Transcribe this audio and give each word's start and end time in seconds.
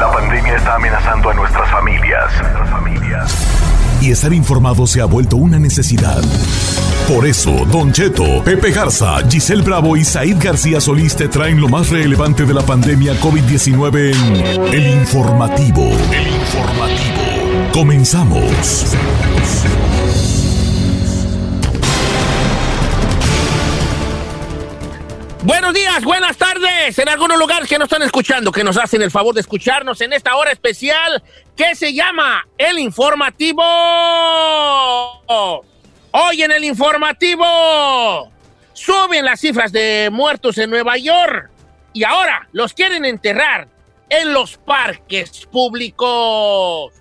La 0.00 0.10
pandemia 0.10 0.56
está 0.56 0.76
amenazando 0.76 1.28
a 1.28 1.34
nuestras 1.34 1.70
familias. 1.70 2.32
Y 4.00 4.10
estar 4.10 4.32
informado 4.32 4.86
se 4.86 5.02
ha 5.02 5.04
vuelto 5.04 5.36
una 5.36 5.58
necesidad. 5.58 6.22
Por 7.06 7.26
eso, 7.26 7.66
Don 7.66 7.92
Cheto, 7.92 8.42
Pepe 8.42 8.70
Garza, 8.70 9.18
Giselle 9.28 9.62
Bravo 9.62 9.98
y 9.98 10.04
Said 10.06 10.38
García 10.42 10.80
Solís 10.80 11.14
te 11.14 11.28
traen 11.28 11.60
lo 11.60 11.68
más 11.68 11.90
relevante 11.90 12.46
de 12.46 12.54
la 12.54 12.62
pandemia 12.62 13.12
COVID-19 13.20 14.14
en 14.14 14.72
El 14.72 14.86
Informativo. 14.86 15.90
El 16.10 16.28
Informativo. 16.28 17.70
Comenzamos. 17.74 18.96
Buenos 25.42 25.72
días, 25.72 26.04
buenas 26.04 26.36
tardes. 26.36 26.98
En 26.98 27.08
algunos 27.08 27.38
lugares 27.38 27.66
que 27.66 27.78
nos 27.78 27.86
están 27.86 28.02
escuchando, 28.02 28.52
que 28.52 28.62
nos 28.62 28.76
hacen 28.76 29.00
el 29.00 29.10
favor 29.10 29.34
de 29.34 29.40
escucharnos 29.40 29.98
en 30.02 30.12
esta 30.12 30.36
hora 30.36 30.52
especial 30.52 31.22
que 31.56 31.74
se 31.74 31.94
llama 31.94 32.46
El 32.58 32.78
Informativo. 32.78 33.62
Hoy 36.10 36.42
en 36.42 36.52
El 36.52 36.64
Informativo 36.64 38.30
suben 38.74 39.24
las 39.24 39.40
cifras 39.40 39.72
de 39.72 40.10
muertos 40.12 40.58
en 40.58 40.68
Nueva 40.68 40.98
York 40.98 41.50
y 41.94 42.04
ahora 42.04 42.46
los 42.52 42.74
quieren 42.74 43.06
enterrar 43.06 43.66
en 44.10 44.34
los 44.34 44.58
parques 44.58 45.46
públicos. 45.50 46.92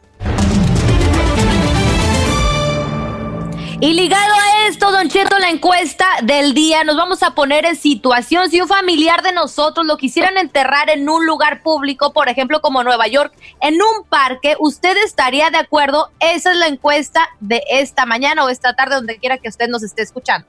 Y 3.81 3.93
ligado 3.93 4.33
a 4.33 4.67
esto, 4.67 4.91
Don 4.91 5.07
Cheto, 5.07 5.39
la 5.39 5.49
encuesta 5.49 6.05
del 6.23 6.53
día, 6.53 6.83
nos 6.83 6.97
vamos 6.97 7.23
a 7.23 7.33
poner 7.33 7.63
en 7.63 7.77
situación 7.77 8.49
si 8.49 8.59
un 8.59 8.67
familiar 8.67 9.23
de 9.23 9.31
nosotros 9.31 9.85
lo 9.85 9.95
quisieran 9.95 10.37
enterrar 10.37 10.89
en 10.89 11.07
un 11.07 11.25
lugar 11.25 11.63
público, 11.63 12.11
por 12.11 12.27
ejemplo, 12.27 12.59
como 12.59 12.83
Nueva 12.83 13.07
York, 13.07 13.33
en 13.61 13.75
un 13.75 14.05
parque, 14.09 14.57
¿usted 14.59 14.97
estaría 15.05 15.49
de 15.49 15.59
acuerdo? 15.59 16.09
Esa 16.19 16.51
es 16.51 16.57
la 16.57 16.67
encuesta 16.67 17.29
de 17.39 17.63
esta 17.71 18.05
mañana 18.05 18.43
o 18.43 18.49
esta 18.49 18.75
tarde, 18.75 18.95
donde 18.95 19.17
quiera 19.17 19.37
que 19.37 19.47
usted 19.47 19.69
nos 19.69 19.81
esté 19.81 20.01
escuchando. 20.01 20.45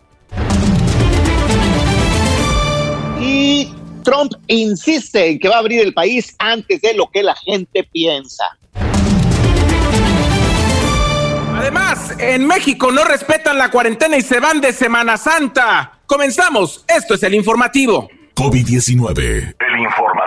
Y 3.21 3.73
Trump 4.03 4.33
insiste 4.49 5.31
en 5.31 5.39
que 5.39 5.49
va 5.49 5.55
a 5.55 5.59
abrir 5.61 5.83
el 5.83 5.95
país 5.95 6.35
antes 6.41 6.81
de 6.81 6.95
lo 6.95 7.09
que 7.09 7.23
la 7.23 7.37
gente 7.37 7.85
piensa. 7.93 8.45
Además, 11.61 12.17
en 12.19 12.47
México 12.47 12.91
no 12.91 13.05
respetan 13.05 13.59
la 13.59 13.71
cuarentena 13.71 14.17
y 14.17 14.23
se 14.23 14.41
van 14.41 14.63
de 14.63 14.73
Semana 14.73 15.19
Santa. 15.19 15.99
Comenzamos. 16.07 16.87
Esto 16.89 17.13
es 17.13 17.23
el 17.23 17.35
informativo. 17.35 18.09
COVID-19. 18.35 19.57
El 19.59 19.79
informativo. 19.79 20.20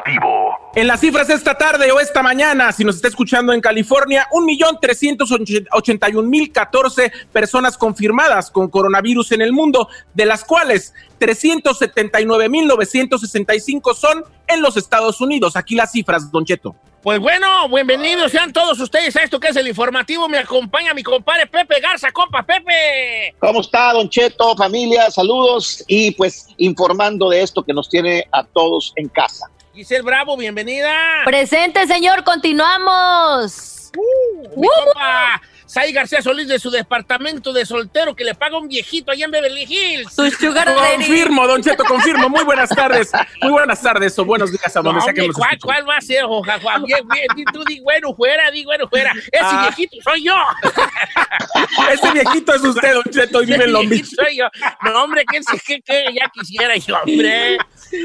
En 0.76 0.88
las 0.88 1.02
cifras 1.02 1.30
esta 1.30 1.56
tarde 1.56 1.92
o 1.92 2.00
esta 2.00 2.24
mañana, 2.24 2.72
si 2.72 2.84
nos 2.84 2.96
está 2.96 3.08
escuchando 3.08 3.54
en 3.54 3.62
California, 3.62 4.28
1.381.014 4.32 7.12
personas 7.32 7.78
confirmadas 7.78 8.50
con 8.50 8.72
coronavirus 8.72 9.34
en 9.34 9.44
el 9.44 9.54
mundo, 9.54 9.88
de 10.16 10.26
las 10.26 10.44
cuales 10.44 10.96
379.965 11.20 13.94
son 13.94 14.24
en 14.48 14.64
los 14.64 14.76
Estados 14.76 15.22
Unidos. 15.22 15.56
Aquí 15.56 15.76
las 15.76 15.92
cifras, 15.92 16.32
Don 16.32 16.44
Cheto. 16.44 16.76
Pues 17.04 17.20
bueno, 17.20 17.70
bienvenidos 17.70 18.32
sean 18.32 18.52
todos 18.52 18.80
ustedes 18.80 19.16
a 19.18 19.24
esto 19.24 19.40
que 19.40 19.50
es 19.50 19.56
el 19.56 19.68
informativo. 19.68 20.28
Me 20.28 20.40
acompaña 20.40 20.96
mi 20.96 21.04
compadre 21.04 21.46
Pepe 21.46 21.82
Garza, 21.82 22.12
compa 22.12 22.42
Pepe. 22.42 23.36
¿Cómo 23.38 23.62
está, 23.62 23.94
Don 23.94 24.10
Cheto, 24.10 24.56
familia? 24.56 25.12
Saludos 25.12 25.84
y 25.88 26.10
pues 26.12 26.48
informando 26.58 27.30
de 27.30 27.44
esto 27.44 27.62
que 27.62 27.74
nos 27.74 27.88
tiene 27.90 28.26
a 28.32 28.44
todos 28.44 28.92
en 28.96 29.08
casa. 29.10 29.53
Giselle 29.74 30.04
Bravo, 30.04 30.38
bienvenida. 30.38 30.94
Presente, 31.26 31.88
señor, 31.88 32.24
continuamos. 32.24 33.92
Uh, 33.98 34.60
mi 34.60 34.68
compa 34.68 35.42
Sai 35.66 35.92
García 35.94 36.22
Solís 36.22 36.48
de 36.48 36.60
su 36.60 36.70
departamento 36.70 37.54
de 37.54 37.66
soltero 37.66 38.16
que 38.16 38.24
le 38.24 38.36
paga 38.36 38.58
un 38.58 38.68
viejito 38.68 39.12
allá 39.12 39.26
en 39.26 39.32
Beverly 39.32 39.64
Hills. 39.64 40.14
Confirmo, 40.16 41.48
Don 41.48 41.62
Cheto, 41.64 41.84
confirmo. 41.86 42.30
Muy 42.30 42.44
buenas 42.44 42.70
tardes. 42.70 43.12
Muy 43.42 43.52
buenas 43.52 43.82
tardes 43.82 44.18
o 44.20 44.26
buenos 44.26 44.52
días 44.52 44.76
a 44.76 44.82
donde 44.82 45.00
No, 45.00 45.06
sea 45.06 45.14
que 45.14 45.22
hombre, 45.22 45.36
nos 45.40 45.58
¿cuál, 45.62 45.90
va 45.90 45.98
a 45.98 46.02
ser, 46.02 46.24
Juan 46.26 46.62
Juan? 46.62 46.84
Bien, 46.84 47.08
bien, 47.08 47.28
di- 47.36 47.46
tú 47.46 47.64
di 47.66 47.80
bueno 47.80 48.14
fuera, 48.16 48.52
di 48.52 48.64
bueno 48.66 48.88
fuera. 48.88 49.12
Ese 49.32 49.42
Ah. 49.42 49.68
viejito 49.76 49.98
soy 50.04 50.24
yo. 50.24 50.36
Ese 51.92 52.12
viejito 52.12 52.54
es 52.54 52.64
usted, 52.64 52.94
Don 52.94 53.04
Cheto, 53.12 53.42
y 53.44 53.46
vive 53.48 53.64
en 53.66 53.72
Long 53.74 53.90
Beach. 53.90 54.06
soy 54.06 54.38
yo. 54.38 54.46
No, 54.84 55.04
hombre, 55.04 55.24
que, 55.30 55.40
que, 55.66 55.82
que 55.82 56.06
ya 56.14 56.30
quisiera 56.34 56.76
yo, 56.78 56.96
hombre. 57.06 57.58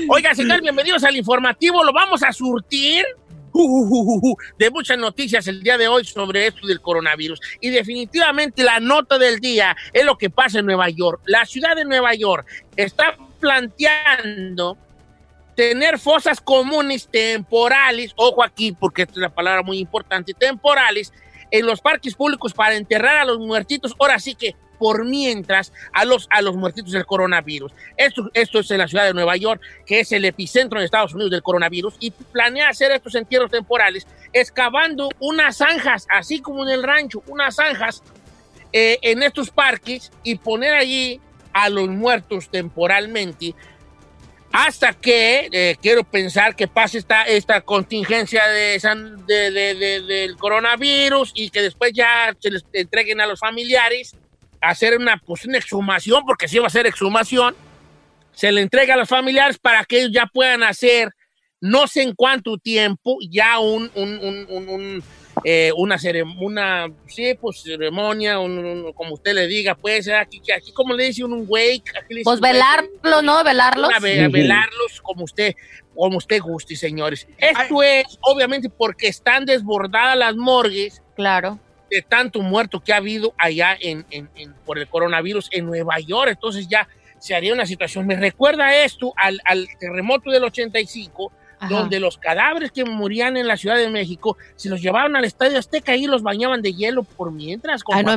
Oiga, 0.08 0.34
señor, 0.34 0.60
bienvenidos 0.62 1.04
al 1.04 1.16
informativo. 1.16 1.82
Lo 1.84 1.92
vamos 1.92 2.22
a 2.22 2.32
surtir. 2.32 3.04
De 4.58 4.70
muchas 4.70 4.98
noticias 4.98 5.46
el 5.48 5.62
día 5.62 5.76
de 5.76 5.88
hoy 5.88 6.04
sobre 6.04 6.46
esto 6.46 6.66
del 6.66 6.80
coronavirus. 6.80 7.41
Y 7.60 7.70
definitivamente 7.70 8.62
la 8.62 8.80
nota 8.80 9.19
del 9.19 9.41
día 9.41 9.76
es 9.92 10.04
lo 10.04 10.16
que 10.16 10.30
pasa 10.30 10.60
en 10.60 10.66
Nueva 10.66 10.88
York. 10.91 11.20
La 11.26 11.44
ciudad 11.44 11.74
de 11.74 11.84
Nueva 11.84 12.14
York 12.14 12.47
está 12.76 13.16
planteando 13.41 14.78
tener 15.56 15.98
fosas 15.98 16.41
comunes 16.41 17.08
temporales, 17.10 18.12
ojo 18.14 18.44
aquí 18.44 18.70
porque 18.70 19.02
esta 19.02 19.14
es 19.14 19.18
la 19.18 19.34
palabra 19.34 19.62
muy 19.62 19.78
importante, 19.78 20.32
temporales, 20.32 21.12
en 21.50 21.66
los 21.66 21.80
parques 21.80 22.14
públicos 22.14 22.52
para 22.52 22.76
enterrar 22.76 23.16
a 23.16 23.24
los 23.24 23.38
muertitos, 23.38 23.94
ahora 23.98 24.18
sí 24.18 24.34
que 24.34 24.54
por 24.78 25.05
mientras 25.05 25.72
a 25.93 26.05
los, 26.05 26.27
a 26.31 26.41
los 26.43 26.56
muertitos 26.56 26.93
del 26.93 27.05
coronavirus. 27.06 27.72
Esto, 27.97 28.31
esto 28.34 28.61
es 28.61 28.71
en 28.71 28.78
la 28.78 28.89
ciudad 28.89 29.05
de 29.05 29.15
Nueva 29.15 29.37
York, 29.37 29.61
que 29.87 30.00
es 30.00 30.12
el 30.12 30.25
epicentro 30.25 30.78
de 30.78 30.84
Estados 30.84 31.15
Unidos 31.15 31.31
del 31.31 31.43
coronavirus, 31.43 31.94
y 32.00 32.11
planea 32.11 32.69
hacer 32.69 32.93
estos 32.93 33.15
entierros 33.15 33.51
temporales 33.51 34.07
excavando 34.33 35.09
unas 35.19 35.57
zanjas, 35.59 36.07
así 36.10 36.41
como 36.41 36.65
en 36.66 36.71
el 36.71 36.83
rancho, 36.83 37.22
unas 37.27 37.57
zanjas 37.57 38.03
eh, 38.72 38.98
en 39.03 39.22
estos 39.22 39.51
parques 39.51 40.13
y 40.22 40.36
poner 40.36 40.75
allí 40.75 41.21
a 41.53 41.69
los 41.71 41.89
muertos 41.89 42.48
temporalmente 42.51 43.54
hasta 44.51 44.95
que 44.95 45.48
eh, 45.53 45.77
quiero 45.83 46.04
pensar 46.04 46.57
que 46.57 46.66
pase 46.69 46.98
esta, 46.98 47.24
esta 47.24 47.60
contingencia 47.60 48.47
de, 48.48 48.81
de- 49.27 49.51
de- 49.51 49.74
de- 49.74 50.01
del 50.03 50.36
coronavirus 50.36 51.33
y 51.34 51.51
que 51.51 51.60
después 51.60 51.92
ya 51.95 52.34
se 52.39 52.51
les 52.51 52.65
entreguen 52.72 53.21
a 53.21 53.27
los 53.27 53.41
familiares 53.41 54.15
hacer 54.60 54.97
una, 54.99 55.19
pues, 55.19 55.45
una 55.47 55.59
exhumación, 55.59 56.25
porque 56.27 56.49
sí 56.49 56.59
va 56.59 56.66
a 56.66 56.71
ser 56.71 56.87
exhumación, 56.87 57.55
se 58.33 58.53
le 58.53 58.60
entrega 58.63 58.95
a 58.95 58.97
los 58.97 59.09
familiares 59.09 59.59
para 59.59 59.84
que 59.84 59.99
ellos 60.01 60.13
ya 60.13 60.27
puedan 60.27 60.63
hacer 60.63 61.10
no 61.60 61.89
sé 61.89 62.03
en 62.03 62.15
cuánto 62.15 62.57
tiempo 62.57 63.16
ya 63.28 63.59
un, 63.59 63.91
un- 63.97 64.19
un- 64.21 64.47
un- 64.49 64.69
un, 64.69 65.05
eh, 65.43 65.72
una 65.77 65.99
ceremonia, 65.99 66.87
sí, 67.09 67.34
pues 67.41 67.63
ceremonia, 67.63 68.39
un- 68.39 68.59
un- 68.65 68.93
como 68.93 69.15
usted 69.15 69.34
le 69.34 69.49
diga, 69.49 69.75
pues 69.75 70.09
aquí, 70.09 70.41
aquí 70.57 70.71
como 70.72 70.95
le 70.95 71.07
dice 71.07 71.25
un, 71.25 71.33
un 71.33 71.45
wake, 71.49 71.83
aquí 72.01 72.15
le 72.15 72.19
dice 72.19 72.25
Pues 72.25 72.39
un 72.39 72.45
wake, 72.45 72.53
velarlo, 72.55 73.22
¿no? 73.22 73.43
Velarlos. 73.43 73.91
ve- 74.01 74.28
velarlos 74.28 75.01
como 75.03 75.25
usted. 75.25 75.55
como 75.97 76.19
usted 76.19 76.41
guste, 76.41 76.77
señores. 76.77 77.27
Esto 77.39 77.83
es 77.83 78.05
obviamente 78.21 78.71
porque 78.71 79.09
están 79.09 79.45
desbordadas 79.45 80.16
las 80.16 80.37
morgues 80.37 81.03
Claro. 81.16 81.59
De 81.90 82.02
tanto 82.02 82.40
muerto 82.40 82.80
que 82.80 82.92
ha 82.92 82.96
habido 82.96 83.34
allá 83.38 83.76
en, 83.80 84.04
en- 84.10 84.28
en- 84.34 84.54
por 84.66 84.78
el 84.78 84.88
coronavirus 84.88 85.48
en 85.52 85.66
Nueva 85.66 85.98
York. 86.00 86.30
Entonces 86.30 86.68
ya 86.68 86.88
se 87.18 87.34
haría 87.34 87.52
una 87.52 87.66
situación. 87.66 88.06
Me 88.06 88.16
recuerda 88.16 88.74
esto 88.84 89.12
al, 89.16 89.40
al 89.44 89.66
terremoto 89.80 90.30
del 90.30 90.44
85, 90.44 91.32
Ajá. 91.60 91.68
donde 91.74 91.98
los 91.98 92.18
cadáveres 92.18 92.70
que 92.70 92.84
morían 92.84 93.36
en 93.36 93.48
la 93.48 93.56
Ciudad 93.56 93.76
de 93.76 93.88
México 93.88 94.36
se 94.56 94.68
los 94.68 94.80
llevaban 94.80 95.16
al 95.16 95.24
Estadio 95.24 95.58
Azteca 95.58 95.96
y 95.96 96.06
los 96.06 96.22
bañaban 96.22 96.62
de 96.62 96.74
hielo 96.74 97.02
por 97.02 97.32
mientras. 97.32 97.82
como 97.82 97.98
Ay, 97.98 98.04
no 98.04 98.10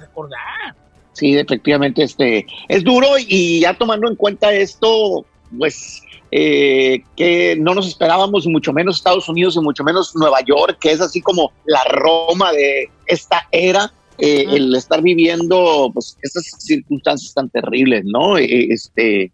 recordar. 0.00 0.74
Sí, 1.12 1.36
efectivamente, 1.36 2.02
este 2.02 2.46
es 2.68 2.84
duro 2.84 3.08
y 3.18 3.60
ya 3.60 3.74
tomando 3.74 4.08
en 4.08 4.16
cuenta 4.16 4.52
esto, 4.52 5.24
pues 5.56 6.02
eh, 6.30 7.02
que 7.16 7.56
no 7.56 7.74
nos 7.74 7.86
esperábamos, 7.86 8.46
y 8.46 8.48
mucho 8.48 8.72
menos 8.72 8.96
Estados 8.96 9.28
Unidos 9.28 9.56
y 9.56 9.60
mucho 9.60 9.84
menos 9.84 10.14
Nueva 10.16 10.40
York, 10.44 10.78
que 10.80 10.90
es 10.90 11.00
así 11.00 11.20
como 11.20 11.52
la 11.64 11.82
Roma 11.84 12.52
de 12.52 12.90
esta 13.06 13.46
era, 13.52 13.92
eh, 14.18 14.44
el 14.48 14.74
estar 14.74 15.02
viviendo 15.02 15.90
pues 15.92 16.16
estas 16.22 16.44
circunstancias 16.58 17.34
tan 17.34 17.48
terribles, 17.50 18.04
¿no? 18.06 18.38
Eh, 18.38 18.68
este, 18.70 19.30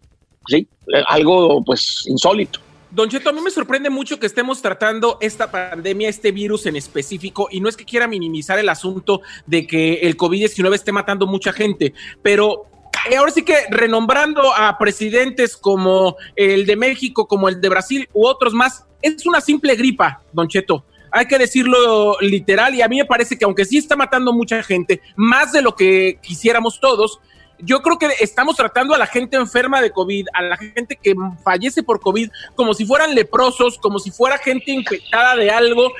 sí, 0.47 0.67
algo 1.07 1.63
pues 1.63 2.03
insólito. 2.07 2.59
Don 2.91 3.09
Cheto, 3.09 3.31
a 3.31 3.33
mí 3.33 3.41
me 3.41 3.49
sorprende 3.49 3.89
mucho 3.89 4.19
que 4.19 4.27
estemos 4.27 4.61
tratando 4.61 5.17
esta 5.19 5.49
pandemia, 5.49 6.09
este 6.09 6.31
virus 6.31 6.67
en 6.67 6.75
específico, 6.75 7.47
y 7.49 7.59
no 7.59 7.67
es 7.67 7.75
que 7.75 7.85
quiera 7.85 8.07
minimizar 8.07 8.59
el 8.59 8.69
asunto 8.69 9.21
de 9.47 9.65
que 9.65 9.95
el 10.01 10.15
COVID-19 10.15 10.75
esté 10.75 10.91
matando 10.91 11.25
mucha 11.25 11.51
gente, 11.53 11.95
pero 12.21 12.67
ahora 13.17 13.31
sí 13.31 13.43
que 13.43 13.55
renombrando 13.69 14.53
a 14.53 14.77
presidentes 14.77 15.57
como 15.57 16.15
el 16.35 16.65
de 16.65 16.75
México, 16.75 17.27
como 17.27 17.49
el 17.49 17.61
de 17.61 17.69
Brasil 17.69 18.09
u 18.13 18.25
otros 18.25 18.53
más, 18.53 18.85
es 19.01 19.25
una 19.25 19.41
simple 19.41 19.75
gripa, 19.75 20.21
Don 20.31 20.47
Cheto. 20.47 20.85
Hay 21.11 21.27
que 21.27 21.37
decirlo 21.37 22.17
literal 22.21 22.73
y 22.73 22.81
a 22.81 22.87
mí 22.87 22.97
me 22.97 23.05
parece 23.05 23.37
que 23.37 23.45
aunque 23.45 23.65
sí 23.65 23.77
está 23.77 23.95
matando 23.95 24.33
mucha 24.33 24.63
gente, 24.63 25.01
más 25.15 25.51
de 25.51 25.61
lo 25.61 25.75
que 25.75 26.17
quisiéramos 26.23 26.79
todos, 26.79 27.19
yo 27.65 27.81
creo 27.81 27.97
que 27.97 28.09
estamos 28.19 28.55
tratando 28.55 28.93
a 28.93 28.97
la 28.97 29.07
gente 29.07 29.37
enferma 29.37 29.81
de 29.81 29.91
COVID, 29.91 30.27
a 30.33 30.41
la 30.41 30.57
gente 30.57 30.97
que 31.01 31.13
fallece 31.43 31.83
por 31.83 31.99
COVID, 31.99 32.29
como 32.55 32.73
si 32.73 32.85
fueran 32.85 33.15
leprosos, 33.15 33.77
como 33.77 33.99
si 33.99 34.11
fuera 34.11 34.37
gente 34.37 34.71
infectada 34.71 35.35
de 35.35 35.49
algo. 35.51 35.91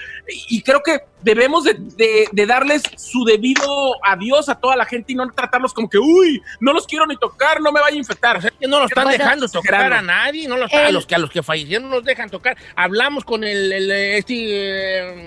Y 0.49 0.61
creo 0.61 0.81
que 0.83 0.99
debemos 1.21 1.63
de, 1.63 1.75
de- 1.77 2.27
de 2.31 2.45
darles 2.45 2.83
su 2.97 3.23
debido 3.25 3.95
adiós 4.05 4.49
a 4.49 4.55
toda 4.55 4.75
la 4.75 4.85
gente 4.85 5.11
y 5.13 5.15
no 5.15 5.29
tratarlos 5.31 5.73
como 5.73 5.89
que, 5.89 5.97
uy, 5.97 6.41
no 6.59 6.73
los 6.73 6.85
quiero 6.87 7.05
ni 7.05 7.17
tocar, 7.17 7.61
no 7.61 7.71
me 7.71 7.79
vaya 7.81 7.95
a 7.95 7.99
infectar. 7.99 8.37
O 8.37 8.41
sea, 8.41 8.51
que 8.51 8.67
no 8.67 8.79
lo 8.79 8.85
están 8.85 9.07
dejando 9.17 9.47
tocar 9.47 9.73
exagerando. 9.75 10.11
a 10.11 10.15
nadie, 10.15 10.47
no 10.47 10.57
los, 10.57 10.73
a, 10.73 10.91
los 10.91 11.05
que, 11.05 11.15
a 11.15 11.17
los 11.19 11.29
que 11.29 11.43
fallecieron 11.43 11.89
no 11.89 11.95
los 11.97 12.03
dejan 12.05 12.29
tocar. 12.29 12.57
Hablamos 12.75 13.23
con 13.25 13.43
el, 13.43 13.71
el, 13.71 13.91
este 13.91 14.33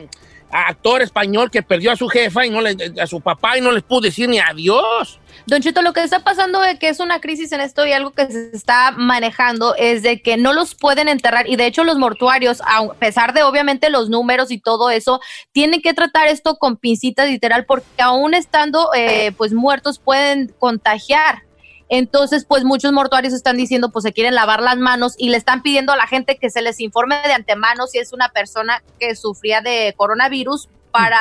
eh, 0.03 0.09
actor 0.57 1.03
español 1.03 1.51
que 1.51 1.63
perdió 1.63 1.93
a 1.93 1.97
su 1.97 2.09
jefa 2.09 2.47
y 2.47 2.51
no 2.51 2.61
le, 2.61 2.77
a 3.01 3.07
su 3.07 3.21
papá 3.21 3.59
y 3.59 3.61
no 3.61 3.73
les 3.73 3.83
pudo 3.83 4.03
decir 4.03 4.29
ni 4.29 4.39
adiós. 4.39 5.21
Don 5.47 5.61
Cheto, 5.61 5.83
lo 5.83 5.93
que 5.93 6.03
está 6.03 6.21
pasando 6.21 6.61
de 6.61 6.79
que 6.79 6.89
es 6.89 6.99
una 6.99 7.21
crisis 7.21 7.53
en 7.53 7.61
esto 7.61 7.87
y 7.87 7.93
algo 7.93 8.13
que 8.13 8.27
se 8.27 8.51
está 8.53 8.91
manejando 8.91 9.75
es 9.77 10.03
de 10.03 10.23
que 10.23 10.37
no 10.37 10.53
los 10.53 10.75
pueden 10.75 11.09
enterrar 11.09 11.49
y 11.49 11.57
de 11.57 11.67
hecho 11.67 11.85
los 11.85 11.99
mortuarios, 11.99 12.63
a 12.65 12.89
pesar 12.95 13.35
de 13.35 13.43
obviamente 13.43 13.91
los 13.91 14.09
números 14.09 14.51
y 14.51 14.59
todo 14.59 14.91
eso, 14.91 15.21
tienen 15.53 15.83
que 15.83 15.95
tratar 15.95 16.29
esto 16.29 16.57
con 16.57 16.77
pincitas 16.77 17.29
literal 17.29 17.65
porque 17.67 17.87
aún 18.03 18.35
estando 18.35 18.91
eh, 18.95 19.33
pues 19.37 19.53
muertos 19.53 19.99
pueden 19.99 20.53
contagiar. 20.59 21.46
Entonces, 21.89 22.45
pues 22.45 22.65
muchos 22.65 22.93
mortuarios 22.93 23.33
están 23.33 23.57
diciendo, 23.57 23.91
pues 23.91 24.03
se 24.03 24.13
quieren 24.13 24.35
lavar 24.35 24.61
las 24.61 24.77
manos 24.77 25.15
y 25.19 25.29
le 25.29 25.37
están 25.37 25.63
pidiendo 25.63 25.93
a 25.93 25.97
la 25.97 26.07
gente 26.07 26.37
que 26.37 26.51
se 26.51 26.63
les 26.63 26.81
informe 26.81 27.17
de 27.25 27.33
antemano 27.33 27.87
si 27.87 27.99
es 27.99 28.13
una 28.13 28.31
persona 28.31 28.83
que 28.99 29.15
sufría 29.15 29.61
de 29.61 29.95
coronavirus 29.97 30.69
para 30.91 31.21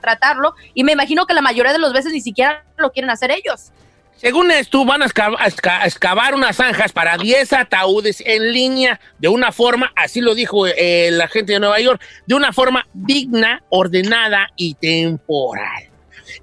tratarlo. 0.00 0.54
Y 0.74 0.84
me 0.84 0.92
imagino 0.92 1.26
que 1.26 1.34
la 1.34 1.42
mayoría 1.42 1.72
de 1.72 1.78
las 1.78 1.92
veces 1.92 2.12
ni 2.12 2.20
siquiera 2.20 2.64
lo 2.78 2.90
quieren 2.90 3.10
hacer 3.10 3.30
ellos. 3.30 3.70
Según 4.16 4.50
esto, 4.52 4.84
van 4.84 5.02
a 5.02 5.06
excavar 5.06 6.34
unas 6.34 6.56
zanjas 6.56 6.92
para 6.92 7.16
10 7.16 7.52
ataúdes 7.54 8.22
en 8.24 8.52
línea 8.52 9.00
de 9.18 9.26
una 9.28 9.50
forma, 9.50 9.92
así 9.96 10.20
lo 10.20 10.36
dijo 10.36 10.66
eh, 10.68 11.10
la 11.10 11.26
gente 11.26 11.54
de 11.54 11.60
Nueva 11.60 11.80
York, 11.80 12.00
de 12.26 12.36
una 12.36 12.52
forma 12.52 12.86
digna, 12.92 13.64
ordenada 13.68 14.50
y 14.54 14.74
temporal. 14.74 15.88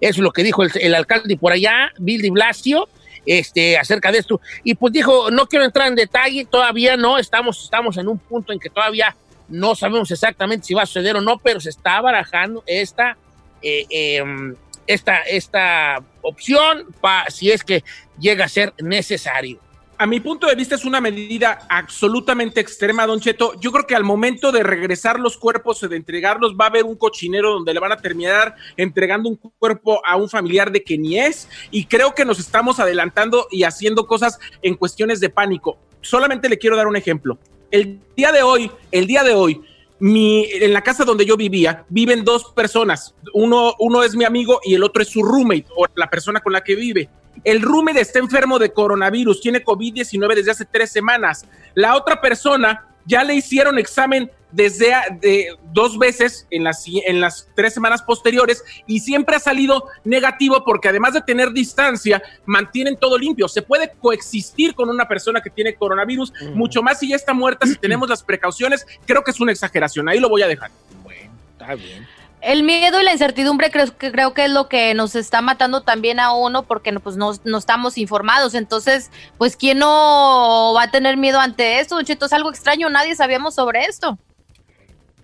Es 0.02 0.18
lo 0.18 0.32
que 0.32 0.44
dijo 0.44 0.64
el, 0.64 0.72
el 0.76 0.94
alcalde 0.94 1.38
por 1.38 1.54
allá, 1.54 1.94
Bill 2.00 2.22
de 2.22 2.32
Blasio, 2.32 2.90
este, 3.32 3.78
acerca 3.78 4.12
de 4.12 4.18
esto. 4.18 4.42
Y 4.64 4.74
pues 4.74 4.92
dijo, 4.92 5.30
no 5.30 5.46
quiero 5.46 5.64
entrar 5.64 5.88
en 5.88 5.94
detalle, 5.96 6.46
todavía 6.46 6.98
no, 6.98 7.20
estamos, 7.20 7.64
estamos 7.64 7.96
en 7.98 8.08
un 8.08 8.18
punto 8.18 8.52
en 8.52 8.60
que 8.60 8.72
todavía 8.72 9.16
no 9.48 9.76
sabemos 9.76 10.10
exactamente 10.10 10.66
si 10.66 10.74
va 10.74 10.82
a 10.82 10.86
suceder 10.88 11.16
o 11.16 11.22
no, 11.22 11.38
pero 11.38 11.60
se 11.60 11.70
está 11.70 12.02
barajando 12.02 12.64
esta, 12.66 13.18
eh, 13.62 13.86
em, 13.90 14.56
esta, 14.88 15.18
esta 15.22 16.04
opción 16.24 16.88
pa- 17.00 17.26
si 17.30 17.52
es 17.52 17.64
que 17.64 17.84
llega 18.20 18.46
a 18.46 18.50
ser 18.50 18.74
necesario. 18.80 19.60
A 20.02 20.06
mi 20.06 20.22
punto 20.22 20.48
de 20.48 20.56
vista 20.56 20.76
es 20.76 20.86
una 20.86 21.02
medida 21.02 21.68
absolutamente 21.68 22.62
extrema, 22.62 23.06
Don 23.06 23.20
Cheto. 23.20 23.60
Yo 23.60 23.70
creo 23.74 23.86
que 23.86 23.98
al 23.98 24.06
momento 24.06 24.54
de 24.54 24.64
regresar 24.64 25.20
los 25.20 25.36
cuerpos 25.38 25.82
de 25.82 25.94
entregarlos 25.94 26.56
va 26.58 26.64
a 26.64 26.68
haber 26.70 26.86
un 26.86 26.96
cochinero 26.96 27.52
donde 27.52 27.74
le 27.74 27.82
van 27.82 27.92
a 27.92 27.98
terminar 27.98 28.56
entregando 28.78 29.28
un 29.28 29.36
cuerpo 29.36 30.00
a 30.06 30.16
un 30.16 30.30
familiar 30.30 30.72
de 30.72 30.86
que 30.86 30.98
ni 30.98 31.20
es. 31.20 31.50
Y 31.70 31.84
creo 31.84 32.16
que 32.16 32.24
nos 32.24 32.40
estamos 32.40 32.80
adelantando 32.80 33.48
y 33.52 33.64
haciendo 33.64 34.08
cosas 34.08 34.40
en 34.62 34.76
cuestiones 34.76 35.20
de 35.20 35.32
pánico. 35.32 35.78
Solamente 36.00 36.48
le 36.48 36.58
quiero 36.58 36.78
dar 36.78 36.88
un 36.88 36.96
ejemplo. 36.96 37.38
El 37.70 38.00
día 38.16 38.32
de 38.32 38.42
hoy, 38.42 38.72
el 38.94 39.06
día 39.06 39.24
de 39.24 39.34
hoy, 39.34 39.62
mi, 40.00 40.46
en 40.50 40.72
la 40.72 40.82
casa 40.82 41.04
donde 41.04 41.26
yo 41.26 41.36
vivía, 41.36 41.84
viven 41.90 42.24
dos 42.24 42.54
personas. 42.54 43.16
Uno, 43.34 43.74
uno 43.80 44.02
es 44.04 44.16
mi 44.16 44.24
amigo 44.24 44.62
y 44.64 44.76
el 44.76 44.84
otro 44.86 45.02
es 45.02 45.10
su 45.10 45.22
roommate 45.24 45.66
o 45.76 45.88
la 45.96 46.10
persona 46.10 46.40
con 46.40 46.54
la 46.54 46.62
que 46.62 46.76
vive. 46.78 47.10
El 47.44 47.62
roommate 47.62 48.02
está 48.02 48.20
enfermo 48.20 48.60
de 48.60 48.72
coronavirus, 48.72 49.42
tiene 49.42 49.64
COVID-19 49.64 50.36
desde 50.36 50.52
hace 50.52 50.66
tres 50.66 50.92
semanas. 50.92 51.46
La 51.76 51.96
otra 51.96 52.20
persona 52.22 52.86
ya 53.06 53.24
le 53.24 53.34
hicieron 53.36 53.80
examen 53.80 54.30
desde 54.52 54.94
a- 54.94 55.04
de 55.22 55.56
dos 55.74 55.98
veces 56.00 56.48
en 56.50 56.64
las, 56.64 56.84
si- 56.84 57.02
en 57.06 57.22
las 57.22 57.48
tres 57.56 57.74
semanas 57.74 58.02
posteriores 58.02 58.64
y 58.88 59.00
siempre 59.00 59.36
ha 59.36 59.40
salido 59.40 59.86
negativo 60.04 60.64
porque 60.66 60.90
además 60.90 61.14
de 61.14 61.22
tener 61.22 61.52
distancia, 61.52 62.22
mantienen 62.46 62.98
todo 62.98 63.18
limpio. 63.18 63.48
Se 63.48 63.62
puede 63.62 63.92
coexistir 64.00 64.74
con 64.74 64.90
una 64.90 65.08
persona 65.08 65.42
que 65.42 65.50
tiene 65.52 65.76
coronavirus, 65.76 66.34
mucho 66.56 66.82
más 66.82 67.00
si 67.00 67.10
ya 67.10 67.16
está 67.16 67.34
muerta, 67.34 67.68
si 67.68 67.76
tenemos 67.82 68.10
las 68.10 68.24
precauciones. 68.24 68.86
Creo 69.06 69.24
que 69.24 69.32
es 69.32 69.40
una 69.40 69.52
exageración. 69.52 70.10
Ahí 70.10 70.20
lo 70.20 70.30
voy 70.30 70.42
a 70.42 70.48
dejar. 70.48 70.72
Bueno, 71.04 71.32
está 71.54 71.76
bien. 71.76 72.08
El 72.42 72.64
miedo 72.64 73.02
y 73.02 73.04
la 73.04 73.12
incertidumbre 73.12 73.70
creo 73.70 73.98
que, 73.98 74.12
creo 74.12 74.34
que 74.34 74.46
es 74.46 74.52
lo 74.52 74.70
que 74.70 74.94
nos 74.94 75.14
está 75.16 75.42
matando 75.42 75.82
también 75.82 76.20
a 76.22 76.32
uno 76.34 76.64
porque 76.64 76.94
pues 77.00 77.18
no, 77.18 77.34
no 77.44 77.58
estamos 77.58 77.98
informados. 77.98 78.54
Entonces, 78.54 79.12
pues 79.38 79.58
¿quién 79.58 79.80
no 79.80 80.74
va 80.76 80.84
a 80.84 80.92
tener 80.92 81.18
miedo 81.18 81.40
ante 81.40 81.80
esto? 81.80 81.96
Don 81.96 82.06
Cheto, 82.06 82.28
es 82.28 82.34
algo 82.34 82.50
extraño, 82.50 82.90
nadie 82.90 83.14
sabíamos 83.16 83.56
sobre 83.56 83.82
esto. 83.82 84.18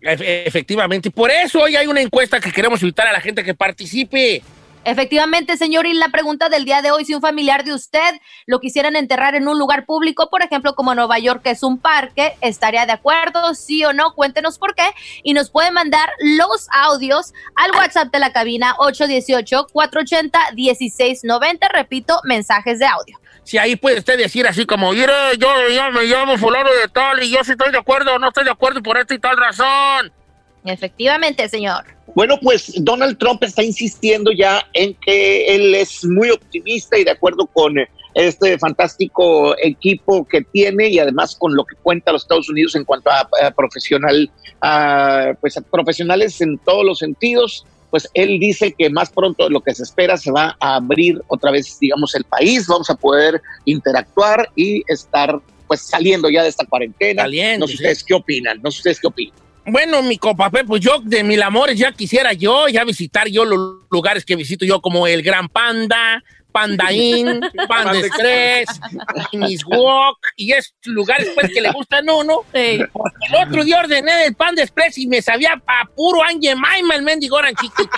Efe- 0.01 0.43
Efectivamente. 0.45 1.10
Por 1.10 1.31
eso 1.31 1.62
hoy 1.62 1.75
hay 1.77 1.88
una 1.88 2.01
encuesta 2.01 2.39
que 2.39 2.51
queremos 2.51 2.81
invitar 2.81 3.07
a 3.07 3.13
la 3.13 3.22
gente 3.22 3.43
que 3.43 3.53
participe. 3.53 4.43
Efectivamente, 4.86 5.58
señor, 5.58 5.86
y 5.88 5.94
la 5.94 6.10
pregunta 6.10 6.48
del 6.48 6.63
día 6.63 6.84
de 6.84 6.92
hoy, 6.92 7.06
si 7.06 7.15
un 7.15 7.22
familiar 7.22 7.63
de 7.63 7.74
usted 7.74 8.22
lo 8.46 8.60
quisieran 8.60 8.96
enterrar 8.96 9.34
en 9.34 9.48
un 9.48 9.58
lugar 9.58 9.88
público, 9.88 10.30
por 10.30 10.44
ejemplo, 10.44 10.75
como 10.75 10.94
Nueva 10.94 11.18
York, 11.18 11.42
que 11.42 11.50
es 11.50 11.63
un 11.63 11.80
parque, 11.80 12.38
¿estaría 12.42 12.86
de 12.86 12.92
acuerdo? 12.92 13.56
Sí 13.56 13.84
o 13.84 13.94
no, 13.94 14.13
cuéntenos 14.13 14.60
por 14.60 14.75
qué. 14.75 14.88
Y 15.24 15.34
nos 15.34 15.50
puede 15.50 15.72
mandar 15.72 16.12
los 16.20 16.68
audios 16.72 17.34
al 17.56 17.72
WhatsApp 17.72 18.12
de 18.12 18.20
la 18.20 18.32
cabina 18.32 18.75
818-480-1690. 18.77 21.68
Repito, 21.74 22.22
mensajes 22.24 22.77
de 22.77 22.86
audio. 22.86 23.20
Si 23.44 23.58
ahí 23.58 23.75
puede 23.75 23.98
usted 23.98 24.20
decir 24.20 24.46
así 24.46 24.68
como, 24.68 24.92
mire, 24.92 25.12
yo, 25.39 25.48
yo 25.70 25.92
me 25.92 26.04
llamo 26.04 26.38
fulano 26.38 26.70
de 26.72 26.88
tal 26.89 27.24
y 27.24 27.32
yo 27.32 27.44
sí 27.44 27.54
estoy 27.54 27.72
de 27.72 27.80
acuerdo 27.80 28.13
o 28.13 28.20
no 28.20 28.27
estoy 28.27 28.44
de 28.44 28.51
acuerdo 28.51 28.84
por 28.84 29.00
esta 29.00 29.15
y 29.15 29.20
tal 29.20 29.36
razón. 29.36 30.13
Efectivamente, 30.65 31.48
señor. 31.48 31.86
Bueno, 32.15 32.39
pues 32.41 32.74
Donald 32.77 33.17
Trump 33.17 33.43
está 33.43 33.63
insistiendo 33.63 34.31
ya 34.31 34.65
en 34.74 34.93
que 34.95 35.48
él 35.55 35.75
es 35.75 36.03
muy 36.05 36.29
optimista 36.29 36.98
y 36.98 37.03
de 37.03 37.12
acuerdo 37.12 37.45
con 37.48 37.75
este 38.13 38.57
fantástico 38.57 39.55
equipo 39.57 40.25
que 40.25 40.41
tiene 40.41 40.88
y 40.88 41.00
además 41.00 41.36
con 41.36 41.53
lo 41.55 41.65
que 41.65 41.75
cuenta 41.75 42.13
los 42.13 42.24
Estados 42.24 42.50
Unidos 42.50 42.75
en 42.75 42.86
cuanto 42.86 43.10
a, 43.12 43.27
a 43.43 43.51
profesional, 43.51 44.31
a, 44.62 45.34
pues 45.41 45.57
a 45.57 45.62
profesionales 45.62 46.39
en 46.41 46.57
todos 46.60 46.86
los 46.86 47.00
sentidos. 47.00 47.65
Pues 47.91 48.10
él 48.13 48.39
dice 48.39 48.74
que 48.77 48.89
más 48.89 49.10
pronto 49.10 49.43
de 49.43 49.50
lo 49.50 49.62
que 49.62 49.75
se 49.75 49.84
espera 49.84 50.17
se 50.17 50.31
va 50.31 50.55
a 50.60 50.75
abrir 50.77 51.22
otra 51.27 51.51
vez, 51.51 51.77
digamos, 51.79 52.15
el 52.15 52.24
país, 52.24 52.65
vamos 52.67 52.89
a 52.89 52.95
poder 52.95 53.41
interactuar 53.65 54.50
y 54.55 54.84
estar 54.88 55.39
pues 55.67 55.81
saliendo 55.81 56.29
ya 56.29 56.43
de 56.43 56.50
esta 56.50 56.65
cuarentena. 56.65 57.24
Saliendo, 57.24 57.65
no 57.65 57.67
sé 57.67 57.74
sí. 57.74 57.84
ustedes 57.84 58.03
qué 58.03 58.13
opinan, 58.13 58.62
no 58.62 58.72
sé 58.72 58.77
ustedes 58.79 59.00
qué 59.00 59.07
opinan. 59.07 59.45
Bueno, 59.67 60.03
mi 60.03 60.17
compa, 60.17 60.50
pues 60.50 60.81
yo 60.81 61.00
de 61.03 61.24
mil 61.24 61.41
amores 61.41 61.77
ya 61.77 61.91
quisiera 61.91 62.34
yo 62.34 62.67
ya 62.67 62.84
visitar 62.84 63.27
yo 63.27 63.45
los 63.45 63.88
lugares 63.89 64.24
que 64.24 64.36
visito 64.36 64.65
yo 64.65 64.79
como 64.79 65.07
el 65.07 65.24
Gran 65.24 65.50
Panda, 65.50 66.24
Pandaín, 66.51 67.41
Panda 67.67 67.98
Express, 67.98 68.79
Mis 69.34 69.65
Walk 69.65 70.19
y 70.36 70.53
esos 70.53 70.74
lugares 70.86 71.29
pues 71.36 71.51
que 71.51 71.62
le 71.62 71.72
gustan 71.72 72.10
uno. 72.10 72.41
Sí. 72.53 72.79
El 72.79 73.48
otro 73.48 73.63
día 73.63 73.79
ordené 73.79 74.25
el 74.25 74.36
Panda 74.36 74.62
Express 74.62 74.98
y 74.98 75.07
me 75.07 75.22
sabía 75.22 75.62
a 75.67 75.86
puro 75.86 76.24
Ángel 76.24 76.57
Maima 76.57 76.95
el 76.95 77.01
mendigo 77.01 77.38
chiqui. 77.60 77.89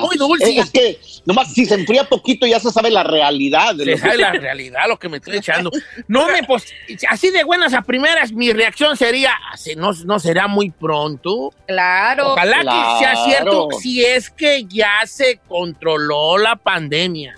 Muy 0.00 0.16
dulce. 0.16 0.56
Es 0.58 0.70
que 0.70 0.98
nomás 1.24 1.52
si 1.52 1.66
se 1.66 1.74
enfría 1.74 2.04
poquito 2.04 2.46
ya 2.46 2.58
se 2.60 2.70
sabe 2.70 2.90
la 2.90 3.02
realidad. 3.02 3.74
De 3.74 3.84
Se 3.84 3.90
lo 3.92 3.98
sabe 3.98 4.12
que- 4.12 4.18
la 4.22 4.32
realidad 4.46 4.80
lo 4.88 4.98
que 4.98 5.08
me 5.08 5.16
estoy 5.18 5.36
echando. 5.38 5.70
No 6.08 6.26
me 6.28 6.42
pos- 6.44 6.64
así 7.08 7.30
de 7.30 7.44
buenas 7.44 7.74
a 7.74 7.82
primeras, 7.82 8.32
mi 8.32 8.52
reacción 8.52 8.96
sería, 8.96 9.32
"Así 9.52 9.74
no, 9.76 9.92
no 10.04 10.18
será 10.18 10.46
muy 10.48 10.70
pronto. 10.70 11.52
Claro. 11.66 12.32
Ojalá 12.32 12.60
que 12.60 13.04
sea 13.04 13.24
cierto 13.24 13.68
si 13.80 14.04
es 14.04 14.30
que 14.30 14.64
ya 14.68 15.00
se 15.06 15.40
controló 15.48 16.38
la 16.38 16.56
pandemia. 16.56 17.34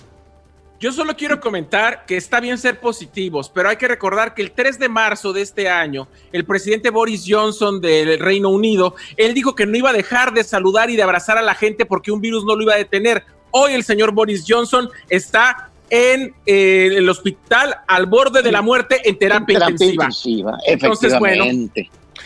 Yo 0.80 0.92
solo 0.92 1.16
quiero 1.16 1.40
comentar 1.40 2.06
que 2.06 2.16
está 2.16 2.38
bien 2.38 2.56
ser 2.56 2.78
positivos, 2.78 3.50
pero 3.52 3.68
hay 3.68 3.76
que 3.76 3.88
recordar 3.88 4.32
que 4.34 4.42
el 4.42 4.52
3 4.52 4.78
de 4.78 4.88
marzo 4.88 5.32
de 5.32 5.42
este 5.42 5.68
año, 5.68 6.06
el 6.30 6.44
presidente 6.44 6.90
Boris 6.90 7.24
Johnson 7.26 7.80
del 7.80 8.20
Reino 8.20 8.50
Unido, 8.50 8.94
él 9.16 9.34
dijo 9.34 9.56
que 9.56 9.66
no 9.66 9.76
iba 9.76 9.90
a 9.90 9.92
dejar 9.92 10.32
de 10.32 10.44
saludar 10.44 10.88
y 10.88 10.96
de 10.96 11.02
abrazar 11.02 11.36
a 11.36 11.42
la 11.42 11.54
gente 11.54 11.84
porque 11.84 12.12
un 12.12 12.20
virus 12.20 12.44
no 12.44 12.54
lo 12.54 12.62
iba 12.62 12.74
a 12.74 12.78
detener. 12.78 13.24
Hoy 13.50 13.72
el 13.72 13.82
señor 13.82 14.12
Boris 14.12 14.44
Johnson 14.46 14.88
está 15.08 15.70
en 15.90 16.32
eh, 16.46 16.90
el 16.92 17.08
hospital 17.08 17.78
al 17.88 18.06
borde 18.06 18.42
de 18.42 18.52
la 18.52 18.62
muerte 18.62 19.00
en 19.04 19.18
terapia, 19.18 19.58
Terapia 19.58 19.72
intensiva. 19.72 20.04
intensiva, 20.04 20.58
Entonces, 20.64 21.18
bueno. 21.18 21.44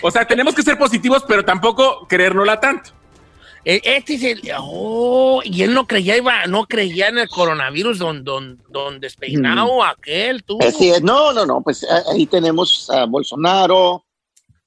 O 0.02 0.10
sea, 0.10 0.26
tenemos 0.26 0.54
que 0.54 0.62
ser 0.62 0.76
positivos, 0.76 1.24
pero 1.26 1.42
tampoco 1.44 2.06
creérnosla 2.06 2.60
tanto. 2.60 2.90
Eh, 3.64 3.80
Este 3.84 4.14
es 4.14 4.22
el. 4.24 4.42
Oh, 4.58 5.40
y 5.44 5.62
él 5.62 5.72
no 5.72 5.86
creía, 5.86 6.16
iba, 6.16 6.46
no 6.46 6.66
creía 6.66 7.08
en 7.08 7.18
el 7.18 7.28
coronavirus, 7.28 7.98
don, 7.98 8.24
don, 8.24 8.60
don 8.68 8.98
despeinado, 9.00 9.84
aquel, 9.84 10.42
tú. 10.42 10.58
No, 11.02 11.32
no, 11.32 11.46
no, 11.46 11.60
pues 11.62 11.86
ah, 11.88 12.02
ahí 12.12 12.26
tenemos 12.26 12.90
a 12.90 13.04
Bolsonaro, 13.06 14.04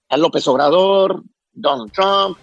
a 0.09 0.17
López 0.17 0.47
Obrador, 0.47 1.23
Donald 1.51 1.91
Trump, 1.91 2.37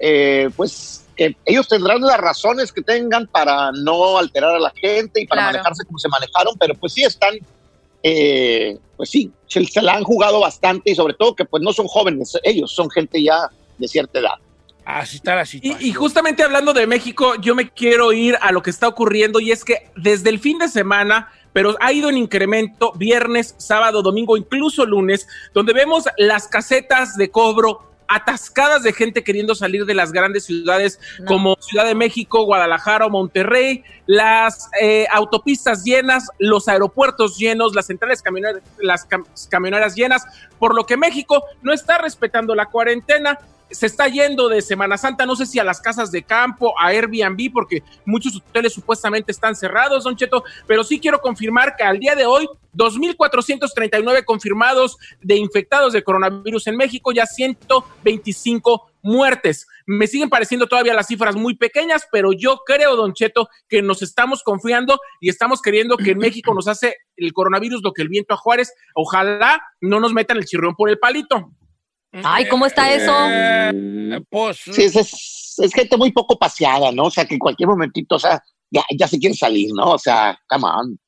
eh, 0.00 0.48
pues 0.56 1.04
que 1.16 1.36
ellos 1.44 1.66
tendrán 1.66 2.00
las 2.00 2.18
razones 2.18 2.72
que 2.72 2.80
tengan 2.82 3.26
para 3.26 3.72
no 3.72 4.18
alterar 4.18 4.54
a 4.54 4.60
la 4.60 4.70
gente 4.70 5.22
y 5.22 5.26
para 5.26 5.42
Claro. 5.42 5.52
manejarse 5.58 5.84
como 5.84 5.98
se 5.98 6.08
manejaron, 6.08 6.54
pero 6.60 6.74
pues 6.76 6.92
sí 6.92 7.02
están, 7.02 7.34
eh, 8.04 8.78
pues 8.96 9.10
sí, 9.10 9.32
se, 9.48 9.64
se 9.64 9.82
la 9.82 9.94
han 9.94 10.04
jugado 10.04 10.38
bastante 10.38 10.92
y 10.92 10.94
sobre 10.94 11.14
todo 11.14 11.34
que 11.34 11.44
pues 11.44 11.60
no 11.60 11.72
son 11.72 11.88
jóvenes, 11.88 12.38
ellos 12.44 12.70
son 12.72 12.88
gente 12.88 13.20
ya 13.20 13.50
de 13.78 13.88
cierta 13.88 14.20
edad. 14.20 14.34
Así 14.90 15.16
está 15.16 15.34
la 15.36 15.44
situación. 15.44 15.82
Y, 15.82 15.90
y 15.90 15.92
justamente 15.92 16.42
hablando 16.42 16.72
de 16.72 16.86
México, 16.86 17.34
yo 17.42 17.54
me 17.54 17.68
quiero 17.70 18.10
ir 18.12 18.38
a 18.40 18.52
lo 18.52 18.62
que 18.62 18.70
está 18.70 18.88
ocurriendo 18.88 19.38
y 19.38 19.52
es 19.52 19.62
que 19.62 19.90
desde 19.96 20.30
el 20.30 20.38
fin 20.38 20.58
de 20.58 20.68
semana, 20.68 21.30
pero 21.52 21.76
ha 21.80 21.92
ido 21.92 22.08
en 22.08 22.16
incremento 22.16 22.92
viernes, 22.92 23.54
sábado, 23.58 24.00
domingo, 24.00 24.38
incluso 24.38 24.86
lunes, 24.86 25.28
donde 25.52 25.74
vemos 25.74 26.04
las 26.16 26.48
casetas 26.48 27.16
de 27.18 27.30
cobro 27.30 27.82
atascadas 28.10 28.82
de 28.82 28.94
gente 28.94 29.22
queriendo 29.22 29.54
salir 29.54 29.84
de 29.84 29.92
las 29.92 30.12
grandes 30.12 30.46
ciudades 30.46 30.98
No. 31.18 31.26
como 31.26 31.56
Ciudad 31.60 31.84
de 31.84 31.94
México, 31.94 32.44
Guadalajara 32.44 33.04
o 33.04 33.10
Monterrey, 33.10 33.84
las 34.06 34.70
eh, 34.80 35.06
autopistas 35.12 35.84
llenas, 35.84 36.30
los 36.38 36.68
aeropuertos 36.68 37.36
llenos, 37.36 37.74
las 37.74 37.84
centrales 37.88 38.22
camioneras, 38.22 38.62
las 38.80 39.06
cam- 39.06 39.26
camioneras 39.50 39.94
llenas, 39.94 40.24
por 40.58 40.74
lo 40.74 40.86
que 40.86 40.96
México 40.96 41.44
no 41.60 41.74
está 41.74 41.98
respetando 41.98 42.54
la 42.54 42.64
cuarentena 42.64 43.38
se 43.70 43.86
está 43.86 44.08
yendo 44.08 44.48
de 44.48 44.62
Semana 44.62 44.96
Santa, 44.96 45.26
no 45.26 45.36
sé 45.36 45.46
si 45.46 45.58
a 45.58 45.64
las 45.64 45.80
casas 45.80 46.10
de 46.10 46.22
campo, 46.22 46.74
a 46.78 46.88
Airbnb, 46.88 47.52
porque 47.52 47.82
muchos 48.04 48.36
hoteles 48.36 48.72
supuestamente 48.72 49.32
están 49.32 49.54
cerrados, 49.54 50.04
Don 50.04 50.16
Cheto, 50.16 50.44
pero 50.66 50.84
sí 50.84 50.98
quiero 51.00 51.20
confirmar 51.20 51.76
que 51.76 51.84
al 51.84 51.98
día 51.98 52.14
de 52.14 52.26
hoy, 52.26 52.48
2.439 52.74 54.24
confirmados 54.24 54.96
de 55.20 55.36
infectados 55.36 55.92
de 55.92 56.02
coronavirus 56.02 56.66
en 56.68 56.76
México, 56.76 57.12
ya 57.12 57.26
125 57.26 58.90
muertes. 59.02 59.66
Me 59.86 60.06
siguen 60.06 60.28
pareciendo 60.28 60.66
todavía 60.66 60.94
las 60.94 61.06
cifras 61.06 61.34
muy 61.34 61.56
pequeñas, 61.56 62.06
pero 62.12 62.32
yo 62.32 62.60
creo, 62.66 62.94
Don 62.96 63.14
Cheto, 63.14 63.48
que 63.68 63.82
nos 63.82 64.02
estamos 64.02 64.42
confiando 64.42 65.00
y 65.20 65.30
estamos 65.30 65.62
queriendo 65.62 65.96
que 65.96 66.10
en 66.10 66.18
México 66.18 66.52
nos 66.54 66.68
hace 66.68 66.96
el 67.16 67.32
coronavirus 67.32 67.82
lo 67.82 67.92
que 67.92 68.02
el 68.02 68.08
viento 68.08 68.34
a 68.34 68.36
Juárez. 68.36 68.72
Ojalá 68.94 69.62
no 69.80 69.98
nos 69.98 70.12
metan 70.12 70.36
el 70.36 70.44
chirrión 70.44 70.74
por 70.74 70.90
el 70.90 70.98
palito. 70.98 71.52
Ay, 72.12 72.48
¿cómo 72.48 72.66
está 72.66 72.92
eso? 72.92 73.12
Eh, 73.30 74.20
pues, 74.30 74.58
Sí, 74.64 74.84
es, 74.84 74.96
es, 74.96 75.54
es 75.58 75.74
gente 75.74 75.96
muy 75.96 76.12
poco 76.12 76.38
paseada, 76.38 76.90
¿no? 76.92 77.04
O 77.04 77.10
sea, 77.10 77.26
que 77.26 77.34
en 77.34 77.40
cualquier 77.40 77.68
momentito, 77.68 78.16
o 78.16 78.18
sea, 78.18 78.42
ya, 78.70 78.84
ya 78.96 79.08
se 79.08 79.18
quiere 79.18 79.34
salir, 79.34 79.70
¿no? 79.74 79.92
O 79.92 79.98
sea, 79.98 80.38
come 80.48 80.64
on, 80.64 80.98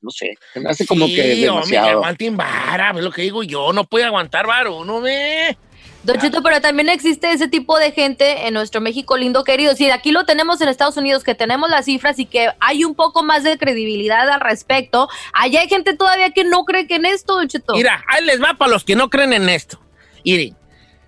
no 0.00 0.10
sé, 0.10 0.34
se 0.54 0.60
me 0.60 0.70
hace 0.70 0.86
como 0.86 1.06
sí, 1.06 1.16
que 1.16 1.22
demasiado. 1.36 1.98
aguanten 1.98 2.36
vara, 2.36 2.92
es 2.96 3.04
lo 3.04 3.10
que 3.10 3.22
digo 3.22 3.42
yo, 3.42 3.72
no 3.72 3.84
puede 3.84 4.04
aguantar 4.04 4.46
vara 4.46 4.70
uno, 4.70 5.00
ve. 5.00 5.56
Don 6.04 6.20
Cheto, 6.20 6.40
pero 6.40 6.60
también 6.60 6.88
existe 6.88 7.32
ese 7.32 7.48
tipo 7.48 7.76
de 7.80 7.90
gente 7.90 8.46
en 8.46 8.54
nuestro 8.54 8.80
México 8.80 9.16
lindo 9.16 9.42
querido. 9.42 9.74
Sí, 9.74 9.90
aquí 9.90 10.12
lo 10.12 10.24
tenemos 10.24 10.60
en 10.60 10.68
Estados 10.68 10.96
Unidos, 10.96 11.24
que 11.24 11.34
tenemos 11.34 11.68
las 11.68 11.86
cifras 11.86 12.20
y 12.20 12.26
que 12.26 12.48
hay 12.60 12.84
un 12.84 12.94
poco 12.94 13.24
más 13.24 13.42
de 13.42 13.58
credibilidad 13.58 14.30
al 14.30 14.40
respecto. 14.40 15.08
Allá 15.32 15.62
hay 15.62 15.68
gente 15.68 15.96
todavía 15.96 16.30
que 16.30 16.44
no 16.44 16.64
cree 16.64 16.86
que 16.86 16.94
en 16.94 17.06
esto, 17.06 17.34
Don 17.34 17.48
Cheto. 17.48 17.72
Mira, 17.74 18.04
ahí 18.06 18.24
les 18.24 18.40
va 18.40 18.54
para 18.54 18.70
los 18.70 18.84
que 18.84 18.94
no 18.94 19.10
creen 19.10 19.32
en 19.32 19.48
esto. 19.48 19.80
Miren, 20.26 20.56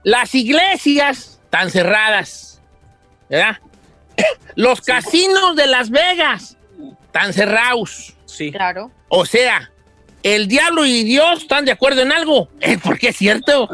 las 0.05 0.33
iglesias 0.35 1.41
están 1.45 1.71
cerradas, 1.71 2.63
¿verdad? 3.29 3.57
Los 4.55 4.81
casinos 4.81 5.57
de 5.57 5.67
Las 5.67 5.91
Vegas 5.91 6.57
están 7.07 7.33
cerrados. 7.33 8.15
Sí. 8.27 8.53
Claro. 8.53 8.93
O 9.09 9.27
sea, 9.27 9.71
el 10.23 10.47
diablo 10.47 10.85
y 10.87 11.03
Dios 11.03 11.43
están 11.43 11.65
de 11.65 11.73
acuerdo 11.73 12.03
en 12.03 12.13
algo. 12.13 12.49
Eh, 12.61 12.79
porque 12.83 13.09
es 13.09 13.17
cierto. 13.17 13.69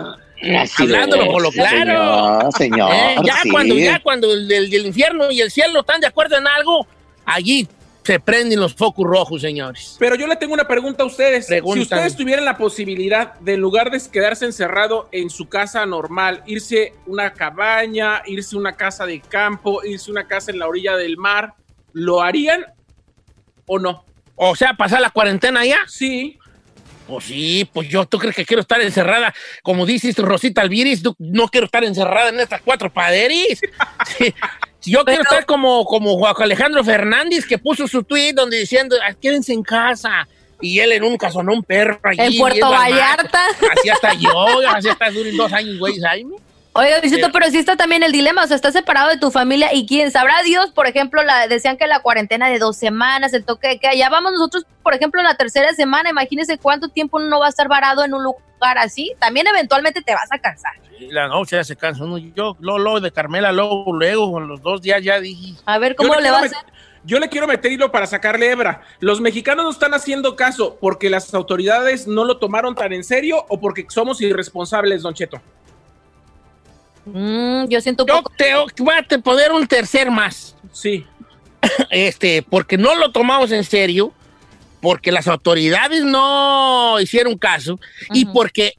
Así 0.58 0.82
Hablándolo 0.84 1.26
por 1.30 1.42
lo 1.42 1.50
Señor, 1.52 1.68
claro. 1.68 2.50
señor, 2.52 2.90
Eh, 2.94 3.16
ya, 3.24 3.36
sí. 3.42 3.50
cuando, 3.50 3.74
ya 3.76 4.00
cuando 4.00 4.32
el, 4.32 4.50
el- 4.50 4.74
el 4.74 4.86
infierno 4.86 5.30
y 5.30 5.40
el 5.42 5.50
cielo 5.50 5.80
están 5.80 6.00
de 6.00 6.06
acuerdo 6.06 6.36
en 6.38 6.46
algo, 6.46 6.86
allí 7.24 7.66
se 8.04 8.20
prenden 8.20 8.60
los 8.60 8.74
focos 8.74 9.06
rojos, 9.06 9.40
señores. 9.40 9.96
Pero 9.98 10.14
yo 10.14 10.26
le 10.26 10.36
tengo 10.36 10.52
una 10.52 10.68
pregunta 10.68 11.02
a 11.02 11.06
ustedes. 11.06 11.46
Pregúntame. 11.46 11.84
Si 11.86 11.94
ustedes 11.94 12.16
tuvieran 12.16 12.44
la 12.44 12.58
posibilidad 12.58 13.34
de, 13.40 13.54
en 13.54 13.60
lugar 13.60 13.90
de 13.90 14.00
quedarse 14.10 14.44
encerrado 14.44 15.08
en 15.10 15.30
su 15.30 15.48
casa 15.48 15.86
normal, 15.86 16.42
irse 16.46 16.92
una 17.06 17.32
cabaña, 17.32 18.22
irse 18.26 18.56
una 18.56 18.76
casa 18.76 19.06
de 19.06 19.20
campo, 19.20 19.82
irse 19.84 20.10
una 20.10 20.26
casa 20.26 20.50
en 20.50 20.58
la 20.58 20.68
orilla 20.68 20.96
del 20.96 21.16
mar, 21.16 21.54
¿lo 21.92 22.20
harían 22.20 22.66
o 23.66 23.78
no? 23.78 24.04
O 24.36 24.54
sea, 24.54 24.74
pasar 24.74 25.00
la 25.00 25.10
cuarentena 25.10 25.60
allá. 25.60 25.78
Sí. 25.86 26.38
Pues 27.06 27.24
sí, 27.24 27.68
pues 27.72 27.88
yo, 27.88 28.06
¿tú 28.06 28.18
crees 28.18 28.34
que 28.34 28.46
quiero 28.46 28.62
estar 28.62 28.80
encerrada? 28.80 29.34
Como 29.62 29.84
dices 29.84 30.16
Rosita 30.16 30.62
Alviris, 30.62 31.02
no 31.18 31.48
quiero 31.48 31.66
estar 31.66 31.84
encerrada 31.84 32.30
en 32.30 32.40
estas 32.40 32.60
cuatro 32.62 32.92
paderis. 32.92 33.60
Sí. 34.18 34.34
Yo 34.86 35.04
quiero 35.04 35.22
estar 35.22 35.46
como, 35.46 35.84
como 35.84 36.16
Juan 36.18 36.34
Alejandro 36.38 36.84
Fernández, 36.84 37.46
que 37.46 37.58
puso 37.58 37.86
su 37.88 38.02
tweet 38.02 38.32
donde 38.34 38.58
diciendo, 38.58 38.96
"Ah, 39.06 39.14
quédense 39.14 39.52
en 39.52 39.62
casa. 39.62 40.26
Y 40.60 40.78
él 40.78 40.92
en 40.92 41.04
un 41.04 41.16
casonón 41.16 41.62
perro 41.62 41.98
allí. 42.04 42.20
En 42.20 42.38
Puerto. 42.38 42.70
Vallarta. 42.70 43.40
Así 43.76 43.88
hasta 43.88 44.14
yo, 44.14 44.46
así 44.68 44.88
hasta 44.88 45.10
dos 45.10 45.52
años, 45.52 45.78
güey, 45.78 45.98
Jaime. 46.00 46.36
Oiga, 46.76 46.98
Luisito, 47.00 47.30
Pero- 47.32 47.50
sí 47.50 47.58
está 47.58 47.76
también 47.76 48.02
el 48.02 48.10
dilema, 48.10 48.42
o 48.42 48.46
sea, 48.48 48.56
estás 48.56 48.72
separado 48.72 49.08
de 49.08 49.16
tu 49.16 49.30
familia 49.30 49.72
y 49.72 49.86
quién 49.86 50.10
sabrá 50.10 50.42
Dios, 50.42 50.72
por 50.72 50.88
ejemplo, 50.88 51.22
la, 51.22 51.46
decían 51.46 51.76
que 51.76 51.86
la 51.86 52.00
cuarentena 52.00 52.48
de 52.48 52.58
dos 52.58 52.76
semanas, 52.76 53.32
el 53.32 53.44
toque 53.44 53.68
de 53.68 53.78
que 53.78 53.86
allá 53.86 54.08
vamos 54.10 54.32
nosotros, 54.32 54.66
por 54.82 54.92
ejemplo, 54.92 55.22
la 55.22 55.36
tercera 55.36 55.72
semana, 55.72 56.10
imagínese 56.10 56.58
cuánto 56.58 56.88
tiempo 56.88 57.18
uno 57.18 57.28
no 57.28 57.38
va 57.38 57.46
a 57.46 57.50
estar 57.50 57.68
varado 57.68 58.04
en 58.04 58.12
un 58.12 58.24
lugar 58.24 58.76
así, 58.78 59.12
también 59.20 59.46
eventualmente 59.46 60.02
te 60.02 60.14
vas 60.14 60.28
a 60.32 60.38
cansar. 60.40 60.72
La 60.98 61.28
noche 61.28 61.54
ya 61.54 61.62
se 61.62 61.76
cansa 61.76 62.02
uno. 62.02 62.18
Yo, 62.18 62.56
lo, 62.58 62.78
lo 62.78 62.98
de 62.98 63.12
Carmela, 63.12 63.52
luego, 63.52 63.92
luego, 63.92 64.32
con 64.32 64.48
los 64.48 64.60
dos 64.60 64.82
días 64.82 65.00
ya 65.00 65.20
dije. 65.20 65.54
A 65.66 65.78
ver 65.78 65.92
Yo 65.92 65.96
cómo 65.96 66.14
le 66.14 66.22
quiero 66.22 66.34
va 66.34 66.40
a 66.40 66.44
hacer. 66.44 66.58
Yo 67.04 67.18
le 67.20 67.28
quiero 67.28 67.46
meter 67.46 67.70
hilo 67.70 67.92
para 67.92 68.06
sacarle 68.06 68.50
hebra. 68.50 68.82
¿Los 68.98 69.20
mexicanos 69.20 69.64
no 69.64 69.70
están 69.70 69.92
haciendo 69.94 70.34
caso 70.34 70.78
porque 70.80 71.10
las 71.10 71.32
autoridades 71.34 72.08
no 72.08 72.24
lo 72.24 72.38
tomaron 72.38 72.74
tan 72.74 72.92
en 72.94 73.04
serio 73.04 73.44
o 73.48 73.60
porque 73.60 73.86
somos 73.90 74.20
irresponsables, 74.22 75.02
Don 75.02 75.14
Cheto? 75.14 75.40
Mm, 77.06 77.66
yo 77.68 77.80
siento 77.80 78.04
un 78.04 78.08
Yo 78.08 78.16
poco. 78.16 78.32
te, 78.36 78.54
voy 78.82 78.94
a 78.94 79.22
poner 79.22 79.52
un 79.52 79.66
tercer 79.66 80.10
más. 80.10 80.56
Sí. 80.72 81.04
este, 81.90 82.42
porque 82.42 82.76
no 82.78 82.94
lo 82.94 83.10
tomamos 83.12 83.50
en 83.52 83.64
serio, 83.64 84.12
porque 84.80 85.12
las 85.12 85.28
autoridades 85.28 86.04
no 86.04 86.98
hicieron 87.00 87.38
caso 87.38 87.78
y 88.12 88.26
porque 88.26 88.74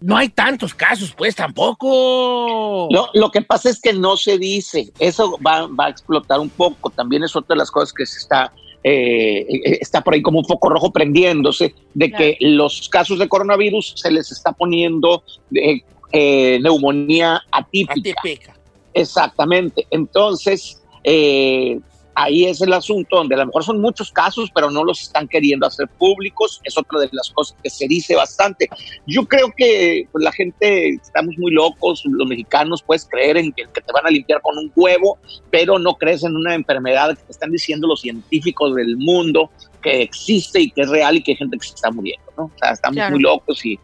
no 0.00 0.16
hay 0.16 0.28
tantos 0.28 0.74
casos, 0.74 1.14
pues 1.16 1.34
tampoco. 1.34 2.88
Lo, 2.90 3.08
lo 3.14 3.30
que 3.30 3.42
pasa 3.42 3.70
es 3.70 3.80
que 3.80 3.92
no 3.92 4.16
se 4.16 4.38
dice, 4.38 4.92
eso 4.98 5.38
va, 5.44 5.66
va 5.66 5.86
a 5.86 5.90
explotar 5.90 6.40
un 6.40 6.50
poco, 6.50 6.90
también 6.90 7.24
es 7.24 7.34
otra 7.34 7.54
de 7.54 7.58
las 7.58 7.70
cosas 7.70 7.92
que 7.94 8.04
se 8.04 8.18
está, 8.18 8.52
eh, 8.84 9.46
eh, 9.48 9.78
está 9.80 10.02
por 10.02 10.12
ahí 10.14 10.20
como 10.22 10.40
un 10.40 10.44
foco 10.44 10.68
rojo 10.68 10.92
prendiéndose, 10.92 11.74
de 11.94 12.10
Claro. 12.10 12.24
que 12.24 12.36
los 12.40 12.88
casos 12.90 13.18
de 13.18 13.28
coronavirus 13.28 13.94
se 13.96 14.10
les 14.10 14.30
está 14.30 14.52
poniendo 14.52 15.24
eh, 15.54 15.80
eh, 16.12 16.58
neumonía 16.62 17.42
atípica. 17.50 18.20
peca. 18.22 18.56
Exactamente. 18.94 19.86
Entonces, 19.90 20.82
eh, 21.04 21.78
ahí 22.16 22.46
es 22.46 22.62
el 22.62 22.72
asunto 22.72 23.16
donde 23.16 23.34
a 23.34 23.38
lo 23.38 23.46
mejor 23.46 23.62
son 23.62 23.80
muchos 23.80 24.10
casos, 24.10 24.50
pero 24.54 24.70
no 24.70 24.82
los 24.82 25.02
están 25.02 25.28
queriendo 25.28 25.66
hacer 25.66 25.86
públicos. 25.86 26.60
Es 26.64 26.76
otra 26.78 27.00
de 27.00 27.10
las 27.12 27.30
cosas 27.30 27.56
que 27.62 27.68
se 27.68 27.86
dice 27.86 28.16
bastante. 28.16 28.68
Yo 29.06 29.26
creo 29.26 29.52
que 29.54 30.08
pues, 30.10 30.24
la 30.24 30.32
gente, 30.32 30.88
estamos 30.88 31.36
muy 31.36 31.52
locos, 31.52 32.02
los 32.06 32.26
mexicanos, 32.26 32.82
puedes 32.82 33.04
creer 33.04 33.36
en 33.36 33.52
que, 33.52 33.64
que, 33.64 33.80
te 33.82 33.92
van 33.92 34.06
a 34.06 34.10
limpiar 34.10 34.40
con 34.40 34.56
un 34.56 34.72
huevo, 34.74 35.18
pero 35.50 35.78
no 35.78 35.94
crees 35.96 36.24
en 36.24 36.34
una 36.34 36.54
enfermedad 36.54 37.10
que 37.10 37.22
te 37.22 37.32
están 37.32 37.52
diciendo 37.52 37.86
los 37.86 38.00
científicos 38.00 38.74
del 38.74 38.96
mundo 38.96 39.50
que 39.82 40.02
existe 40.02 40.60
y 40.60 40.70
que 40.70 40.80
es 40.80 40.88
real 40.88 41.16
y 41.16 41.22
que 41.22 41.32
hay 41.32 41.36
gente 41.36 41.58
que 41.58 41.66
se 41.66 41.74
está 41.74 41.90
muriendo, 41.90 42.32
¿no? 42.36 42.44
O 42.44 42.58
sea, 42.58 42.72
estamos 42.72 43.10
muy 43.10 43.20
locos 43.20 43.64
y, 43.64 43.78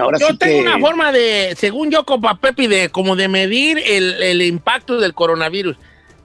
Ahora 0.00 0.18
yo 0.18 0.36
tengo 0.36 0.60
una 0.60 0.78
forma 0.78 1.12
de, 1.12 1.54
según 1.56 1.90
yo, 1.90 2.04
con 2.04 2.20
Pepe, 2.38 2.68
de 2.68 2.88
como 2.88 3.16
de 3.16 3.28
medir 3.28 3.78
el, 3.84 4.22
el, 4.22 4.42
impacto 4.42 4.98
del 4.98 5.14
coronavirus 5.14 5.76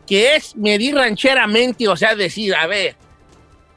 que 0.06 0.36
es 0.36 0.56
medir 0.56 0.96
rancheramente, 0.96 1.88
o 1.88 1.96
sea, 1.96 2.16
decir, 2.16 2.56
a 2.56 2.68
ver, 2.68 2.96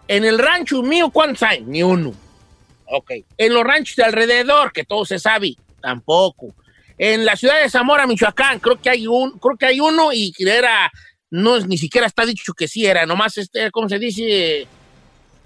en 0.09 0.25
el 0.25 0.39
rancho 0.39 0.83
mío, 0.83 1.11
¿cuántos 1.11 1.43
hay? 1.43 1.63
Ni 1.63 1.83
uno. 1.83 2.13
Ok. 2.87 3.13
En 3.37 3.55
los 3.55 3.65
ranchos 3.65 3.97
de 3.97 4.05
alrededor, 4.05 4.73
que 4.73 4.85
todo 4.85 5.05
se 5.05 5.19
sabe, 5.19 5.57
tampoco. 5.81 6.55
En 6.97 7.25
la 7.25 7.37
ciudad 7.37 7.61
de 7.63 7.71
Zamora, 7.71 8.07
Michoacán, 8.07 8.59
creo 8.59 8.81
que 8.81 8.91
hay 8.91 9.07
un, 9.07 9.39
creo 9.39 9.57
que 9.57 9.67
hay 9.67 9.81
uno 9.81 10.13
y 10.13 10.33
era, 10.39 10.91
no 11.31 11.59
ni 11.61 11.79
siquiera 11.79 12.07
está 12.07 12.27
dicho 12.27 12.53
que 12.55 12.67
sí 12.67 12.87
era, 12.87 13.07
nomás 13.07 13.39
este, 13.39 13.71
¿cómo 13.71 13.89
se 13.89 13.99
dice? 13.99 14.67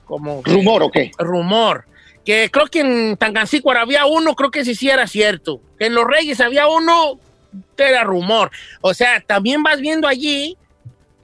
Como 0.04 0.42
rumor 0.44 0.82
o 0.84 0.90
qué? 0.90 1.10
Rumor. 1.18 1.84
Que 2.24 2.50
creo 2.50 2.66
que 2.66 2.80
en 2.80 3.16
Tangancícuara 3.16 3.80
había 3.80 4.06
uno, 4.06 4.34
creo 4.34 4.50
que 4.50 4.64
sí 4.64 4.74
sí 4.74 4.88
era 4.88 5.06
cierto. 5.06 5.60
Que 5.78 5.86
en 5.86 5.94
Los 5.94 6.06
Reyes 6.06 6.40
había 6.40 6.68
uno, 6.68 7.18
era 7.76 8.04
rumor. 8.04 8.50
O 8.80 8.94
sea, 8.94 9.20
también 9.20 9.62
vas 9.62 9.80
viendo 9.80 10.06
allí 10.06 10.56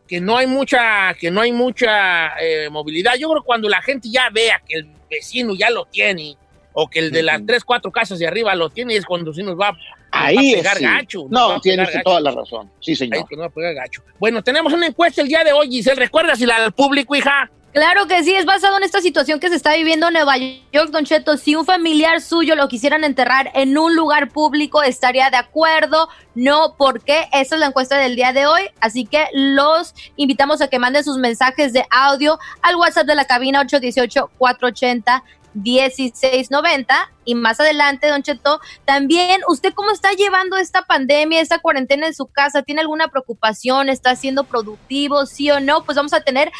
que 0.09 0.21
no 0.21 0.37
hay 0.37 0.47
mucha, 0.47 1.15
que 1.15 1.31
no 1.31 1.41
hay 1.41 1.53
mucha 1.53 2.39
eh, 2.41 2.69
movilidad. 2.71 3.15
Yo 3.19 3.29
creo 3.29 3.43
que 3.43 3.47
cuando 3.47 3.69
la 3.69 3.83
gente 3.83 4.09
ya 4.11 4.29
vea 4.31 4.61
que 4.67 4.79
el 4.79 4.89
vecino 5.11 5.55
ya 5.55 5.71
lo 5.71 5.85
tiene, 5.85 6.37
o 6.73 6.89
que 6.89 6.99
el 7.01 7.11
de 7.11 7.23
las 7.23 7.45
tres, 7.47 7.65
cuatro 7.65 7.91
casas 7.93 8.19
de 8.19 8.27
arriba 8.27 8.55
lo 8.55 8.71
tiene, 8.71 8.97
es 8.97 9.05
cuando 9.05 9.33
sí 9.33 9.43
nos 9.43 9.59
va, 9.59 9.77
Ahí 10.11 10.55
a 10.55 10.57
pegar 10.59 10.81
gacho. 10.81 11.27
No, 11.29 11.61
tienes 11.61 11.91
toda 12.03 12.21
la 12.21 12.31
razón. 12.31 12.71
Sí, 12.81 12.95
señor. 12.95 13.19
Ahí 13.19 13.25
nos 13.37 13.41
va 13.41 13.47
a 13.47 13.51
pegar 13.51 13.75
gacho. 13.75 14.03
Bueno, 14.19 14.43
tenemos 14.43 14.73
una 14.73 14.87
encuesta 14.87 15.21
el 15.21 15.29
día 15.29 15.45
de 15.45 15.53
hoy, 15.53 15.69
Giselle. 15.69 16.01
¿Recuerdas 16.01 16.39
si 16.39 16.47
la 16.47 16.61
del 16.61 16.73
público, 16.73 17.15
hija? 17.15 17.51
Claro 17.79 18.09
que 18.09 18.25
sí, 18.25 18.35
es 18.35 18.45
basado 18.45 18.77
en 18.77 18.83
esta 18.83 19.01
situación 19.01 19.39
que 19.39 19.49
se 19.51 19.55
está 19.55 19.73
viviendo 19.77 20.09
en 20.09 20.15
Nueva 20.15 20.37
York, 20.37 20.91
Don 20.91 21.05
Cheto. 21.05 21.37
Si 21.37 21.55
un 21.55 21.65
familiar 21.65 22.21
suyo 22.21 22.57
lo 22.57 22.67
quisieran 22.67 23.05
enterrar 23.05 23.53
en 23.55 23.79
un 23.79 23.95
lugar 23.95 24.31
público, 24.31 24.83
¿estaría 24.83 25.31
de 25.31 25.37
acuerdo? 25.37 26.09
No, 26.35 26.75
¿por 26.77 27.05
qué? 27.05 27.29
Esa 27.33 27.55
es 27.55 27.61
la 27.61 27.67
encuesta 27.67 27.97
del 27.97 28.17
día 28.17 28.33
de 28.33 28.49
hoy. 28.49 28.63
Así 28.81 29.05
que 29.05 29.27
los 29.33 29.95
invitamos 30.17 30.61
a 30.61 30.67
que 30.67 30.81
manden 30.81 31.05
sus 31.05 31.19
mensajes 31.19 31.73
de 31.73 31.87
audio 31.89 32.41
al 32.63 32.75
WhatsApp 32.75 33.07
de 33.07 33.15
la 33.15 33.27
cabina 33.27 33.61
818 33.61 34.29
480 34.37 35.23
1690 35.55 37.11
y 37.25 37.35
más 37.35 37.61
adelante, 37.61 38.09
Don 38.09 38.23
Cheto, 38.23 38.61
también 38.85 39.41
usted 39.49 39.75
cómo 39.75 39.91
está 39.91 40.13
llevando 40.13 40.57
esta 40.57 40.83
pandemia, 40.83 41.41
esta 41.41 41.59
cuarentena 41.59 42.07
en 42.07 42.15
su 42.15 42.27
casa, 42.27 42.63
¿tiene 42.63 42.81
alguna 42.81 43.09
preocupación? 43.09 43.89
¿Está 43.89 44.17
siendo 44.17 44.45
productivo, 44.45 45.27
sí 45.27 45.51
o 45.51 45.61
no? 45.61 45.85
Pues 45.85 45.97
vamos 45.97 46.13
a 46.13 46.21
tener 46.21 46.51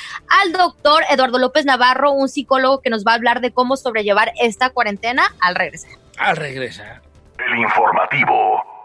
al 0.43 0.53
doctor 0.53 1.05
Eduardo 1.11 1.39
López 1.39 1.65
Navarro, 1.65 2.13
un 2.13 2.29
psicólogo 2.29 2.81
que 2.81 2.91
nos 2.91 3.05
va 3.05 3.13
a 3.13 3.15
hablar 3.15 3.41
de 3.41 3.53
cómo 3.53 3.77
sobrellevar 3.77 4.33
esta 4.41 4.71
cuarentena 4.71 5.25
al 5.41 5.55
regresar. 5.55 5.93
Al 6.19 6.37
regresar. 6.37 7.03
El 7.39 7.59
informativo. 7.61 8.79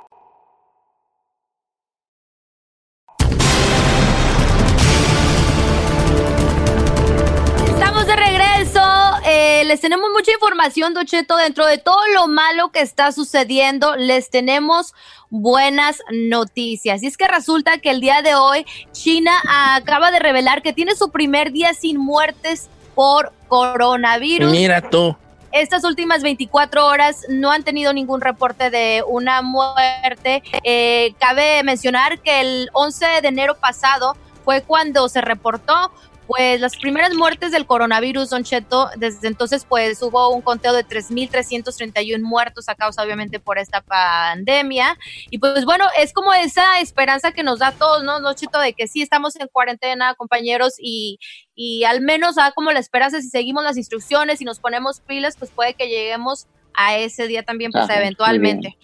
Eh, 9.46 9.66
les 9.66 9.82
tenemos 9.82 10.10
mucha 10.14 10.32
información, 10.32 10.94
Docheto, 10.94 11.36
dentro 11.36 11.66
de 11.66 11.78
todo 11.78 12.00
lo 12.16 12.28
malo 12.28 12.72
que 12.72 12.80
está 12.80 13.12
sucediendo, 13.12 13.98
les 13.98 14.30
tenemos 14.30 14.94
buenas 15.30 16.02
noticias. 16.14 17.04
Y 17.04 17.08
es 17.08 17.18
que 17.18 17.28
resulta 17.28 17.78
que 17.80 17.90
el 17.90 18.00
día 18.00 18.22
de 18.22 18.36
hoy 18.36 18.66
China 18.94 19.34
acaba 19.76 20.12
de 20.12 20.20
revelar 20.20 20.62
que 20.62 20.72
tiene 20.72 20.96
su 20.96 21.12
primer 21.12 21.52
día 21.52 21.74
sin 21.74 21.98
muertes 21.98 22.70
por 22.96 23.34
coronavirus. 23.50 24.50
Mira 24.50 24.82
tú. 24.90 25.14
Estas 25.52 25.84
últimas 25.84 26.24
24 26.24 26.86
horas 26.86 27.26
no 27.28 27.52
han 27.52 27.64
tenido 27.64 27.92
ningún 27.92 28.22
reporte 28.22 28.70
de 28.70 29.04
una 29.06 29.42
muerte. 29.42 30.42
Eh, 30.64 31.16
cabe 31.20 31.64
mencionar 31.64 32.20
que 32.20 32.40
el 32.40 32.70
11 32.72 33.06
de 33.22 33.28
enero 33.28 33.56
pasado 33.56 34.16
fue 34.46 34.62
cuando 34.62 35.10
se 35.10 35.20
reportó 35.20 35.92
pues 36.28 36.62
las 36.62 36.78
primeras 36.78 37.14
muertes 37.14 37.52
del 37.52 37.66
coronavirus, 37.66 38.30
Don 38.30 38.44
Cheto, 38.44 38.90
desde 38.96 39.28
entonces 39.28 39.66
pues 39.68 40.02
hubo 40.02 40.30
un 40.30 40.42
conteo 40.42 40.74
de 40.74 40.86
3.331 40.86 42.22
muertos 42.22 42.70
a 42.70 42.76
causa 42.76 43.04
obviamente 43.04 43.40
por 43.40 43.58
esta 43.58 43.82
pandemia. 43.82 44.98
Y 45.30 45.40
pues 45.40 45.66
bueno, 45.66 45.86
es 46.00 46.14
como 46.14 46.34
esa 46.34 46.80
esperanza 46.80 47.32
que 47.32 47.44
nos 47.44 47.60
da 47.60 47.68
a 47.68 47.72
todos, 47.74 48.04
¿no, 48.04 48.22
Don 48.22 48.36
Cheto? 48.36 48.60
De 48.60 48.74
que 48.74 48.88
sí 48.88 49.02
estamos 49.02 49.36
en 49.36 49.48
cuarentena, 49.48 50.16
compañeros, 50.16 50.76
y, 50.80 51.20
y 51.56 51.84
al 51.84 52.02
menos 52.02 52.36
da 52.36 52.52
como 52.52 52.72
la 52.72 52.80
esperanza, 52.80 53.22
si 53.22 53.30
seguimos 53.30 53.64
las 53.64 53.78
instrucciones 53.78 54.42
y 54.42 54.46
nos 54.46 54.60
ponemos 54.60 55.02
pilas, 55.02 55.36
pues 55.38 55.52
puede 55.52 55.74
que 55.74 55.88
lleguemos 55.88 56.48
a 56.74 56.98
ese 56.98 57.28
día 57.28 57.44
también, 57.44 57.72
pues 57.72 57.90
eventualmente. 57.90 58.78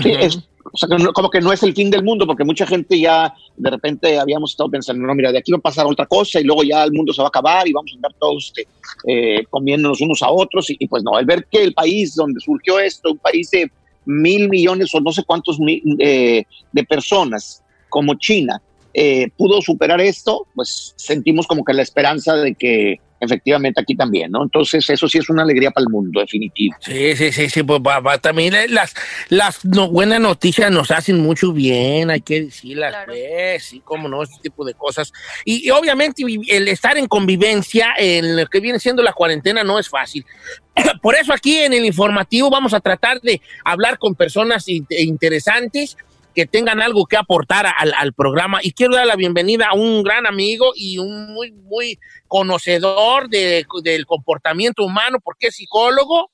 Sí, 0.00 0.12
es, 0.12 0.48
o 0.64 0.76
sea, 0.76 0.88
como 1.12 1.30
que 1.30 1.40
no 1.40 1.52
es 1.52 1.62
el 1.62 1.74
fin 1.74 1.90
del 1.90 2.04
mundo, 2.04 2.26
porque 2.26 2.44
mucha 2.44 2.66
gente 2.66 2.98
ya 2.98 3.34
de 3.56 3.70
repente 3.70 4.18
habíamos 4.18 4.52
estado 4.52 4.70
pensando, 4.70 5.06
no, 5.06 5.14
mira, 5.14 5.32
de 5.32 5.38
aquí 5.38 5.52
va 5.52 5.58
a 5.58 5.62
pasar 5.62 5.86
otra 5.86 6.06
cosa 6.06 6.40
y 6.40 6.44
luego 6.44 6.62
ya 6.62 6.84
el 6.84 6.92
mundo 6.92 7.12
se 7.12 7.20
va 7.20 7.26
a 7.26 7.28
acabar 7.28 7.66
y 7.66 7.72
vamos 7.72 7.92
a 7.92 7.96
andar 7.96 8.12
todos 8.18 8.46
este, 8.46 8.68
eh, 9.06 9.44
comiéndonos 9.50 10.00
unos 10.00 10.22
a 10.22 10.30
otros. 10.30 10.66
Y, 10.70 10.86
pues 10.86 11.02
no, 11.02 11.18
el 11.18 11.26
ver 11.26 11.46
que 11.50 11.62
el 11.62 11.74
país 11.74 12.14
donde 12.14 12.40
surgió 12.40 12.78
esto, 12.78 13.12
un 13.12 13.18
país 13.18 13.50
de 13.50 13.70
mil 14.04 14.48
millones 14.48 14.94
o 14.94 15.00
no 15.00 15.12
sé 15.12 15.22
cuántos 15.24 15.58
mil, 15.58 15.82
eh, 15.98 16.44
de 16.72 16.84
personas 16.84 17.62
como 17.88 18.14
China, 18.14 18.60
eh, 18.94 19.30
pudo 19.36 19.62
superar 19.62 20.00
esto, 20.00 20.46
pues 20.54 20.94
sentimos 20.96 21.46
como 21.46 21.64
que 21.64 21.72
la 21.72 21.82
esperanza 21.82 22.34
de 22.36 22.54
que 22.54 23.00
efectivamente 23.22 23.80
aquí 23.80 23.94
también, 23.94 24.32
¿no? 24.32 24.42
Entonces 24.42 24.88
eso 24.90 25.08
sí 25.08 25.18
es 25.18 25.30
una 25.30 25.42
alegría 25.42 25.70
para 25.70 25.84
el 25.84 25.90
mundo, 25.90 26.20
definitivo. 26.20 26.74
Sí, 26.80 27.16
sí, 27.16 27.30
sí, 27.30 27.48
sí, 27.48 27.62
pues 27.62 27.80
va, 27.80 28.18
también 28.18 28.54
las, 28.74 28.94
las 29.28 29.60
buenas 29.62 30.20
noticias 30.20 30.72
nos 30.72 30.90
hacen 30.90 31.20
mucho 31.20 31.52
bien, 31.52 32.10
hay 32.10 32.20
que 32.20 32.42
decirlas, 32.42 32.96
pues, 33.06 33.64
sí, 33.64 33.80
cómo 33.84 34.08
no, 34.08 34.24
este 34.24 34.38
tipo 34.42 34.64
de 34.64 34.74
cosas. 34.74 35.12
Y, 35.44 35.70
obviamente 35.70 36.24
el 36.48 36.66
estar 36.66 36.98
en 36.98 37.06
convivencia, 37.06 37.94
en 37.96 38.36
lo 38.36 38.46
que 38.46 38.58
viene 38.58 38.80
siendo 38.80 39.02
la 39.02 39.12
cuarentena, 39.12 39.62
no 39.62 39.78
es 39.78 39.88
fácil. 39.88 40.26
Por 41.00 41.14
eso 41.14 41.32
aquí 41.32 41.58
en 41.58 41.72
el 41.74 41.84
informativo 41.84 42.50
vamos 42.50 42.74
a 42.74 42.80
tratar 42.80 43.20
de 43.20 43.40
hablar 43.64 43.98
con 43.98 44.16
personas 44.16 44.64
interesantes 44.66 45.96
que 46.34 46.46
tengan 46.46 46.80
algo 46.80 47.06
que 47.06 47.16
aportar 47.16 47.66
al, 47.66 48.12
programa. 48.14 48.60
Y 48.62 48.72
quiero 48.72 48.94
dar 48.94 49.06
la 49.06 49.16
bienvenida 49.16 49.68
a 49.70 49.74
un 49.74 50.02
gran 50.02 50.26
amigo 50.26 50.72
y 50.74 50.98
un 50.98 51.32
muy, 51.32 51.52
muy 51.52 51.98
conocedor 52.28 53.28
de, 53.28 53.66
del 53.82 54.06
comportamiento 54.06 54.84
humano, 54.84 55.18
porque 55.22 55.48
es 55.48 55.56
psicólogo. 55.56 56.30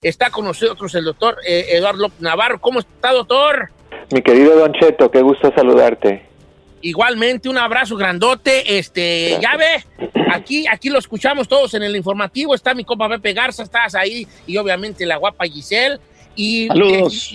Está 0.00 0.30
con 0.30 0.44
nosotros 0.44 0.94
el 0.94 1.04
doctor 1.04 1.38
eh, 1.46 1.66
Eduardo 1.70 2.10
Navarro. 2.20 2.60
¿Cómo 2.60 2.80
está, 2.80 3.12
doctor? 3.12 3.70
Mi 4.12 4.22
querido 4.22 4.56
Don 4.56 4.72
Cheto, 4.72 5.10
qué 5.10 5.22
gusto 5.22 5.52
saludarte. 5.54 6.28
Igualmente, 6.80 7.48
un 7.48 7.58
abrazo 7.58 7.96
grandote. 7.96 8.78
Este, 8.78 9.38
ya 9.40 9.56
ve, 9.56 9.84
aquí, 10.32 10.66
aquí 10.68 10.88
lo 10.88 10.98
escuchamos 10.98 11.48
todos 11.48 11.74
en 11.74 11.82
el 11.82 11.96
informativo. 11.96 12.54
Está 12.54 12.74
mi 12.74 12.84
compa 12.84 13.08
Pepe 13.08 13.32
Garza, 13.32 13.64
estás 13.64 13.94
ahí, 13.94 14.26
y 14.46 14.56
obviamente 14.56 15.04
la 15.04 15.16
guapa 15.16 15.44
Giselle. 15.46 15.98
Y, 16.40 16.68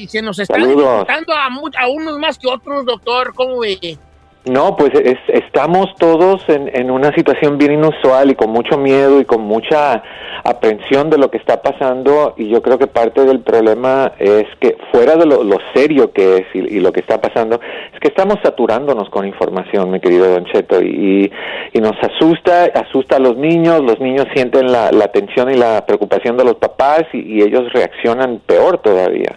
se 0.08 0.22
nos 0.22 0.40
están 0.40 0.62
dando 0.62 1.34
a, 1.34 1.50
a, 1.78 1.88
unos 1.90 2.18
más 2.20 2.38
que 2.38 2.48
otros, 2.48 2.86
doctor. 2.86 3.34
¿Cómo 3.36 3.60
ve? 3.60 3.98
No, 4.46 4.76
pues 4.76 4.92
estamos 5.30 5.96
todos 5.98 6.44
en, 6.50 6.70
en, 6.74 6.92
una 6.92 7.16
situación 7.16 7.58
bien 7.58 7.72
inusual 7.72 8.30
y 8.30 8.36
con 8.36 8.50
mucho 8.50 8.78
miedo 8.78 9.22
y 9.22 9.26
con 9.26 9.42
mucha 9.42 10.04
aprensión 10.44 11.10
de 11.10 11.18
lo 11.18 11.32
que 11.32 11.38
está 11.38 11.62
pasando 11.62 12.34
y 12.36 12.50
yo 12.50 12.62
creo 12.62 12.78
que 12.78 12.88
parte 12.88 13.24
del 13.24 13.40
problema 13.40 14.12
es 14.20 14.46
que 14.60 14.76
fuera 14.92 15.16
de 15.16 15.26
lo, 15.26 15.58
serio 15.74 16.12
que 16.12 16.40
es 16.40 16.46
y, 16.54 16.82
lo 16.82 16.92
que 16.92 17.00
está 17.00 17.22
pasando, 17.22 17.62
es 17.94 18.00
que 18.02 18.10
estamos 18.10 18.38
saturándonos 18.44 19.10
con 19.10 19.26
información, 19.26 19.90
mi 19.90 20.02
querido 20.02 20.30
Don 20.30 20.44
Cheto, 20.44 20.82
y, 20.82 21.32
y 21.72 21.80
nos 21.80 21.96
asusta, 22.04 22.66
asusta 22.66 23.16
a 23.16 23.20
los 23.20 23.38
niños, 23.38 23.82
los 23.82 24.02
niños 24.02 24.28
sienten 24.34 24.70
la 24.70 25.08
tensión 25.14 25.52
y 25.52 25.56
la 25.56 25.86
preocupación 25.86 26.36
de 26.36 26.44
los 26.44 26.56
papás 26.56 27.04
y 27.14 27.42
ellos 27.42 27.72
reaccionan 27.72 28.42
peor 28.46 28.80
todavía. 28.80 29.36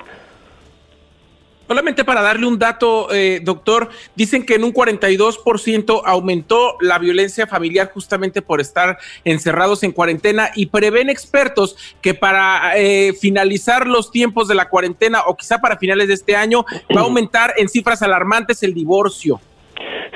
Solamente 1.66 2.04
para 2.04 2.22
darle 2.22 2.46
un 2.46 2.58
dato, 2.58 3.12
eh, 3.12 3.40
doctor, 3.42 3.90
dicen 4.14 4.46
que 4.46 4.54
en 4.54 4.64
un 4.64 4.72
42% 4.72 6.02
aumentó 6.04 6.76
la 6.80 6.98
violencia 6.98 7.46
familiar 7.46 7.90
justamente 7.92 8.40
por 8.40 8.60
estar 8.60 8.98
encerrados 9.24 9.82
en 9.82 9.90
cuarentena 9.90 10.50
y 10.54 10.66
prevén 10.66 11.10
expertos 11.10 11.76
que 12.00 12.14
para 12.14 12.76
eh, 12.76 13.14
finalizar 13.20 13.86
los 13.86 14.12
tiempos 14.12 14.46
de 14.46 14.54
la 14.54 14.68
cuarentena 14.68 15.22
o 15.26 15.36
quizá 15.36 15.58
para 15.58 15.76
finales 15.76 16.08
de 16.08 16.14
este 16.14 16.36
año 16.36 16.64
va 16.94 17.00
a 17.00 17.04
aumentar 17.04 17.54
en 17.56 17.68
cifras 17.68 18.00
alarmantes 18.00 18.62
el 18.62 18.72
divorcio. 18.72 19.40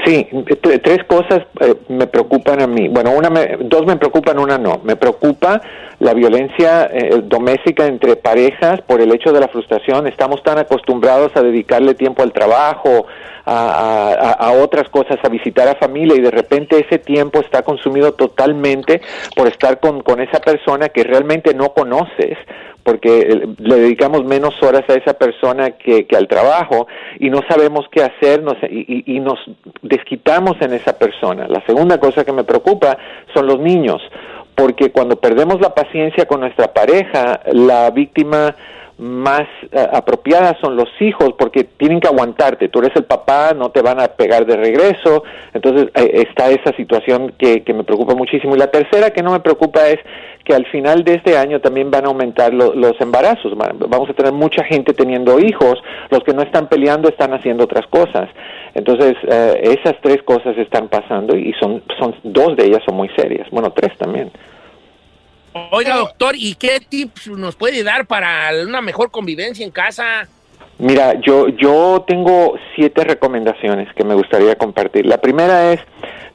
Sí, 0.05 0.27
tres 0.83 1.05
cosas 1.07 1.43
eh, 1.61 1.75
me 1.89 2.07
preocupan 2.07 2.63
a 2.63 2.67
mí. 2.67 2.89
Bueno, 2.89 3.13
una 3.13 3.31
dos 3.61 3.87
me 3.87 3.97
preocupan, 3.97 4.39
una 4.39 4.57
no. 4.59 4.81
Me 4.85 4.97
preocupa 4.97 5.61
la 5.99 6.15
violencia 6.15 6.89
eh, 6.93 7.23
doméstica 7.25 7.87
entre 7.87 8.17
parejas 8.17 8.81
por 8.83 9.01
el 9.01 9.13
hecho 9.13 9.33
de 9.33 9.41
la 9.41 9.49
frustración. 9.49 10.07
Estamos 10.07 10.43
tan 10.43 10.59
acostumbrados 10.59 11.33
a 11.37 11.43
dedicarle 11.43 11.95
tiempo 11.95 12.23
al 12.23 12.33
trabajo, 12.33 13.07
a, 13.45 14.53
otras 14.63 14.89
cosas, 14.91 15.19
a 15.23 15.29
visitar 15.29 15.67
a 15.69 15.75
familia 15.75 16.17
y 16.17 16.21
de 16.21 16.31
repente 16.31 16.85
ese 16.87 16.99
tiempo 16.99 17.41
está 17.41 17.63
consumido 17.63 18.13
totalmente 18.13 19.01
por 19.35 19.49
estar 19.49 19.81
con, 19.81 20.03
con 20.03 20.21
esa 20.21 20.41
persona 20.41 20.89
que 20.89 21.03
realmente 21.03 21.53
no 21.55 21.73
conoces 21.73 22.39
porque 22.83 23.21
eh, 23.21 23.49
le 23.59 23.77
dedicamos 23.77 24.25
menos 24.25 24.55
horas 24.63 24.83
a 24.89 24.95
esa 24.95 25.15
persona 25.15 25.73
que, 25.73 26.07
al 26.17 26.29
trabajo 26.29 26.87
y 27.19 27.31
no 27.31 27.43
sabemos 27.49 27.87
qué 27.91 28.03
hacer 28.03 28.43
y, 28.71 29.17
y, 29.17 29.21
nos 29.21 29.39
desquitamos 29.83 30.57
en 30.61 30.75
esa 30.75 30.99
persona. 30.99 31.47
La 31.49 31.65
segunda 31.67 31.99
cosa 31.99 32.25
que 32.25 32.33
me 32.33 32.45
preocupa 32.45 32.97
son 33.35 33.47
los 33.47 33.59
niños, 33.61 34.01
porque 34.55 34.91
cuando 34.91 35.17
perdemos 35.17 35.61
la 35.61 35.75
paciencia 35.75 36.27
con 36.27 36.41
nuestra 36.41 36.73
pareja, 36.73 37.41
la 37.53 37.91
víctima 37.91 38.55
más 39.01 39.49
eh, 39.73 39.87
apropiadas 39.93 40.57
son 40.61 40.77
los 40.77 40.89
hijos 41.01 41.31
porque 41.39 41.65
tienen 41.65 42.01
que 42.01 42.09
aguantarte. 42.09 42.69
Tú 42.69 42.81
eres 42.81 42.95
el 42.97 43.05
papá, 43.05 43.55
no 43.55 43.71
te 43.71 43.81
van 43.81 43.99
a 43.99 44.09
pegar 44.09 44.45
de 44.45 44.57
regreso. 44.57 45.25
Entonces 45.55 45.89
eh, 45.95 46.27
está 46.29 46.51
esa 46.51 46.77
situación 46.77 47.33
que, 47.39 47.65
me 47.73 47.85
preocupa 47.85 48.15
muchísimo. 48.15 48.55
Y 48.55 48.59
la 48.59 48.71
tercera 48.71 49.11
que 49.11 49.23
no 49.23 49.33
me 49.33 49.41
preocupa 49.41 49.89
es 49.89 49.99
que 50.45 50.55
al 50.55 50.67
final 50.67 51.03
de 51.03 51.15
este 51.15 51.39
año 51.39 51.61
también 51.61 51.91
van 51.91 52.05
a 52.05 52.09
aumentar 52.09 52.53
los 52.53 53.01
embarazos. 53.01 53.57
Vamos 53.57 54.11
a 54.11 54.15
tener 54.15 54.33
mucha 54.33 54.65
gente 54.65 54.93
teniendo 54.93 55.39
hijos. 55.41 55.83
Los 56.11 56.23
que 56.23 56.35
no 56.35 56.43
están 56.43 56.69
peleando 56.69 57.09
están 57.09 57.33
haciendo 57.33 57.65
otras 57.65 57.87
cosas. 57.87 58.29
Entonces 58.75 59.15
eh, 59.27 59.79
esas 59.81 59.97
tres 60.03 60.23
cosas 60.25 60.59
están 60.59 60.89
pasando 60.89 61.37
y 61.37 61.55
son, 61.55 61.83
son 61.99 62.15
dos 62.23 62.55
de 62.57 62.67
ellas 62.67 62.83
son 62.85 62.97
muy 62.97 63.09
serias. 63.17 63.49
Bueno, 63.51 63.73
tres 63.73 63.97
también. 63.97 64.31
Oiga, 65.53 65.97
doctor, 65.97 66.35
¿y 66.37 66.55
qué 66.55 66.81
tips 66.81 67.29
nos 67.29 67.57
puede 67.57 67.83
dar 67.83 68.07
para 68.07 68.51
una 68.65 68.81
mejor 68.81 69.11
convivencia 69.11 69.65
en 69.65 69.73
casa? 69.73 70.29
Mira, 70.79 71.21
yo, 71.21 71.49
yo 71.49 72.05
tengo 72.07 72.57
siete 72.75 73.05
recomendaciones 73.05 73.93
que 73.95 74.05
me 74.05 74.15
gustaría 74.15 74.57
compartir. 74.57 75.07
La 75.07 75.19
primera 75.19 75.73
es, 75.73 75.81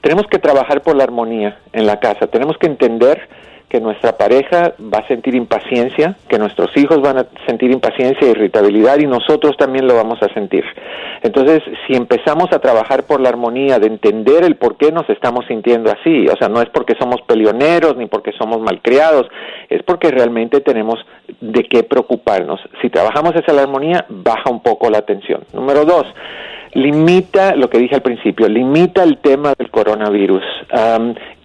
tenemos 0.02 0.28
que 0.28 0.38
trabajar 0.38 0.82
por 0.82 0.96
la 0.96 1.04
armonía 1.04 1.60
en 1.74 1.88
la 1.88 2.00
casa, 2.00 2.28
tenemos 2.28 2.58
que 2.58 2.68
entender 2.68 3.28
que 3.76 3.82
nuestra 3.82 4.14
pareja 4.18 4.74
va 4.80 5.00
a 5.00 5.08
sentir 5.10 5.36
impaciencia, 5.36 6.16
que 6.30 6.40
nuestros 6.40 6.70
hijos 6.78 7.02
van 7.02 7.18
a 7.18 7.26
sentir 7.46 7.72
impaciencia 7.72 8.26
e 8.26 8.32
irritabilidad 8.32 9.00
y 9.00 9.06
nosotros 9.06 9.58
también 9.58 9.86
lo 9.86 9.96
vamos 9.96 10.18
a 10.24 10.34
sentir. 10.34 10.64
Entonces, 11.24 11.62
si 11.86 11.94
empezamos 11.94 12.54
a 12.54 12.60
trabajar 12.60 13.04
por 13.04 13.20
la 13.20 13.28
armonía, 13.28 13.78
de 13.78 13.88
entender 13.88 14.46
el 14.46 14.56
por 14.56 14.78
qué 14.78 14.94
nos 14.94 15.10
estamos 15.10 15.46
sintiendo 15.48 15.92
así, 15.92 16.26
o 16.30 16.38
sea, 16.38 16.48
no 16.48 16.62
es 16.62 16.70
porque 16.70 16.96
somos 16.98 17.22
peleoneros 17.24 17.98
ni 17.98 18.06
porque 18.06 18.32
somos 18.40 18.62
malcriados, 18.62 19.28
es 19.68 19.84
porque 19.84 20.10
realmente 20.10 20.62
tenemos 20.62 21.06
de 21.42 21.64
qué 21.66 21.84
preocuparnos. 21.84 22.62
Si 22.82 22.90
trabajamos 22.90 23.36
esa 23.36 23.62
armonía, 23.62 24.06
baja 24.08 24.50
un 24.50 24.64
poco 24.64 24.90
la 24.90 25.02
tensión. 25.02 25.42
Número 25.52 25.84
dos, 25.84 26.06
limita, 26.76 27.58
lo 27.58 27.70
que 27.70 27.80
dije 27.80 27.96
al 27.96 28.04
principio, 28.04 28.48
limita 28.48 29.04
el 29.04 29.18
tema 29.18 29.54
del 29.58 29.70
coronavirus. 29.70 30.44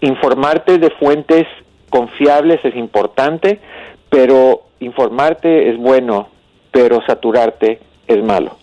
informarte 0.00 0.78
de 0.78 0.90
fuentes 0.90 1.48
confiables 1.90 2.64
es 2.64 2.74
importante, 2.76 3.60
pero 4.08 4.62
informarte 4.80 5.70
es 5.70 5.76
bueno, 5.76 6.28
pero 6.70 7.00
saturarte 7.06 7.80
es 8.06 8.22
malo. 8.22 8.56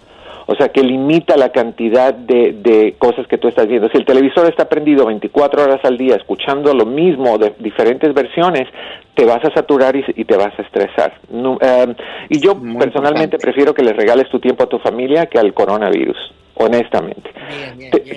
O 0.49 0.55
sea, 0.55 0.69
que 0.69 0.81
limita 0.81 1.35
la 1.35 1.49
cantidad 1.49 2.13
de, 2.13 2.53
de, 2.53 2.95
cosas 2.97 3.27
que 3.27 3.37
tú 3.37 3.49
estás 3.49 3.67
viendo. 3.67 3.89
Si 3.89 3.97
el 3.97 4.05
televisor 4.05 4.47
está 4.47 4.69
prendido 4.69 5.05
24 5.05 5.61
horas 5.61 5.81
al 5.83 5.97
día 5.97 6.15
escuchando 6.15 6.73
lo 6.73 6.85
mismo 6.85 7.37
de 7.37 7.53
diferentes 7.59 8.13
versiones, 8.13 8.65
te 9.13 9.25
vas 9.25 9.43
a 9.43 9.53
saturar 9.53 9.93
y, 9.97 10.23
te 10.23 10.37
vas 10.37 10.57
a 10.57 10.61
estresar. 10.61 11.19
Em, 11.29 11.95
y 12.29 12.39
yo 12.39 12.55
personalmente 12.79 13.37
prefiero 13.37 13.73
que 13.73 13.83
le 13.83 13.91
regales 13.91 14.29
tu 14.29 14.39
tiempo 14.39 14.63
a 14.63 14.69
tu 14.69 14.79
familia 14.79 15.25
que 15.25 15.37
al 15.37 15.53
coronavirus, 15.53 16.17
honestamente. 16.55 17.29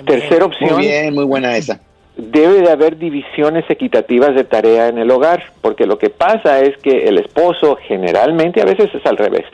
tercera 0.05 0.45
opción. 0.45 0.75
Muy 0.75 0.83
bien, 0.83 1.13
muy 1.13 1.25
buena 1.25 1.57
esa 1.57 1.81
debe 2.29 2.61
de 2.61 2.71
haber 2.71 2.97
divisiones 2.97 3.65
equitativas 3.67 4.35
de 4.35 4.43
tarea 4.43 4.87
en 4.89 4.99
el 4.99 5.09
hogar, 5.09 5.43
porque 5.61 5.87
lo 5.87 5.97
que 5.97 6.11
pasa 6.11 6.59
es 6.59 6.77
que 6.77 7.07
el 7.07 7.17
esposo 7.17 7.77
generalmente, 7.87 8.61
a 8.61 8.65
veces 8.65 8.93
es 8.93 9.05
al 9.05 9.17
revés, 9.17 9.45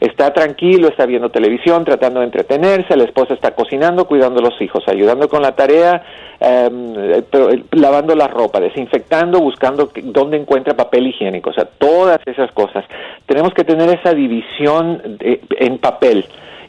está 0.00 0.32
tranquilo, 0.32 0.88
está 0.88 1.06
viendo 1.06 1.30
televisión, 1.30 1.84
tratando 1.84 2.20
de 2.20 2.26
entretenerse, 2.26 2.96
la 2.96 3.04
esposa 3.04 3.34
está 3.34 3.52
cocinando, 3.52 4.06
cuidando 4.06 4.40
a 4.40 4.42
los 4.42 4.60
hijos, 4.60 4.82
ayudando 4.88 5.28
con 5.28 5.40
la 5.40 5.52
tarea, 5.54 6.02
em, 6.40 6.94
eh, 6.96 7.62
lavando 7.72 8.14
la 8.16 8.26
ropa, 8.26 8.58
desinfectando, 8.58 9.40
buscando 9.40 9.90
dónde 10.02 10.36
encuentra 10.36 10.74
papel 10.74 11.06
higiénico, 11.06 11.50
o 11.50 11.54
sea, 11.54 11.66
todas 11.78 12.18
esas 12.26 12.50
cosas. 12.52 12.84
Tenemos 13.26 13.54
que 13.54 13.62
tener 13.62 13.88
esa 13.90 14.12
división 14.12 15.18
en 15.20 15.78
papel 15.78 16.24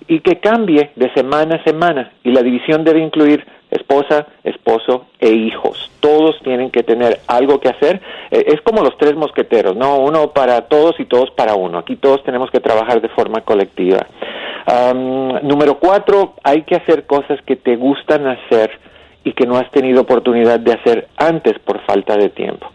y 0.08 0.20
que 0.22 0.40
cambie 0.40 0.92
de 0.96 1.14
semana 1.14 1.56
a 1.56 1.64
semana, 1.64 2.12
y 2.24 2.32
la 2.32 2.42
división 2.42 2.84
debe 2.84 3.00
incluir 3.00 3.46
esposa, 3.70 4.28
esposo 4.44 5.08
e 5.20 5.30
hijos. 5.30 5.92
Todos 6.00 6.40
tienen 6.44 6.72
que 6.72 6.84
tener 6.84 7.20
algo 7.28 7.60
que 7.60 7.70
hacer. 7.70 8.02
Eh, 8.32 8.46
es 8.48 8.62
como 8.62 8.82
los 8.82 8.98
tres 8.98 9.16
mosqueteros, 9.16 9.76
¿no? 9.76 9.98
Uno 9.98 10.32
para 10.32 10.62
todos 10.62 10.98
y 11.00 11.06
todos 11.06 11.32
para 11.32 11.56
uno. 11.56 11.78
Aquí 11.80 11.98
todos 11.98 12.24
tenemos 12.24 12.50
que 12.50 12.62
trabajar 12.62 13.02
de 13.02 13.10
forma 13.10 13.42
colectiva. 13.42 14.08
número 15.44 15.80
cuatro, 15.80 16.34
hay 16.44 16.64
que 16.64 16.76
hacer 16.76 17.06
cosas 17.06 17.42
que 17.46 17.56
te 17.56 17.76
gustan 17.76 18.28
hacer 18.28 18.72
y 19.24 19.34
que 19.34 19.46
no 19.46 19.58
has 19.58 19.70
tenido 19.72 20.02
oportunidad 20.02 20.60
de 20.60 20.74
hacer 20.74 21.08
antes 21.18 21.60
por 21.60 21.82
falta 21.86 22.16
de 22.16 22.30
tiempo. 22.30 22.68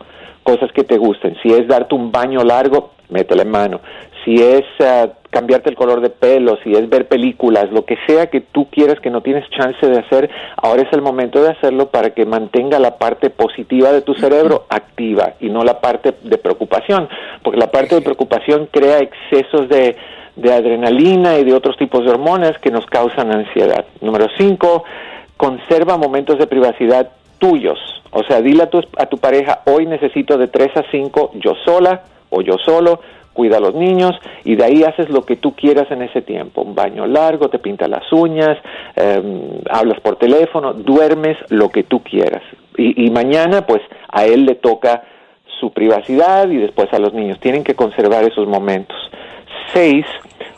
Cosas 0.42 0.71
que 0.73 0.85
te 0.85 0.99
gusten. 0.99 1.37
Si 1.42 1.49
es 1.49 1.66
darte 1.68 1.95
un 1.95 2.12
baño 2.12 2.45
largo, 2.45 2.92
métele 3.09 3.45
mano 3.45 3.81
si 4.25 4.35
es 4.35 4.64
ah, 4.81 5.09
cambiarte 5.33 5.71
el 5.71 5.77
color 5.77 6.03
de 6.03 6.11
pelo, 6.11 6.59
si 6.62 6.73
es 6.75 6.88
ver 6.90 7.09
películas, 7.09 7.73
lo 7.73 7.87
que 7.87 7.97
sea 8.07 8.27
que 8.27 8.42
tú 8.42 8.68
quieras 8.71 9.01
que 9.01 9.11
no 9.11 9.23
tienes 9.23 9.49
chance 9.49 9.85
de 9.85 9.99
hacer, 9.99 10.31
ahora 10.57 10.83
es 10.83 10.92
el 10.92 11.01
momento 11.01 11.42
de 11.42 11.51
hacerlo 11.51 11.88
para 11.88 12.11
que 12.11 12.27
mantenga 12.27 12.79
la 12.79 12.99
parte 12.99 13.31
positiva 13.31 13.92
de 13.92 14.03
tu 14.03 14.12
cerebro 14.12 14.66
activa 14.68 15.33
y 15.40 15.49
no 15.49 15.64
la 15.64 15.81
parte 15.81 16.14
de 16.23 16.37
preocupación, 16.37 17.09
porque 17.42 17.59
la 17.59 17.71
parte 17.71 17.95
de 17.95 18.03
preocupación 18.03 18.68
crea 18.71 18.99
excesos 18.99 19.71
de, 19.71 19.97
de 20.37 20.53
adrenalina 20.53 21.38
y 21.38 21.45
de 21.45 21.55
otros 21.55 21.79
tipos 21.79 22.05
de 22.05 22.11
hormonas 22.11 22.59
que 22.59 22.71
nos 22.71 22.85
causan 22.85 23.35
ansiedad. 23.35 23.87
Número 24.03 24.27
cinco, 24.37 24.85
conserva 25.38 25.97
momentos 25.97 26.38
de 26.38 26.47
privacidad 26.47 27.09
tuyos. 27.38 27.79
O 28.11 28.23
sea, 28.25 28.42
dile 28.42 28.64
a 28.64 28.71
tu, 28.71 28.81
a 28.99 29.07
tu 29.07 29.16
pareja, 29.16 29.62
hoy 29.64 29.87
necesito 29.87 30.37
de 30.37 30.49
tres 30.49 30.77
a 30.77 30.85
cinco 30.90 31.31
yo 31.37 31.55
sola 31.64 32.03
o 32.29 32.42
yo 32.42 32.59
solo 32.59 33.01
cuida 33.33 33.57
a 33.57 33.61
los 33.61 33.75
niños 33.75 34.12
y 34.45 34.57
de 34.57 34.64
ahí 34.64 34.83
haces 34.85 35.09
lo 35.11 35.23
que 35.23 35.37
tú 35.37 35.55
quieras 35.55 35.90
en 35.90 36.03
ese 36.03 36.23
tiempo. 36.23 36.62
Un 36.62 36.75
baño 36.75 37.07
largo, 37.07 37.49
te 37.49 37.59
pintas 37.59 37.88
las 37.88 38.11
uñas, 38.12 38.59
em, 38.97 39.61
hablas 39.71 40.01
por 40.01 40.16
teléfono, 40.16 40.73
duermes 40.73 41.37
lo 41.49 41.71
que 41.71 41.83
tú 41.83 42.03
quieras. 42.03 42.42
Y, 42.77 43.07
y 43.07 43.11
mañana 43.11 43.66
pues 43.66 43.83
a 44.09 44.25
él 44.25 44.45
le 44.45 44.55
toca 44.55 45.03
su 45.61 45.73
privacidad 45.73 46.49
y 46.51 46.57
después 46.57 46.92
a 46.92 46.99
los 46.99 47.14
niños. 47.14 47.38
Tienen 47.38 47.62
que 47.62 47.75
conservar 47.75 48.25
esos 48.25 48.49
momentos. 48.49 48.97
Seis, 49.73 50.05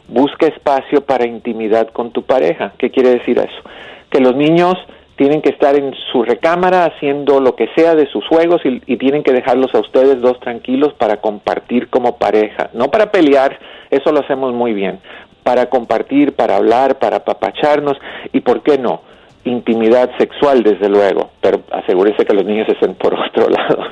busca 0.08 0.46
espacio 0.46 1.04
para 1.04 1.26
intimidad 1.26 1.88
con 1.88 2.10
tu 2.10 2.22
pareja. 2.22 2.72
¿Qué 2.78 2.90
quiere 2.90 3.10
decir 3.10 3.38
eso? 3.38 3.70
Que 4.10 4.20
los 4.20 4.34
niños 4.34 4.76
tienen 5.16 5.42
que 5.42 5.50
estar 5.50 5.76
en 5.76 5.94
su 6.12 6.22
recámara 6.22 6.84
haciendo 6.84 7.40
lo 7.40 7.54
que 7.54 7.68
sea 7.76 7.94
de 7.94 8.06
sus 8.06 8.26
juegos 8.26 8.60
y, 8.64 8.96
tienen 8.96 9.22
que 9.22 9.32
dejarlos 9.32 9.74
a 9.74 9.80
ustedes 9.80 10.20
dos 10.20 10.40
tranquilos 10.40 10.94
para 10.94 11.18
compartir 11.18 11.88
como 11.88 12.16
pareja, 12.16 12.70
no 12.72 12.90
para 12.90 13.10
pelear, 13.12 13.58
eso 13.90 14.12
lo 14.12 14.20
hacemos 14.20 14.54
muy 14.54 14.72
bien, 14.72 15.00
para 15.42 15.66
compartir, 15.66 16.34
para 16.34 16.56
hablar, 16.56 16.98
para 16.98 17.18
apapacharnos 17.18 17.98
y, 18.32 18.40
¿por 18.40 18.62
qué 18.62 18.78
no? 18.78 19.02
Intimidad 19.44 20.10
sexual, 20.16 20.62
desde 20.62 20.88
luego, 20.88 21.30
pero 21.42 21.60
asegúrese 21.70 22.24
que 22.24 22.32
los 22.32 22.46
niños 22.46 22.66
estén 22.68 22.94
por 22.94 23.14
otro 23.20 23.48
lado. 23.50 23.84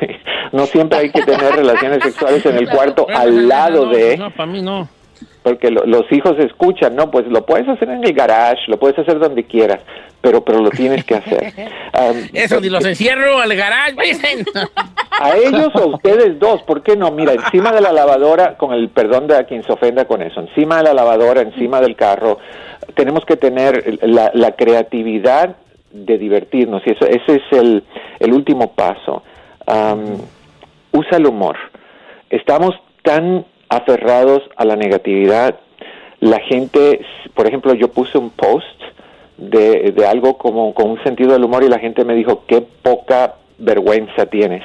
no 0.52 0.64
siempre 0.66 0.98
hay 0.98 1.10
que 1.10 1.22
tener 1.22 1.54
relaciones 1.54 2.02
sexuales 2.02 2.44
en 2.46 2.56
el 2.56 2.70
cuarto 2.70 3.06
al 3.14 3.48
lado 3.48 3.86
de... 3.86 4.16
No, 4.16 4.30
para 4.30 4.46
mí 4.46 4.62
no 4.62 4.88
porque 5.42 5.70
los 5.70 6.10
hijos 6.12 6.38
escuchan, 6.38 6.94
no, 6.94 7.10
pues 7.10 7.26
lo 7.26 7.44
puedes 7.44 7.68
hacer 7.68 7.88
en 7.88 8.04
el 8.04 8.12
garage, 8.12 8.62
lo 8.68 8.78
puedes 8.78 8.98
hacer 8.98 9.18
donde 9.18 9.44
quieras, 9.44 9.80
pero 10.20 10.44
pero 10.44 10.60
lo 10.60 10.70
tienes 10.70 11.04
que 11.04 11.16
hacer. 11.16 11.52
Eso, 12.32 12.60
ni 12.60 12.68
los 12.68 12.84
encierro 12.84 13.38
al 13.40 13.54
garage, 13.54 13.96
A 15.20 15.36
ellos 15.36 15.70
o 15.74 15.78
a 15.78 15.86
ustedes 15.86 16.38
dos, 16.38 16.62
¿por 16.62 16.82
qué 16.82 16.96
no? 16.96 17.10
Mira, 17.10 17.32
encima 17.32 17.70
de 17.72 17.80
la 17.80 17.92
lavadora, 17.92 18.56
con 18.56 18.72
el 18.72 18.88
perdón 18.88 19.26
de 19.26 19.36
a 19.36 19.44
quien 19.44 19.62
se 19.62 19.72
ofenda 19.72 20.04
con 20.06 20.22
eso, 20.22 20.40
encima 20.40 20.78
de 20.78 20.84
la 20.84 20.94
lavadora, 20.94 21.42
encima 21.42 21.80
del 21.80 21.94
carro, 21.94 22.38
tenemos 22.94 23.24
que 23.24 23.36
tener 23.36 24.00
la, 24.02 24.52
creatividad 24.52 25.56
de 25.92 26.18
divertirnos, 26.18 26.82
y 26.86 26.92
eso, 26.92 27.06
ese 27.06 27.36
es 27.36 27.42
el, 27.52 27.84
el 28.18 28.32
último 28.32 28.72
paso. 28.72 29.22
usa 30.92 31.16
el 31.18 31.26
humor. 31.26 31.56
Estamos 32.30 32.74
tan 33.02 33.44
aferrados 33.76 34.42
a 34.56 34.64
la 34.64 34.76
negatividad. 34.76 35.56
La 36.20 36.40
gente, 36.40 37.00
por 37.34 37.46
ejemplo, 37.46 37.74
yo 37.74 37.88
puse 37.88 38.18
un 38.18 38.30
post 38.30 38.66
de, 39.36 39.92
de 39.92 40.06
algo 40.06 40.38
como 40.38 40.72
con 40.74 40.90
un 40.90 41.02
sentido 41.02 41.32
del 41.32 41.44
humor 41.44 41.64
y 41.64 41.68
la 41.68 41.78
gente 41.78 42.04
me 42.04 42.14
dijo, 42.14 42.44
qué 42.46 42.60
poca 42.60 43.34
vergüenza 43.58 44.26
tienes 44.26 44.62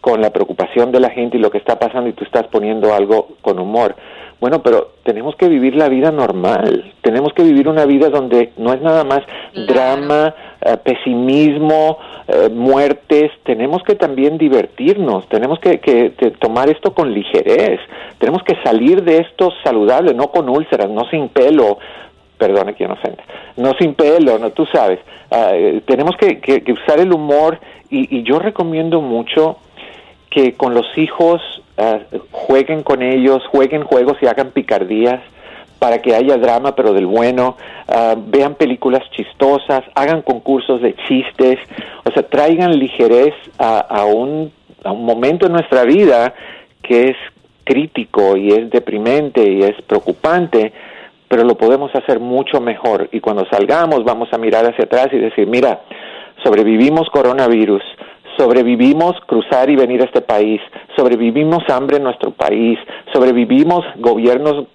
con 0.00 0.20
la 0.20 0.30
preocupación 0.30 0.92
de 0.92 1.00
la 1.00 1.10
gente 1.10 1.36
y 1.36 1.40
lo 1.40 1.50
que 1.50 1.58
está 1.58 1.78
pasando 1.78 2.08
y 2.08 2.12
tú 2.12 2.24
estás 2.24 2.46
poniendo 2.46 2.94
algo 2.94 3.36
con 3.42 3.58
humor. 3.58 3.96
Bueno, 4.38 4.62
pero 4.62 4.92
tenemos 5.02 5.34
que 5.36 5.48
vivir 5.48 5.76
la 5.76 5.88
vida 5.88 6.10
normal, 6.10 6.92
tenemos 7.00 7.32
que 7.32 7.42
vivir 7.42 7.68
una 7.68 7.86
vida 7.86 8.10
donde 8.10 8.52
no 8.58 8.74
es 8.74 8.82
nada 8.82 9.02
más 9.02 9.20
drama, 9.66 10.34
eh, 10.60 10.76
pesimismo, 10.76 11.98
eh, 12.28 12.50
muertes, 12.50 13.32
tenemos 13.44 13.82
que 13.82 13.94
también 13.94 14.36
divertirnos, 14.36 15.26
tenemos 15.28 15.58
que, 15.58 15.80
que, 15.80 16.12
que, 16.12 16.32
tomar 16.32 16.68
esto 16.68 16.92
con 16.92 17.14
ligerez, 17.14 17.80
tenemos 18.18 18.42
que 18.42 18.56
salir 18.62 19.02
de 19.04 19.18
esto 19.18 19.50
saludable, 19.64 20.12
no 20.12 20.30
con 20.30 20.50
úlceras, 20.50 20.90
no 20.90 21.08
sin 21.08 21.30
pelo, 21.30 21.78
perdone 22.36 22.74
quien 22.74 22.90
ofende, 22.90 23.22
no 23.56 23.72
sin 23.78 23.94
pelo, 23.94 24.38
no 24.38 24.50
tú 24.50 24.66
sabes, 24.66 24.98
uh, 25.30 25.80
tenemos 25.86 26.14
que, 26.18 26.40
que, 26.40 26.62
que, 26.62 26.72
usar 26.72 27.00
el 27.00 27.10
humor 27.10 27.58
y, 27.88 28.18
y 28.18 28.22
yo 28.22 28.38
recomiendo 28.38 29.00
mucho 29.00 29.56
que 30.28 30.52
con 30.52 30.74
los 30.74 30.86
hijos 30.98 31.40
uh, 31.78 32.18
jueguen 32.30 32.82
con 32.82 33.02
ellos, 33.02 33.42
jueguen 33.50 33.84
juegos 33.84 34.16
y 34.20 34.26
hagan 34.26 34.50
picardías 34.50 35.20
para 35.78 36.00
que 36.00 36.14
haya 36.14 36.36
drama, 36.38 36.74
pero 36.74 36.92
del 36.92 37.06
bueno, 37.06 37.56
uh, 37.88 38.16
vean 38.26 38.54
películas 38.54 39.02
chistosas, 39.10 39.82
hagan 39.94 40.22
concursos 40.22 40.80
de 40.80 40.94
chistes, 41.06 41.58
o 42.04 42.10
sea, 42.12 42.22
traigan 42.22 42.78
ligerez 42.78 43.34
a, 43.58 43.80
a, 43.80 44.04
un, 44.06 44.52
a 44.84 44.92
un 44.92 45.04
momento 45.04 45.46
en 45.46 45.52
nuestra 45.52 45.84
vida 45.84 46.34
que 46.82 47.10
es 47.10 47.16
crítico 47.64 48.36
y 48.36 48.52
es 48.52 48.70
deprimente 48.70 49.42
y 49.42 49.62
es 49.62 49.74
preocupante, 49.82 50.72
pero 51.28 51.44
lo 51.44 51.56
podemos 51.56 51.94
hacer 51.94 52.20
mucho 52.20 52.60
mejor. 52.60 53.08
Y 53.12 53.20
cuando 53.20 53.44
salgamos 53.46 54.04
vamos 54.04 54.32
a 54.32 54.38
mirar 54.38 54.64
hacia 54.64 54.84
atrás 54.84 55.08
y 55.12 55.18
decir, 55.18 55.46
mira, 55.46 55.80
sobrevivimos 56.42 57.10
coronavirus, 57.10 57.82
sobrevivimos 58.36 59.14
cruzar 59.26 59.70
y 59.70 59.76
venir 59.76 60.02
a 60.02 60.04
este 60.04 60.20
país, 60.20 60.60
sobrevivimos 60.96 61.62
hambre 61.68 61.96
en 61.98 62.04
nuestro 62.04 62.30
país, 62.30 62.78
sobrevivimos 63.12 63.84
gobiernos 63.96 64.66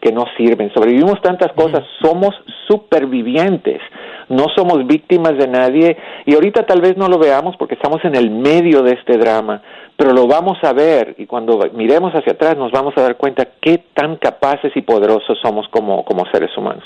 que 0.00 0.12
no 0.12 0.24
sirven, 0.36 0.72
sobrevivimos 0.72 1.20
tantas 1.22 1.52
cosas, 1.52 1.84
somos 2.00 2.34
supervivientes, 2.68 3.80
no 4.28 4.46
somos 4.56 4.86
víctimas 4.86 5.36
de 5.38 5.48
nadie. 5.48 5.96
Y 6.26 6.34
ahorita 6.34 6.66
tal 6.66 6.80
vez 6.80 6.96
no 6.96 7.08
lo 7.08 7.18
veamos 7.18 7.56
porque 7.56 7.74
estamos 7.74 8.04
en 8.04 8.14
el 8.14 8.30
medio 8.30 8.82
de 8.82 8.92
este 8.92 9.16
drama, 9.16 9.62
pero 9.96 10.12
lo 10.12 10.26
vamos 10.26 10.58
a 10.62 10.72
ver. 10.72 11.14
Y 11.18 11.26
cuando 11.26 11.58
miremos 11.74 12.12
hacia 12.14 12.32
atrás 12.32 12.56
nos 12.56 12.70
vamos 12.70 12.94
a 12.96 13.02
dar 13.02 13.16
cuenta 13.16 13.48
qué 13.60 13.84
tan 13.94 14.16
capaces 14.16 14.72
y 14.76 14.82
poderosos 14.82 15.38
somos 15.42 15.66
como, 15.68 16.04
como 16.04 16.24
seres 16.32 16.56
humanos. 16.56 16.84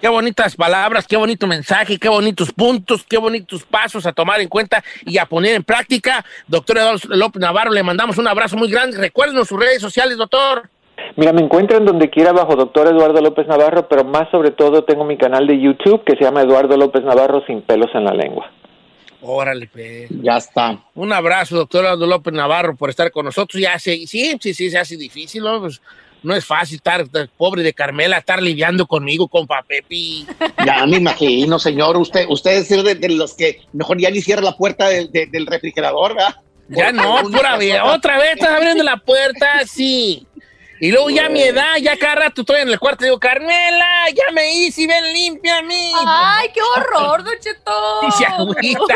Qué 0.00 0.08
bonitas 0.08 0.54
palabras, 0.56 1.06
qué 1.06 1.16
bonito 1.16 1.46
mensaje, 1.46 1.98
qué 1.98 2.08
bonitos 2.08 2.52
puntos, 2.52 3.04
qué 3.08 3.16
bonitos 3.16 3.64
pasos 3.64 4.04
a 4.04 4.12
tomar 4.12 4.40
en 4.40 4.48
cuenta 4.48 4.84
y 5.06 5.16
a 5.16 5.24
poner 5.24 5.54
en 5.54 5.64
práctica. 5.64 6.24
Doctor 6.46 6.76
Eduardo 6.78 7.08
López 7.16 7.40
Navarro, 7.40 7.72
le 7.72 7.82
mandamos 7.82 8.18
un 8.18 8.28
abrazo 8.28 8.58
muy 8.58 8.70
grande. 8.70 8.98
Recuérdenos 8.98 9.48
sus 9.48 9.58
redes 9.58 9.80
sociales, 9.80 10.18
doctor. 10.18 10.68
Mira, 11.16 11.32
me 11.32 11.40
encuentran 11.40 11.86
donde 11.86 12.10
quiera 12.10 12.32
bajo 12.32 12.56
doctor 12.56 12.88
Eduardo 12.88 13.22
López 13.22 13.46
Navarro, 13.46 13.88
pero 13.88 14.04
más 14.04 14.30
sobre 14.30 14.50
todo 14.50 14.84
tengo 14.84 15.04
mi 15.04 15.16
canal 15.16 15.46
de 15.46 15.58
YouTube 15.58 16.04
que 16.04 16.14
se 16.16 16.24
llama 16.24 16.42
Eduardo 16.42 16.76
López 16.76 17.02
Navarro 17.02 17.42
sin 17.46 17.62
pelos 17.62 17.90
en 17.94 18.04
la 18.04 18.12
lengua. 18.12 18.50
Órale, 19.22 19.66
pe. 19.66 20.08
Ya 20.22 20.36
está. 20.36 20.78
Un 20.94 21.12
abrazo, 21.12 21.56
doctor 21.56 21.84
Eduardo 21.84 22.06
López 22.06 22.34
Navarro, 22.34 22.76
por 22.76 22.90
estar 22.90 23.10
con 23.10 23.24
nosotros. 23.24 23.60
Ya 23.60 23.78
sé, 23.78 24.06
sí, 24.06 24.36
sí, 24.40 24.52
sí, 24.52 24.70
se 24.70 24.78
hace 24.78 24.96
difícil, 24.96 25.42
¿no? 25.42 25.60
Pues, 25.60 25.80
no 26.26 26.34
es 26.34 26.44
fácil 26.44 26.76
estar, 26.76 27.00
estar, 27.02 27.28
pobre 27.36 27.62
de 27.62 27.72
Carmela, 27.72 28.18
estar 28.18 28.42
lidiando 28.42 28.86
conmigo, 28.86 29.28
compa 29.28 29.62
Pepi. 29.62 30.26
Ya 30.66 30.84
me 30.84 30.96
imagino, 30.96 31.60
señor. 31.60 31.96
Usted, 31.96 32.26
usted 32.28 32.50
es 32.50 32.68
de, 32.68 32.96
de 32.96 33.08
los 33.10 33.34
que 33.34 33.60
mejor 33.72 33.98
ya 33.98 34.10
ni 34.10 34.20
cierra 34.20 34.42
la 34.42 34.56
puerta 34.56 34.88
de, 34.88 35.06
de, 35.06 35.26
del 35.26 35.46
refrigerador, 35.46 36.14
¿verdad? 36.16 36.34
Ya 36.68 36.90
no, 36.90 37.22
pura 37.22 37.56
vida. 37.58 37.84
Otra 37.84 38.18
vez 38.18 38.32
estás 38.34 38.50
abriendo 38.50 38.82
la 38.82 38.96
puerta, 38.96 39.64
sí. 39.66 40.26
Y 40.80 40.90
luego 40.90 41.10
ya 41.10 41.26
a 41.26 41.28
mi 41.28 41.42
edad, 41.42 41.76
ya 41.80 41.96
cada 41.96 42.16
rato 42.16 42.42
estoy 42.42 42.60
en 42.60 42.68
el 42.68 42.78
cuarto 42.78 43.04
y 43.04 43.08
digo, 43.08 43.18
Carmela, 43.18 44.10
ya 44.14 44.32
me 44.32 44.52
hice, 44.52 44.86
ven 44.86 45.12
limpia 45.12 45.58
a 45.58 45.62
mí. 45.62 45.92
Ay, 46.06 46.50
qué 46.52 46.60
horror, 46.60 47.24
Don 47.24 47.34
Cheto. 47.40 47.72
Y 48.06 48.12
se 48.12 48.26
agüita. 48.26 48.94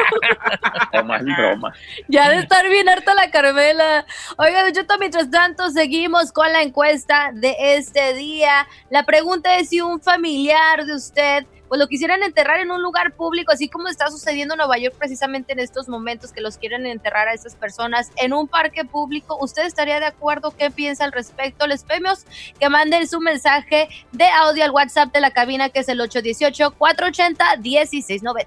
broma. 1.37 1.73
Ya 2.09 2.31
de 2.31 2.41
estar 2.41 2.69
bien 2.69 2.89
harta 2.89 3.15
la 3.15 3.31
Carmela. 3.31 4.05
Oiga, 4.37 4.63
Don 4.63 4.73
Cheto, 4.73 4.99
mientras 4.99 5.31
tanto, 5.31 5.71
seguimos 5.71 6.33
con 6.33 6.53
la 6.53 6.63
encuesta 6.63 7.31
de 7.33 7.57
este 7.77 8.15
día. 8.15 8.67
La 8.91 9.05
pregunta 9.05 9.57
es 9.57 9.71
si 9.71 9.81
un 9.81 10.01
familiar 10.01 10.85
de 10.85 10.95
usted 10.95 11.47
pues 11.71 11.79
lo 11.79 11.87
quisieran 11.87 12.23
enterrar 12.25 12.59
en 12.59 12.73
un 12.73 12.83
lugar 12.83 13.13
público, 13.13 13.53
así 13.53 13.69
como 13.69 13.87
está 13.87 14.11
sucediendo 14.11 14.55
en 14.55 14.59
Nueva 14.59 14.77
York 14.79 14.97
precisamente 14.99 15.53
en 15.53 15.61
estos 15.61 15.89
momentos 15.89 16.33
que 16.33 16.41
los 16.41 16.59
quieren 16.59 16.85
enterrar 16.85 17.29
a 17.29 17.33
estas 17.33 17.55
personas 17.55 18.11
en 18.17 18.33
un 18.33 18.49
parque 18.49 18.85
público. 18.85 19.39
¿Usted 19.41 19.65
estaría 19.65 20.01
de 20.01 20.07
acuerdo? 20.07 20.51
¿Qué 20.51 20.73
piensa 20.73 21.05
al 21.05 21.13
respecto? 21.13 21.69
Les 21.69 21.85
pedimos 21.85 22.27
que 22.59 22.69
manden 22.69 23.07
su 23.07 23.21
mensaje 23.21 23.89
de 24.11 24.27
audio 24.27 24.65
al 24.65 24.73
WhatsApp 24.73 25.13
de 25.13 25.21
la 25.21 25.31
cabina 25.31 25.69
que 25.69 25.79
es 25.79 25.89
el 25.89 26.01
818-480-1690. 26.01 28.47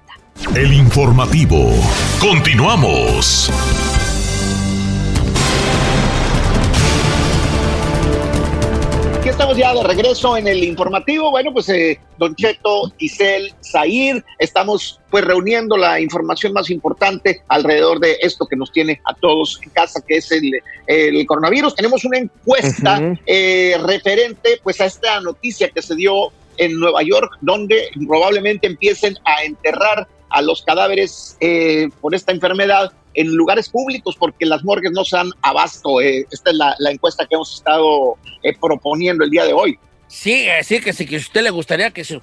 El 0.54 0.74
informativo. 0.74 1.70
Continuamos. 2.20 3.50
Aquí 9.24 9.30
estamos 9.30 9.56
ya 9.56 9.72
de 9.72 9.82
regreso 9.82 10.36
en 10.36 10.46
el 10.46 10.62
informativo. 10.62 11.30
Bueno, 11.30 11.50
pues 11.50 11.66
eh, 11.70 11.98
Don 12.18 12.36
Cheto, 12.36 12.92
Giselle, 12.98 13.54
Zair, 13.64 14.22
estamos 14.38 15.00
pues 15.10 15.24
reuniendo 15.24 15.78
la 15.78 15.98
información 15.98 16.52
más 16.52 16.68
importante 16.68 17.40
alrededor 17.48 18.00
de 18.00 18.18
esto 18.20 18.44
que 18.44 18.54
nos 18.54 18.70
tiene 18.70 19.00
a 19.06 19.14
todos 19.14 19.58
en 19.62 19.70
casa, 19.70 20.02
que 20.06 20.18
es 20.18 20.30
el, 20.30 20.52
el 20.88 21.26
coronavirus. 21.26 21.74
Tenemos 21.74 22.04
una 22.04 22.18
encuesta 22.18 22.98
uh 22.98 23.02
-huh. 23.02 23.20
eh, 23.24 23.78
referente 23.86 24.60
pues 24.62 24.78
a 24.82 24.84
esta 24.84 25.18
noticia 25.22 25.70
que 25.70 25.80
se 25.80 25.96
dio 25.96 26.30
en 26.58 26.78
Nueva 26.78 27.02
York, 27.02 27.30
donde 27.40 27.88
probablemente 28.06 28.66
empiecen 28.66 29.16
a 29.24 29.42
enterrar 29.42 30.06
a 30.28 30.42
los 30.42 30.60
cadáveres 30.60 31.38
eh, 31.40 31.88
por 32.02 32.14
esta 32.14 32.30
enfermedad 32.30 32.92
en 33.14 33.34
lugares 33.34 33.68
públicos 33.68 34.16
porque 34.18 34.46
las 34.46 34.64
morgues 34.64 34.92
no 34.92 35.04
se 35.04 35.16
dan 35.16 35.30
abasto. 35.42 36.00
Eh, 36.00 36.26
esta 36.30 36.50
es 36.50 36.56
la, 36.56 36.90
encuesta 36.90 37.26
que 37.26 37.34
hemos 37.34 37.54
estado 37.54 38.16
eh, 38.42 38.56
proponiendo 38.60 39.24
el 39.24 39.30
día 39.30 39.44
de 39.44 39.52
hoy. 39.52 39.78
Sí, 40.06 40.46
que 40.82 40.92
sí, 40.92 41.06
que 41.06 41.16
a 41.16 41.18
usted 41.18 41.42
le 41.42 41.50
gustaría 41.50 41.90
que 41.90 42.04
su, 42.04 42.20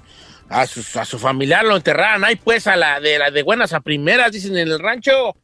a, 0.48 0.66
su, 0.66 0.98
a 0.98 1.04
su 1.04 1.18
familiar 1.18 1.64
lo 1.64 1.76
enterraran 1.76 2.24
ahí, 2.24 2.36
pues, 2.36 2.66
a 2.66 2.76
la 2.76 3.00
de, 3.00 3.18
la 3.18 3.30
de 3.30 3.42
buenas 3.42 3.72
a 3.72 3.80
primeras, 3.80 4.32
dicen 4.32 4.56
en 4.56 4.68
el 4.68 4.78
rancho. 4.78 5.36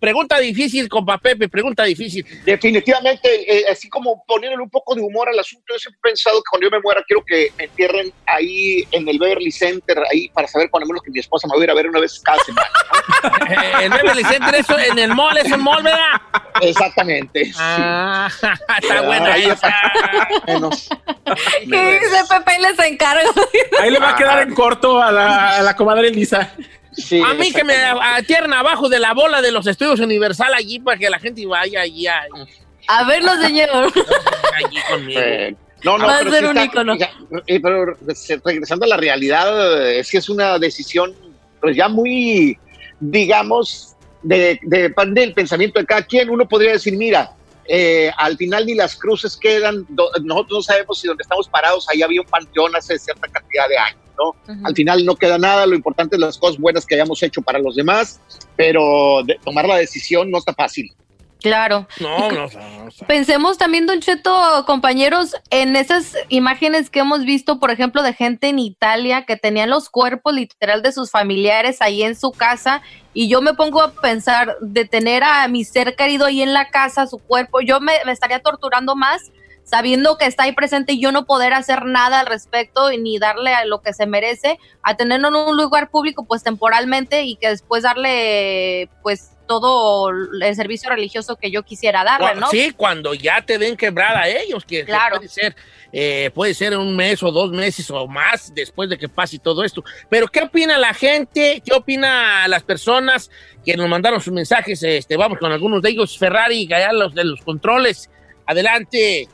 Pregunta 0.00 0.38
difícil, 0.38 0.88
compa 0.88 1.18
Pepe, 1.18 1.48
pregunta 1.48 1.84
difícil. 1.84 2.26
Definitivamente, 2.44 3.28
eh, 3.46 3.64
así 3.70 3.88
como 3.88 4.24
poniéndole 4.26 4.62
un 4.62 4.70
poco 4.70 4.94
de 4.94 5.02
humor 5.02 5.28
al 5.28 5.38
asunto, 5.38 5.64
yo 5.72 5.78
siempre 5.78 5.98
he 5.98 6.08
pensado 6.10 6.38
que 6.38 6.48
cuando 6.50 6.66
yo 6.66 6.70
me 6.70 6.80
muera 6.82 7.02
quiero 7.06 7.24
que 7.24 7.52
me 7.56 7.64
entierren 7.64 8.12
ahí 8.26 8.84
en 8.90 9.08
el 9.08 9.18
Beverly 9.18 9.52
Center, 9.52 10.02
ahí 10.10 10.28
para 10.30 10.48
saber 10.48 10.68
cuando 10.70 10.88
menos 10.88 11.02
que 11.02 11.10
mi 11.10 11.20
esposa 11.20 11.46
me 11.46 11.54
va 11.56 11.60
a 11.60 11.64
ir 11.64 11.70
a 11.70 11.74
ver 11.74 11.88
una 11.88 12.00
vez 12.00 12.20
cada 12.20 12.38
semana. 12.44 12.68
eh, 13.50 13.70
el 13.84 13.90
Beverly 13.90 14.24
Center, 14.24 14.54
eso 14.54 14.78
en 14.78 14.98
el 14.98 15.14
mall, 15.14 15.36
es 15.38 15.52
un 15.52 15.62
mall, 15.62 15.82
¿verdad? 15.82 16.20
Exactamente. 16.60 17.52
Ah, 17.56 18.28
sí. 18.40 18.46
está 18.82 19.02
buena 19.02 19.32
ahí 19.32 19.44
esa. 19.44 19.74
Menos. 20.46 20.88
¿Qué 21.70 22.00
dice 22.00 22.24
Pepe? 22.28 22.58
Les 22.58 22.78
encargo. 22.86 23.30
Ahí 23.80 23.90
le 23.90 23.98
va 23.98 24.10
a 24.10 24.16
quedar 24.16 24.42
en 24.42 24.54
corto 24.54 25.00
a 25.00 25.12
la, 25.12 25.58
a 25.58 25.62
la 25.62 25.76
comadre 25.76 26.10
Lisa. 26.10 26.52
Sí, 27.00 27.20
a 27.24 27.34
mí 27.34 27.52
que 27.52 27.64
me 27.64 27.74
atierna 27.76 28.60
abajo 28.60 28.88
de 28.88 28.98
la 29.00 29.12
bola 29.14 29.40
de 29.42 29.50
los 29.52 29.66
estudios 29.66 30.00
Universal 30.00 30.52
allí 30.54 30.78
para 30.80 30.98
que 30.98 31.10
la 31.10 31.18
gente 31.18 31.44
vaya 31.46 31.80
allí. 31.82 32.06
A, 32.06 32.22
a 32.88 33.04
verlo, 33.04 33.32
señor. 33.40 33.68
allí 34.54 34.78
conmigo. 34.90 35.20
Eh, 35.20 35.56
no, 35.82 35.96
no, 35.98 36.06
Va 36.06 36.18
a 36.18 36.22
ser 36.22 36.32
sí 36.40 36.44
un 36.44 36.58
está- 36.58 36.64
ícono. 36.64 36.96
ya, 36.96 37.10
eh, 37.46 37.58
pero 37.60 37.96
regresando 38.44 38.84
a 38.84 38.88
la 38.88 38.96
realidad, 38.96 39.86
eh, 39.88 40.00
es 40.00 40.10
que 40.10 40.18
es 40.18 40.28
una 40.28 40.58
decisión 40.58 41.14
pues 41.60 41.76
ya 41.76 41.88
muy, 41.88 42.58
digamos, 43.00 43.96
de, 44.22 44.58
de- 44.62 44.82
depende 44.82 45.20
del 45.22 45.32
pensamiento 45.34 45.78
de 45.80 45.86
cada 45.86 46.02
quien. 46.02 46.30
Uno 46.30 46.46
podría 46.48 46.72
decir, 46.72 46.96
mira, 46.96 47.32
eh, 47.66 48.10
al 48.16 48.36
final 48.36 48.66
ni 48.66 48.74
las 48.74 48.96
cruces 48.96 49.36
quedan, 49.36 49.86
nosotros 50.22 50.58
no 50.58 50.62
sabemos 50.62 50.98
si 50.98 51.06
donde 51.06 51.22
estamos 51.22 51.48
parados 51.48 51.86
ahí 51.88 52.02
había 52.02 52.20
un 52.20 52.26
panteón 52.26 52.74
hace 52.76 52.98
cierta 52.98 53.28
cantidad 53.28 53.68
de 53.68 53.78
años, 53.78 54.00
Al 54.64 54.74
final 54.74 55.04
no 55.04 55.16
queda 55.16 55.38
nada, 55.38 55.66
lo 55.66 55.74
importante 55.74 56.16
es 56.16 56.20
las 56.20 56.38
cosas 56.38 56.58
buenas 56.58 56.86
que 56.86 56.94
hayamos 56.94 57.22
hecho 57.22 57.42
para 57.42 57.58
los 57.58 57.76
demás, 57.76 58.20
pero 58.56 59.22
de- 59.24 59.38
tomar 59.44 59.66
la 59.66 59.76
decisión 59.76 60.30
no 60.30 60.38
está 60.38 60.52
fácil. 60.54 60.90
Claro. 61.42 61.86
No, 62.00 62.30
no, 62.30 62.46
no, 62.48 62.84
no. 62.84 62.90
Pensemos 63.08 63.56
también, 63.56 63.86
Don 63.86 64.00
Cheto, 64.00 64.64
compañeros, 64.66 65.34
en 65.48 65.74
esas 65.74 66.14
imágenes 66.28 66.90
que 66.90 66.98
hemos 66.98 67.24
visto, 67.24 67.58
por 67.58 67.70
ejemplo, 67.70 68.02
de 68.02 68.12
gente 68.12 68.48
en 68.50 68.58
Italia 68.58 69.24
que 69.24 69.36
tenían 69.38 69.70
los 69.70 69.88
cuerpos 69.88 70.34
literal 70.34 70.82
de 70.82 70.92
sus 70.92 71.10
familiares 71.10 71.78
ahí 71.80 72.02
en 72.02 72.14
su 72.14 72.30
casa. 72.32 72.82
Y 73.14 73.30
yo 73.30 73.40
me 73.40 73.54
pongo 73.54 73.80
a 73.80 73.90
pensar 73.92 74.54
de 74.60 74.84
tener 74.84 75.24
a 75.24 75.48
mi 75.48 75.64
ser 75.64 75.96
querido 75.96 76.26
ahí 76.26 76.42
en 76.42 76.52
la 76.52 76.68
casa, 76.68 77.06
su 77.06 77.16
cuerpo, 77.18 77.62
yo 77.62 77.80
me, 77.80 77.94
me 78.04 78.12
estaría 78.12 78.40
torturando 78.40 78.94
más 78.94 79.30
sabiendo 79.70 80.18
que 80.18 80.26
está 80.26 80.42
ahí 80.42 80.52
presente 80.52 80.94
y 80.94 81.00
yo 81.00 81.12
no 81.12 81.26
poder 81.26 81.52
hacer 81.54 81.84
nada 81.84 82.20
al 82.20 82.26
respecto 82.26 82.90
y 82.90 82.98
ni 82.98 83.18
darle 83.18 83.54
a 83.54 83.64
lo 83.64 83.82
que 83.82 83.92
se 83.92 84.04
merece, 84.04 84.58
a 84.82 84.96
tenerlo 84.96 85.28
en 85.28 85.36
un 85.36 85.56
lugar 85.56 85.90
público 85.90 86.24
pues 86.26 86.42
temporalmente 86.42 87.22
y 87.22 87.36
que 87.36 87.48
después 87.48 87.84
darle 87.84 88.88
pues 89.02 89.36
todo 89.46 90.10
el 90.10 90.54
servicio 90.54 90.90
religioso 90.90 91.36
que 91.36 91.50
yo 91.50 91.62
quisiera 91.64 92.04
darle, 92.04 92.40
¿no? 92.40 92.48
Sí, 92.50 92.72
cuando 92.76 93.14
ya 93.14 93.42
te 93.42 93.58
den 93.58 93.76
quebrada 93.76 94.20
a 94.20 94.28
ellos, 94.28 94.64
que, 94.64 94.78
que 94.78 94.84
Claro. 94.84 95.16
puede 95.16 95.28
ser, 95.28 95.56
eh, 95.92 96.30
puede 96.32 96.54
ser 96.54 96.76
un 96.76 96.94
mes 96.94 97.20
o 97.22 97.32
dos 97.32 97.50
meses 97.50 97.90
o 97.90 98.06
más 98.06 98.52
después 98.54 98.88
de 98.90 98.96
que 98.96 99.08
pase 99.08 99.38
todo 99.40 99.64
esto. 99.64 99.82
Pero, 100.08 100.28
¿qué 100.28 100.42
opina 100.42 100.78
la 100.78 100.94
gente? 100.94 101.62
¿Qué 101.64 101.72
opina 101.74 102.46
las 102.46 102.62
personas 102.62 103.28
que 103.64 103.76
nos 103.76 103.88
mandaron 103.88 104.20
sus 104.20 104.32
mensajes? 104.32 104.82
Este, 104.84 105.16
vamos 105.16 105.38
con 105.38 105.50
algunos 105.50 105.82
de 105.82 105.90
ellos. 105.90 106.16
Ferrari, 106.16 106.72
allá 106.72 106.92
los 106.92 107.12
de 107.12 107.24
los 107.24 107.40
controles. 107.40 108.08
Adelante. 108.46 109.28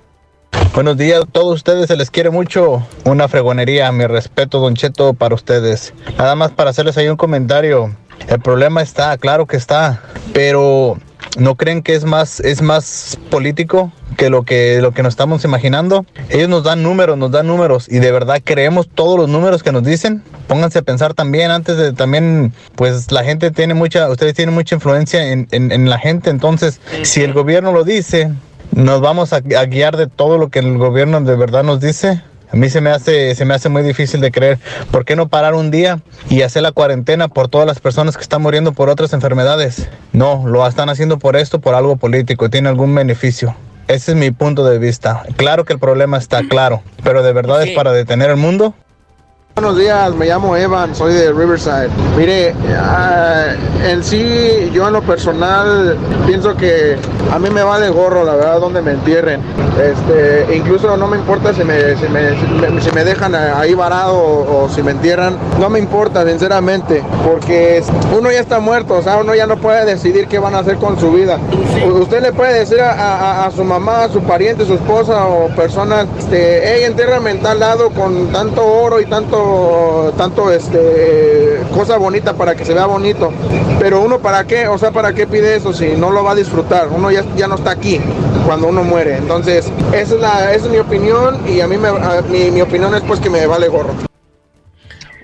Buenos 0.76 0.98
días 0.98 1.22
a 1.22 1.24
todos 1.26 1.54
ustedes, 1.54 1.86
se 1.86 1.96
les 1.96 2.10
quiere 2.10 2.28
mucho. 2.28 2.86
Una 3.04 3.28
fregonería, 3.28 3.90
mi 3.92 4.06
respeto, 4.06 4.60
Don 4.60 4.74
Cheto, 4.74 5.14
para 5.14 5.34
ustedes. 5.34 5.94
Nada 6.18 6.34
más 6.34 6.50
para 6.52 6.68
hacerles 6.68 6.98
ahí 6.98 7.08
un 7.08 7.16
comentario. 7.16 7.96
El 8.28 8.40
problema 8.40 8.82
está, 8.82 9.16
claro 9.16 9.46
que 9.46 9.56
está, 9.56 10.02
pero 10.34 10.98
¿no 11.38 11.54
creen 11.54 11.82
que 11.82 11.94
es 11.94 12.04
más, 12.04 12.40
es 12.40 12.60
más 12.60 13.18
político 13.30 13.90
que 14.18 14.28
lo 14.30 14.42
que 14.42 14.80
lo 14.82 14.92
que 14.92 15.02
nos 15.02 15.12
estamos 15.14 15.44
imaginando? 15.44 16.04
Ellos 16.28 16.48
nos 16.50 16.62
dan 16.64 16.82
números, 16.82 17.16
nos 17.16 17.30
dan 17.30 17.46
números 17.46 17.88
y 17.88 17.98
de 17.98 18.12
verdad 18.12 18.40
creemos 18.44 18.86
todos 18.88 19.18
los 19.18 19.30
números 19.30 19.62
que 19.62 19.72
nos 19.72 19.82
dicen. 19.82 20.22
Pónganse 20.46 20.80
a 20.80 20.82
pensar 20.82 21.14
también 21.14 21.50
antes 21.50 21.78
de 21.78 21.92
también, 21.94 22.52
pues 22.74 23.10
la 23.12 23.24
gente 23.24 23.50
tiene 23.50 23.72
mucha, 23.74 24.10
ustedes 24.10 24.34
tienen 24.34 24.54
mucha 24.54 24.74
influencia 24.74 25.30
en, 25.32 25.48
en- 25.52 25.72
en 25.72 25.88
la 25.88 25.98
gente, 25.98 26.28
entonces 26.30 26.80
si 27.02 27.22
el 27.22 27.32
gobierno 27.32 27.72
lo 27.72 27.82
dice, 27.84 28.30
nos 28.76 29.00
vamos 29.00 29.32
a, 29.32 29.36
a 29.36 29.64
guiar 29.64 29.96
de 29.96 30.06
todo 30.06 30.38
lo 30.38 30.50
que 30.50 30.60
el 30.60 30.76
gobierno 30.78 31.20
de 31.20 31.34
verdad 31.34 31.64
nos 31.64 31.80
dice. 31.80 32.22
A 32.52 32.56
mí 32.56 32.70
se 32.70 32.80
me 32.80 32.90
hace 32.90 33.34
se 33.34 33.44
me 33.44 33.54
hace 33.54 33.68
muy 33.68 33.82
difícil 33.82 34.20
de 34.20 34.30
creer. 34.30 34.58
¿Por 34.92 35.04
qué 35.04 35.16
no 35.16 35.28
parar 35.28 35.54
un 35.54 35.70
día 35.70 36.00
y 36.28 36.42
hacer 36.42 36.62
la 36.62 36.72
cuarentena 36.72 37.26
por 37.26 37.48
todas 37.48 37.66
las 37.66 37.80
personas 37.80 38.16
que 38.16 38.22
están 38.22 38.42
muriendo 38.42 38.72
por 38.72 38.88
otras 38.88 39.12
enfermedades? 39.14 39.88
No, 40.12 40.46
lo 40.46 40.64
están 40.66 40.88
haciendo 40.88 41.18
por 41.18 41.36
esto, 41.36 41.58
por 41.58 41.74
algo 41.74 41.96
político, 41.96 42.50
tiene 42.50 42.68
algún 42.68 42.94
beneficio. 42.94 43.56
Ese 43.88 44.12
es 44.12 44.16
mi 44.16 44.30
punto 44.30 44.64
de 44.64 44.78
vista. 44.78 45.22
Claro 45.36 45.64
que 45.64 45.72
el 45.72 45.78
problema 45.78 46.18
está 46.18 46.42
claro, 46.48 46.82
pero 47.02 47.22
de 47.22 47.32
verdad 47.32 47.62
es 47.62 47.74
para 47.74 47.92
detener 47.92 48.30
el 48.30 48.36
mundo. 48.36 48.74
Buenos 49.58 49.78
días, 49.78 50.14
me 50.14 50.26
llamo 50.26 50.54
Evan, 50.54 50.94
soy 50.94 51.14
de 51.14 51.32
Riverside. 51.32 51.88
Mire, 52.14 52.54
ah, 52.78 53.46
en 53.88 54.04
sí, 54.04 54.70
yo 54.70 54.86
en 54.86 54.92
lo 54.92 55.00
personal 55.00 55.96
pienso 56.26 56.54
que 56.54 56.98
a 57.32 57.38
mí 57.38 57.48
me 57.48 57.62
va 57.62 57.80
de 57.80 57.88
gorro, 57.88 58.22
la 58.22 58.34
verdad, 58.34 58.60
donde 58.60 58.82
me 58.82 58.90
entierren. 58.90 59.40
Este, 59.82 60.54
incluso 60.56 60.94
no 60.98 61.06
me 61.06 61.16
importa 61.16 61.54
si 61.54 61.64
me, 61.64 61.96
si 61.96 62.06
me, 62.08 62.30
si 62.38 62.46
me- 62.74 62.80
si 62.82 62.90
me 62.92 63.02
dejan 63.04 63.34
ahí 63.34 63.72
varado 63.72 64.18
o, 64.18 64.64
o 64.64 64.68
si 64.68 64.82
me 64.82 64.90
entierran, 64.90 65.38
no 65.58 65.70
me 65.70 65.78
importa, 65.78 66.26
sinceramente, 66.26 67.02
porque 67.26 67.82
uno 68.14 68.30
ya 68.30 68.40
está 68.40 68.60
muerto, 68.60 68.94
o 68.98 69.02
sea, 69.02 69.16
uno 69.16 69.34
ya 69.34 69.46
no 69.46 69.56
puede 69.56 69.86
decidir 69.86 70.28
qué 70.28 70.38
van 70.38 70.54
a 70.54 70.58
hacer 70.58 70.76
con 70.76 71.00
su 71.00 71.12
vida. 71.12 71.38
U- 71.86 71.92
Usted 72.02 72.20
le 72.20 72.32
puede 72.34 72.58
decir 72.58 72.80
a, 72.82 72.92
a- 72.92 73.46
a 73.46 73.50
su 73.50 73.64
mamá, 73.64 74.04
a 74.04 74.08
su 74.10 74.20
pariente, 74.22 74.66
su 74.66 74.74
esposa 74.74 75.24
o 75.26 75.48
personas, 75.56 76.06
este, 76.18 76.60
hey, 76.62 76.84
entiérrame 76.84 77.30
en 77.30 77.40
tal 77.40 77.58
lado 77.58 77.88
con 77.90 78.28
tanto 78.32 78.62
oro 78.66 79.00
y 79.00 79.06
tanto, 79.06 79.45
tanto, 80.16 80.50
este, 80.52 81.60
cosa 81.74 81.96
bonita 81.96 82.34
para 82.34 82.54
que 82.54 82.64
se 82.64 82.74
vea 82.74 82.86
bonito. 82.86 83.32
Pero 83.78 84.00
uno 84.02 84.20
para 84.20 84.46
qué, 84.46 84.68
o 84.68 84.78
sea, 84.78 84.90
para 84.92 85.12
qué 85.12 85.26
pide 85.26 85.56
eso 85.56 85.72
si 85.72 85.88
no 85.96 86.10
lo 86.10 86.24
va 86.24 86.32
a 86.32 86.34
disfrutar. 86.34 86.88
Uno 86.88 87.10
ya, 87.10 87.24
ya 87.36 87.46
no 87.48 87.56
está 87.56 87.70
aquí 87.72 88.00
cuando 88.46 88.68
uno 88.68 88.82
muere. 88.84 89.16
Entonces, 89.16 89.70
esa 89.92 90.14
es, 90.14 90.20
la, 90.20 90.54
esa 90.54 90.66
es 90.66 90.72
mi 90.72 90.78
opinión 90.78 91.40
y 91.48 91.60
a 91.60 91.66
mí 91.66 91.76
me, 91.76 91.88
a- 91.88 92.22
mi, 92.28 92.50
mi 92.50 92.60
opinión 92.60 92.94
es 92.94 93.02
pues 93.02 93.20
que 93.20 93.30
me 93.30 93.46
vale 93.46 93.68
gorro. 93.68 93.94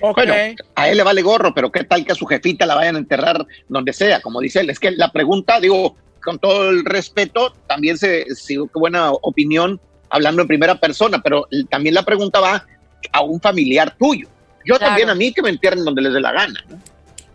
Bueno, 0.01 0.33
a 0.75 0.89
él 0.89 0.97
le 0.97 1.03
vale 1.03 1.21
gorro, 1.21 1.53
pero 1.53 1.71
qué 1.71 1.85
tal 1.85 2.05
que 2.05 2.11
a 2.11 2.15
su 2.15 2.25
jefita 2.25 2.65
la 2.65 2.75
vayan 2.75 2.97
a 2.97 2.99
enterrar 2.99 3.45
donde 3.69 3.93
sea, 3.93 4.19
como 4.19 4.41
dice 4.41 4.59
él. 4.59 4.69
Es 4.69 4.77
que 4.79 4.91
la 4.91 5.09
pregunta, 5.11 5.61
digo, 5.61 5.95
con 6.21 6.39
todo 6.39 6.69
el 6.71 6.83
respeto, 6.83 7.53
también 7.67 7.97
se, 7.97 8.25
sí, 8.35 8.55
qué 8.55 8.79
buena 8.79 9.11
opinión 9.11 9.79
hablando 10.09 10.41
en 10.41 10.47
primera 10.49 10.75
persona, 10.75 11.21
pero 11.23 11.47
también 11.69 11.95
la 11.95 12.03
pregunta 12.03 12.41
va 12.41 12.65
a 13.11 13.21
un 13.21 13.39
familiar 13.41 13.95
tuyo. 13.97 14.27
Yo 14.65 14.75
Claro. 14.77 14.91
también 14.91 15.09
a 15.09 15.15
mí 15.15 15.33
que 15.33 15.41
me 15.41 15.49
entierren 15.49 15.83
donde 15.83 16.01
les 16.01 16.13
dé 16.13 16.21
la 16.21 16.31
gana. 16.31 16.63
¿no? 16.69 16.77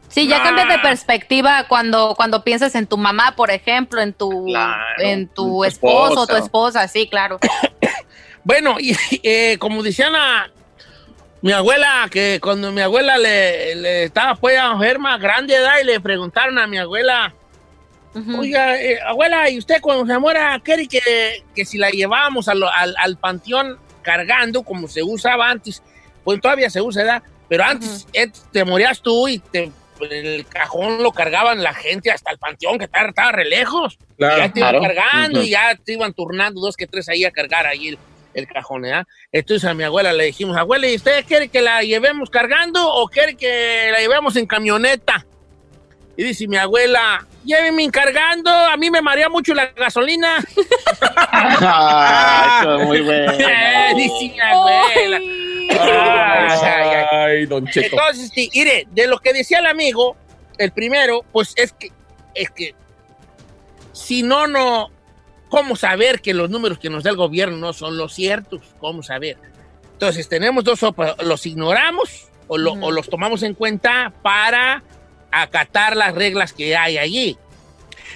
Sí, 0.09 0.27
ya 0.27 0.43
cambias 0.43 0.69
de 0.69 0.79
perspectiva 0.79 1.67
cuando, 1.69 2.15
cuando 2.17 2.43
piensas 2.43 2.75
en 2.75 2.87
tu 2.87 2.97
mamá, 2.97 3.37
por 3.37 3.51
ejemplo, 3.51 4.01
en 4.01 4.15
tu, 4.15 4.47
en 4.99 5.29
tu 5.29 5.45
tu 5.45 5.65
esposo 5.65 6.21
o 6.23 6.27
tu 6.27 6.35
esposa. 6.37 6.85
esposa, 6.85 6.89
sí, 6.89 7.09
claro. 7.09 7.39
Bueno, 8.45 8.77
y 8.81 8.97
eh, 9.23 9.59
como 9.59 9.83
decían 9.83 10.17
a 10.17 10.51
mi 11.43 11.53
abuela, 11.53 12.09
que 12.11 12.39
cuando 12.43 12.73
mi 12.73 12.81
abuela 12.81 13.19
le, 13.19 13.75
le 13.75 14.05
estaba 14.05 14.37
pues 14.37 14.57
enferma, 14.59 15.19
grande 15.19 15.55
edad, 15.55 15.75
y 15.83 15.85
le 15.85 16.01
preguntaron 16.01 16.59
a 16.59 16.67
mi 16.67 16.79
abuela, 16.79 17.35
oiga, 18.39 18.81
eh, 18.81 18.99
abuela, 19.07 19.51
¿y 19.51 19.59
usted 19.59 19.83
cuando 19.83 20.07
se 20.11 20.19
muera 20.19 20.59
quiere 20.61 20.89
que, 20.89 21.45
que 21.55 21.65
si 21.67 21.77
la 21.77 21.91
llevábamos 21.91 22.49
al, 22.49 22.63
al 22.65 23.17
panteón 23.19 23.79
cargando 24.13 24.63
como 24.63 24.89
se 24.89 25.03
usaba 25.03 25.51
antes? 25.51 25.83
Pues 26.25 26.41
todavía 26.41 26.71
se 26.71 26.81
usa, 26.81 27.03
¿verdad? 27.03 27.23
Pero 27.49 27.65
antes 27.65 28.07
eh, 28.15 28.31
te 28.53 28.65
morías 28.65 29.03
tú 29.03 29.29
y 29.29 29.39
te, 29.39 29.71
el 30.01 30.47
cajón 30.47 31.03
lo 31.03 31.13
cargaban 31.13 31.63
la 31.63 31.75
gente 31.75 32.11
hasta 32.11 32.31
el 32.31 32.39
panteón, 32.39 32.79
que 32.79 32.87
estaba, 32.87 33.09
estaba 33.09 33.33
re 33.33 33.45
lejos. 33.45 33.99
Claro. 34.17 34.39
ya 34.39 34.53
te 34.53 34.61
iban 34.61 34.71
Claro. 34.79 34.83
cargando 34.95 35.43
y 35.43 35.51
ya 35.51 35.75
te 35.85 35.93
iban 35.93 36.15
turnando 36.15 36.59
dos 36.61 36.75
que 36.77 36.87
tres 36.87 37.09
ahí 37.11 37.25
a 37.25 37.31
cargar 37.31 37.67
ahí 37.67 37.89
el, 37.89 37.99
el 38.35 38.47
cajón, 38.47 38.83
¿verdad? 38.83 39.07
Entonces 39.31 39.69
a 39.69 39.75
mi 39.75 39.83
abuela 39.85 40.13
le 40.15 40.25
dijimos, 40.25 40.57
abuela, 40.57 40.89
¿y 40.89 40.97
usted 40.97 41.25
quiere 41.27 41.49
que 41.49 41.61
la 41.61 41.83
llevemos 41.83 42.31
cargando 42.31 42.91
o 42.95 43.09
quiere 43.09 43.35
que 43.37 43.91
la 43.93 43.99
llevemos 43.99 44.37
en 44.37 44.47
camioneta? 44.47 45.27
Y 46.19 46.25
dice 46.25 46.49
mi 46.49 46.57
abuela, 46.57 47.25
llévenme 47.45 47.89
cargando, 47.93 48.51
a 48.51 48.77
mí 48.77 48.91
me 48.91 49.01
marea 49.01 49.29
mucho 49.29 49.55
la 49.55 49.67
gasolina. 49.67 50.45
Ah, 51.61 52.59
eso 52.63 52.81
es 52.81 52.87
muy 52.87 53.01
bueno. 53.03 53.33
dice 53.97 54.33
mi 54.35 54.41
abuela. 54.41 55.19
Ay, 55.71 56.59
ay, 56.61 56.89
ay. 56.91 57.07
Ay, 57.13 57.47
don 57.47 57.67
Cheto. 57.69 57.89
Entonces, 57.97 58.31
sí, 58.35 58.51
mire, 58.53 58.89
de 58.91 59.07
lo 59.07 59.19
que 59.19 59.33
decía 59.33 59.61
el 59.61 59.67
amigo, 59.67 60.17
el 60.59 60.73
primero, 60.73 61.25
pues 61.31 61.53
es 61.57 61.73
que, 61.73 61.93
es 62.35 62.51
que, 62.51 62.75
si 63.93 64.25
no, 64.25 64.49
no, 64.49 64.89
¿cómo 65.49 65.77
saber 65.77 66.21
que 66.21 66.35
los 66.35 66.51
números 66.51 66.81
que 66.81 66.91
nos 66.91 67.05
da 67.05 67.11
el 67.11 67.17
gobierno 67.17 67.57
no 67.59 67.73
son 67.73 67.97
los 67.97 68.13
ciertos? 68.15 68.63
¿Cómo 68.81 69.05
saber? 69.05 69.37
Entonces, 69.93 70.29
tenemos 70.29 70.65
dos 70.65 70.81
sopas, 70.81 71.15
los 71.23 71.47
ignoramos 71.47 72.29
o, 72.49 72.59
lo- 72.59 72.73
o 72.73 72.91
los 72.91 73.09
tomamos 73.09 73.43
en 73.45 73.55
cuenta 73.55 74.13
para 74.23 74.83
acatar 75.31 75.97
las 75.97 76.15
reglas 76.15 76.53
que 76.53 76.77
hay 76.77 76.99
allí. 76.99 77.37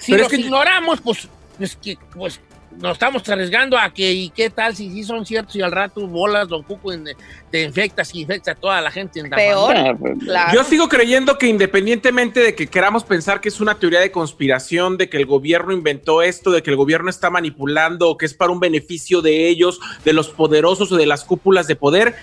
Si 0.01 0.13
Pero 0.13 0.25
los 0.25 0.33
es 0.33 0.39
que- 0.39 0.45
ignoramos, 0.45 1.01
pues, 1.01 1.29
pues, 1.59 1.77
que, 1.77 1.97
pues 2.15 2.41
nos 2.81 2.93
estamos 2.93 3.29
arriesgando 3.29 3.77
a 3.77 3.93
que, 3.93 4.11
¿y 4.13 4.31
qué 4.31 4.49
tal 4.49 4.75
si 4.75 4.91
sí 4.91 5.05
son 5.05 5.27
ciertos 5.27 5.55
y 5.57 5.61
al 5.61 5.71
rato 5.71 6.07
bolas, 6.07 6.49
don 6.49 6.63
Cuco, 6.63 6.91
en- 6.91 7.05
te 7.51 7.63
infectas 7.65 8.15
y 8.15 8.23
infecta 8.23 8.53
a 8.53 8.55
toda 8.55 8.81
la 8.81 8.91
gente 8.91 9.21
en 9.21 9.29
la 9.29 9.37
familia? 9.37 10.49
Yo 10.55 10.65
sigo 10.65 10.89
creyendo 10.89 11.37
que 11.37 11.49
independientemente 11.49 12.41
de 12.41 12.55
que 12.55 12.67
queramos 12.67 13.05
pensar 13.05 13.43
que 13.43 13.51
es 13.51 13.61
una 13.61 13.79
teoría 13.79 14.01
de 14.01 14.11
conspiración, 14.11 14.97
de 14.97 15.11
que 15.11 15.19
el 15.19 15.27
gobierno 15.27 15.73
inventó 15.75 16.23
esto, 16.23 16.51
de 16.51 16.63
que 16.63 16.71
el 16.71 16.77
gobierno 16.77 17.11
está 17.11 17.29
manipulando, 17.29 18.09
o 18.09 18.17
que 18.17 18.25
es 18.25 18.33
para 18.33 18.51
un 18.51 18.59
beneficio 18.59 19.21
de 19.21 19.49
ellos, 19.49 19.79
de 20.07 20.15
los 20.15 20.31
poderosos 20.31 20.91
o 20.93 20.97
de 20.97 21.05
las 21.07 21.25
cúpulas 21.25 21.67
de 21.67 21.77
poder, 21.77 22.15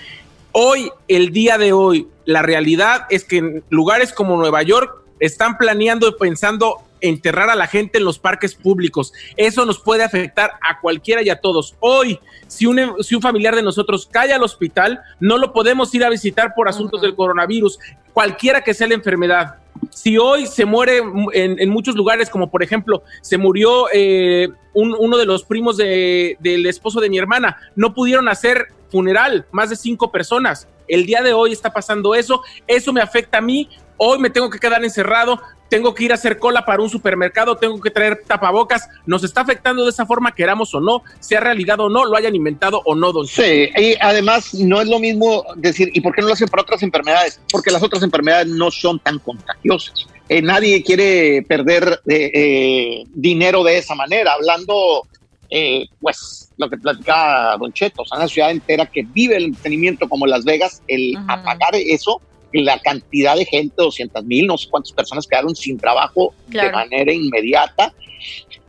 hoy, 0.52 0.92
el 1.08 1.32
día 1.32 1.58
de 1.58 1.74
hoy, 1.74 2.08
la 2.26 2.42
realidad 2.42 3.06
es 3.10 3.24
que 3.24 3.38
en 3.38 3.64
lugares 3.70 4.14
como 4.14 4.38
Nueva 4.38 4.62
York 4.64 4.96
están 5.20 5.58
planeando 5.58 6.08
y 6.08 6.14
pensando 6.20 6.78
enterrar 7.02 7.50
a 7.50 7.56
la 7.56 7.68
gente 7.68 7.98
en 7.98 8.04
los 8.06 8.20
parques 8.20 8.56
públicos. 8.56 9.14
Eso 9.38 9.66
nos 9.66 9.80
puede 9.80 10.04
afectar 10.04 10.52
a 10.62 10.80
cualquiera 10.82 11.22
y 11.22 11.30
a 11.30 11.40
todos. 11.40 11.76
Hoy, 11.80 12.20
si 12.48 12.66
un, 12.66 13.02
si 13.04 13.16
un 13.16 13.22
familiar 13.22 13.56
de 13.56 13.64
nosotros 13.64 14.08
cae 14.12 14.34
al 14.34 14.44
hospital, 14.44 15.00
no 15.20 15.38
lo 15.38 15.54
podemos 15.54 15.94
ir 15.96 16.04
a 16.04 16.10
visitar 16.10 16.54
por 16.56 16.68
asuntos 16.68 17.02
del 17.02 17.16
coronavirus, 17.16 17.80
cualquiera 18.14 18.64
que 18.64 18.74
sea 18.74 18.88
la 18.88 18.96
enfermedad. 18.96 19.56
Si 19.92 20.18
hoy 20.18 20.46
se 20.46 20.66
muere 20.66 20.98
en, 21.34 21.58
en 21.60 21.70
muchos 21.70 21.96
lugares, 21.96 22.30
como 22.30 22.52
por 22.52 22.64
ejemplo, 22.64 23.02
se 23.22 23.38
murió 23.38 23.86
eh, 23.94 24.50
un- 24.74 24.96
uno 25.00 25.18
de 25.18 25.26
los 25.26 25.44
primos 25.46 25.78
de- 25.78 26.36
del 26.42 26.66
esposo 26.66 27.00
de 27.00 27.10
mi 27.10 27.18
hermana, 27.18 27.58
no 27.78 27.94
pudieron 27.94 28.28
hacer 28.28 28.68
funeral, 28.90 29.46
más 29.52 29.70
de 29.70 29.76
cinco 29.76 30.12
personas. 30.12 30.68
El 30.88 31.06
día 31.06 31.22
de 31.22 31.34
hoy 31.34 31.52
está 31.52 31.72
pasando 31.72 32.16
eso, 32.16 32.42
eso 32.68 32.92
me 32.92 33.02
afecta 33.02 33.38
a 33.38 33.42
mí, 33.42 33.70
hoy 33.98 34.18
me 34.20 34.30
tengo 34.30 34.50
que 34.50 34.60
quedar 34.60 34.84
encerrado, 34.84 35.40
tengo 35.70 35.94
que 35.94 36.04
ir 36.04 36.12
a 36.12 36.16
hacer 36.16 36.40
cola 36.40 36.66
para 36.66 36.82
un 36.82 36.90
supermercado, 36.90 37.56
tengo 37.56 37.80
que 37.80 37.92
traer 37.92 38.24
tapabocas, 38.26 38.90
nos 39.06 39.24
está 39.24 39.42
afectando 39.42 39.84
de 39.84 39.92
esa 39.92 40.06
forma, 40.06 40.34
queramos 40.34 40.74
o 40.74 40.82
no, 40.82 41.04
sea 41.20 41.40
realidad 41.40 41.80
o 41.80 41.90
no, 41.90 42.06
lo 42.06 42.18
hayan 42.18 42.36
inventado 42.36 42.82
o 42.86 42.96
no, 42.96 43.12
don 43.12 43.28
Sí, 43.28 43.70
y 43.76 43.96
además 44.02 44.54
no 44.56 44.82
es 44.82 44.88
lo 44.88 45.00
mismo 45.00 45.46
decir, 45.56 45.92
¿y 45.94 46.02
por 46.02 46.14
qué 46.14 46.22
no 46.22 46.28
lo 46.28 46.34
hacen 46.34 46.48
para 46.48 46.64
otras 46.64 46.82
enfermedades? 46.82 47.40
Porque 47.52 47.72
las 47.72 47.84
otras 47.84 48.04
enfermedades 48.04 48.48
no 48.48 48.72
son 48.72 49.00
tan 49.00 49.20
contagiosas. 49.20 50.08
Eh, 50.28 50.44
nadie 50.44 50.84
quiere 50.84 51.44
perder 51.48 52.02
eh, 52.08 52.32
eh, 52.34 53.04
dinero 53.14 53.64
de 53.64 53.80
esa 53.80 53.96
manera. 53.96 54.34
Hablando 54.34 55.08
eh, 55.50 55.88
pues 56.00 56.52
lo 56.58 56.70
que 56.70 56.78
platicaba 56.78 57.58
Don 57.58 57.74
Cheto, 57.74 58.04
o 58.04 58.06
sea, 58.06 58.18
una 58.18 58.28
ciudad 58.28 58.52
entera 58.52 58.86
que 58.86 59.04
vive 59.04 59.38
el 59.38 59.46
entretenimiento 59.46 60.08
como 60.08 60.28
Las 60.28 60.46
Vegas, 60.46 60.84
el 60.88 61.18
apagar 61.28 61.76
eso, 61.76 62.22
la 62.54 62.80
cantidad 62.80 63.36
de 63.36 63.46
gente, 63.46 63.76
200 63.78 64.24
mil, 64.26 64.48
no 64.48 64.58
sé 64.58 64.70
cuántas 64.70 64.92
personas 64.92 65.28
quedaron 65.28 65.56
sin 65.56 65.78
trabajo 65.78 66.34
de 66.48 66.72
manera 66.72 67.12
inmediata. 67.12 67.94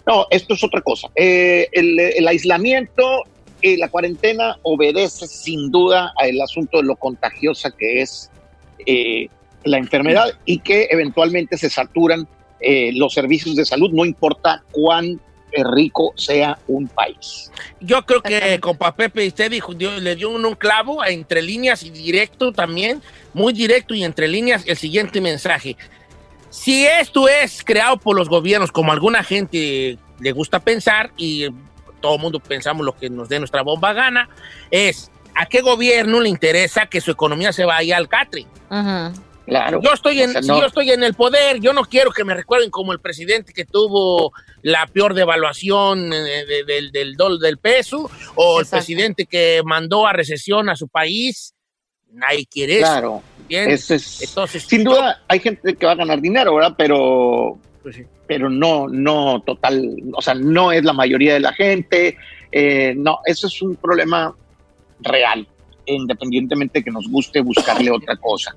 No, 0.06 0.26
esto 0.30 0.54
es 0.54 0.64
otra 0.64 0.80
cosa. 0.80 1.08
Eh, 1.14 1.68
el, 1.72 2.26
aislamiento, 2.26 3.24
y 3.62 3.76
la 3.76 3.88
cuarentena 3.88 4.58
obedece 4.62 5.26
sin 5.26 5.70
duda 5.70 6.12
al 6.16 6.40
asunto 6.40 6.78
de 6.78 6.84
lo 6.84 6.96
contagiosa 6.96 7.70
que 7.70 8.00
es 8.00 8.30
eh, 8.86 9.28
la 9.64 9.76
enfermedad 9.76 10.32
y 10.46 10.60
que 10.60 10.88
eventualmente 10.90 11.58
se 11.58 11.68
saturan 11.68 12.26
eh, 12.60 12.90
los 12.94 13.12
servicios 13.12 13.56
de 13.56 13.64
salud, 13.64 13.90
no 13.92 14.04
importa 14.04 14.62
cuán 14.72 15.20
rico 15.64 16.12
sea 16.16 16.58
un 16.66 16.88
país. 16.88 17.50
Yo 17.80 18.04
creo 18.04 18.22
que 18.22 18.58
compa 18.60 18.94
Pepe, 18.94 19.26
usted 19.26 19.50
dijo, 19.50 19.72
le 19.72 20.16
dio 20.16 20.30
un, 20.30 20.54
clavo 20.54 21.04
entre 21.04 21.42
líneas 21.42 21.82
y 21.82 21.90
directo 21.90 22.52
también, 22.52 23.02
muy 23.34 23.52
directo 23.52 23.94
y 23.94 24.04
entre 24.04 24.28
líneas 24.28 24.64
el 24.66 24.76
siguiente 24.76 25.20
mensaje. 25.20 25.76
Si 26.50 26.84
esto 26.84 27.28
es 27.28 27.62
creado 27.64 27.96
por 27.96 28.16
los 28.16 28.28
gobiernos, 28.28 28.72
como 28.72 28.92
alguna 28.92 29.22
gente 29.22 29.98
le 30.18 30.32
gusta 30.32 30.60
pensar, 30.60 31.12
y 31.16 31.46
todo 32.00 32.16
el 32.16 32.20
mundo 32.20 32.40
pensamos 32.40 32.84
lo 32.84 32.96
que 32.96 33.08
nos 33.08 33.28
dé 33.28 33.38
nuestra 33.38 33.62
bomba 33.62 33.92
gana, 33.92 34.28
es 34.70 35.10
a 35.34 35.46
qué 35.46 35.60
gobierno 35.60 36.20
le 36.20 36.28
interesa 36.28 36.86
que 36.86 37.00
su 37.00 37.10
economía 37.10 37.52
se 37.52 37.64
vaya 37.64 37.96
al 37.96 38.08
catre. 38.08 38.46
Yo 39.82 39.92
estoy, 39.92 40.22
en, 40.22 40.32
yo 40.42 40.64
estoy 40.64 40.90
en 40.92 41.02
el 41.02 41.14
poder, 41.14 41.60
yo 41.60 41.72
no 41.72 41.84
quiero 41.84 42.12
que 42.12 42.24
me 42.24 42.34
recuerden 42.34 42.70
como 42.70 42.92
el 42.92 43.00
presidente 43.00 43.52
que 43.52 43.64
tuvo 43.64 44.32
la 44.62 44.86
peor 44.86 45.14
devaluación 45.14 46.12
eh, 46.12 46.44
del, 46.66 46.92
del, 46.92 47.16
del 47.40 47.58
peso 47.58 48.08
o 48.36 48.60
el 48.60 48.66
presidente 48.66 49.26
que 49.26 49.62
mandó 49.64 50.06
a 50.06 50.12
recesión 50.12 50.68
a 50.68 50.76
su 50.76 50.88
país. 50.88 51.54
Nadie 52.12 52.46
quiere 52.46 52.80
eso. 52.80 52.86
Claro. 52.86 53.22
Entonces, 54.20 54.62
sin 54.62 54.84
duda 54.84 55.22
hay 55.26 55.40
gente 55.40 55.74
que 55.74 55.86
va 55.86 55.92
a 55.92 55.96
ganar 55.96 56.20
dinero, 56.20 56.54
¿verdad? 56.54 56.74
Pero, 56.78 57.58
pues 57.82 58.00
pero 58.26 58.48
no, 58.48 58.86
no 58.86 59.42
total, 59.44 59.96
o 60.12 60.22
sea, 60.22 60.34
no 60.34 60.70
es 60.70 60.84
la 60.84 60.92
mayoría 60.92 61.34
de 61.34 61.40
la 61.40 61.52
gente. 61.52 62.16
Eh, 62.52 62.94
no, 62.96 63.18
eso 63.24 63.48
es 63.48 63.62
un 63.62 63.74
problema 63.74 64.32
real, 65.00 65.48
independientemente 65.86 66.78
de 66.78 66.84
que 66.84 66.90
nos 66.92 67.08
guste 67.08 67.40
buscarle 67.40 67.90
otra 67.90 68.16
cosa. 68.16 68.54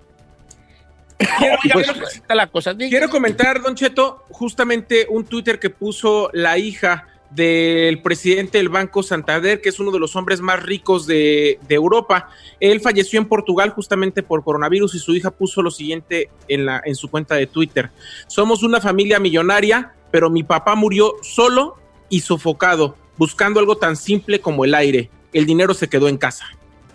Pues, 2.51 2.69
quiero, 2.89 3.09
comentar, 3.09 3.61
Don 3.61 3.75
Cheto, 3.75 4.23
justamente 4.29 5.07
un 5.09 5.25
Twitter 5.25 5.59
que 5.59 5.69
puso 5.69 6.29
la 6.33 6.57
hija 6.57 7.07
del 7.31 8.01
presidente 8.01 8.59
del 8.59 8.69
Banco 8.69 9.01
Santander, 9.01 9.59
que 9.61 9.69
es 9.69 9.79
uno 9.79 9.91
de 9.91 9.99
los 9.99 10.15
hombres 10.15 10.39
más 10.41 10.61
ricos 10.61 11.07
de, 11.07 11.59
Europa. 11.69 12.29
Él 12.59 12.81
falleció 12.81 13.19
en 13.19 13.27
Portugal 13.27 13.71
justamente 13.71 14.21
por 14.21 14.43
coronavirus 14.43 14.95
y 14.95 14.99
su 14.99 15.15
hija 15.15 15.31
puso 15.31 15.61
lo 15.61 15.71
siguiente 15.71 16.29
en, 16.47 16.65
la, 16.65 16.81
en 16.85 16.95
su 16.95 17.09
cuenta 17.09 17.35
de 17.35 17.47
Twitter. 17.47 17.89
Somos 18.27 18.61
una 18.61 18.79
familia 18.79 19.19
millonaria, 19.19 19.93
pero 20.11 20.29
mi 20.29 20.43
papá 20.43 20.75
murió 20.75 21.15
solo 21.21 21.77
y 22.09 22.19
sofocado, 22.19 22.95
buscando 23.17 23.59
algo 23.59 23.77
tan 23.77 23.95
simple 23.95 24.39
como 24.39 24.65
el 24.65 24.75
aire. 24.75 25.09
El 25.31 25.47
dinero 25.47 25.73
se 25.73 25.87
quedó 25.87 26.07
en 26.07 26.17
casa. 26.17 26.45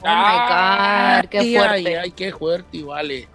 Oh 0.01 0.07
my 0.07 1.23
God, 1.25 1.29
qué 1.29 1.59
fuerte. 1.59 1.99
Ay, 1.99 2.11
qué 2.13 2.33
fuerte, 2.33 2.83
vale. 2.85 3.29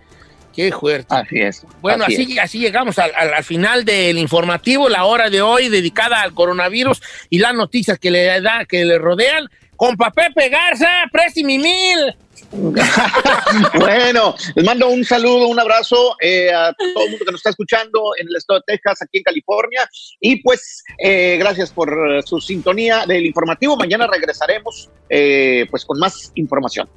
Qué 0.54 0.72
fuerte. 0.72 1.16
Así 1.16 1.40
es. 1.40 1.66
Bueno, 1.82 2.06
así, 2.06 2.38
así, 2.38 2.60
llegamos 2.60 3.00
al, 3.00 3.44
final 3.44 3.86
del 3.86 4.18
informativo, 4.18 4.88
la 4.88 5.06
hora 5.06 5.30
de 5.30 5.42
hoy 5.42 5.70
dedicada 5.70 6.22
al 6.22 6.34
coronavirus 6.34 7.02
y 7.30 7.40
las 7.40 7.56
noticias 7.56 7.98
que 7.98 8.12
le 8.12 8.42
da, 8.42 8.66
que 8.66 8.86
le 8.86 8.98
rodean. 9.00 9.50
Con 9.76 9.98
Pepe 9.98 10.50
Garza, 10.50 10.88
presti 11.12 11.44
mi 11.44 11.58
mil. 11.58 12.16
bueno, 13.74 14.36
les 14.56 14.66
mando 14.66 14.90
un 14.90 15.04
saludo, 15.04 15.48
un 15.48 15.60
abrazo 15.60 16.16
eh, 16.22 16.52
a 16.54 16.72
todo 16.74 17.06
el 17.06 17.10
mundo 17.10 17.26
que 17.26 17.32
nos 17.32 17.40
está 17.40 17.50
escuchando 17.50 18.12
en 18.20 18.28
el 18.28 18.36
estado 18.36 18.60
de 18.60 18.76
Texas, 18.76 19.02
aquí 19.02 19.18
en 19.18 19.24
California. 19.24 19.90
Y 20.20 20.42
pues, 20.44 20.84
eh, 21.00 21.38
gracias 21.40 21.72
por 21.72 22.22
su 22.24 22.40
sintonía 22.40 23.06
del 23.08 23.26
informativo. 23.26 23.76
Mañana 23.76 24.08
regresaremos 24.08 24.90
eh, 25.10 25.66
pues 25.72 25.84
con 25.84 25.98
más 26.00 26.32
información. 26.36 26.88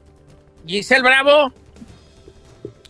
Giselle 0.67 1.03
Bravo. 1.03 1.53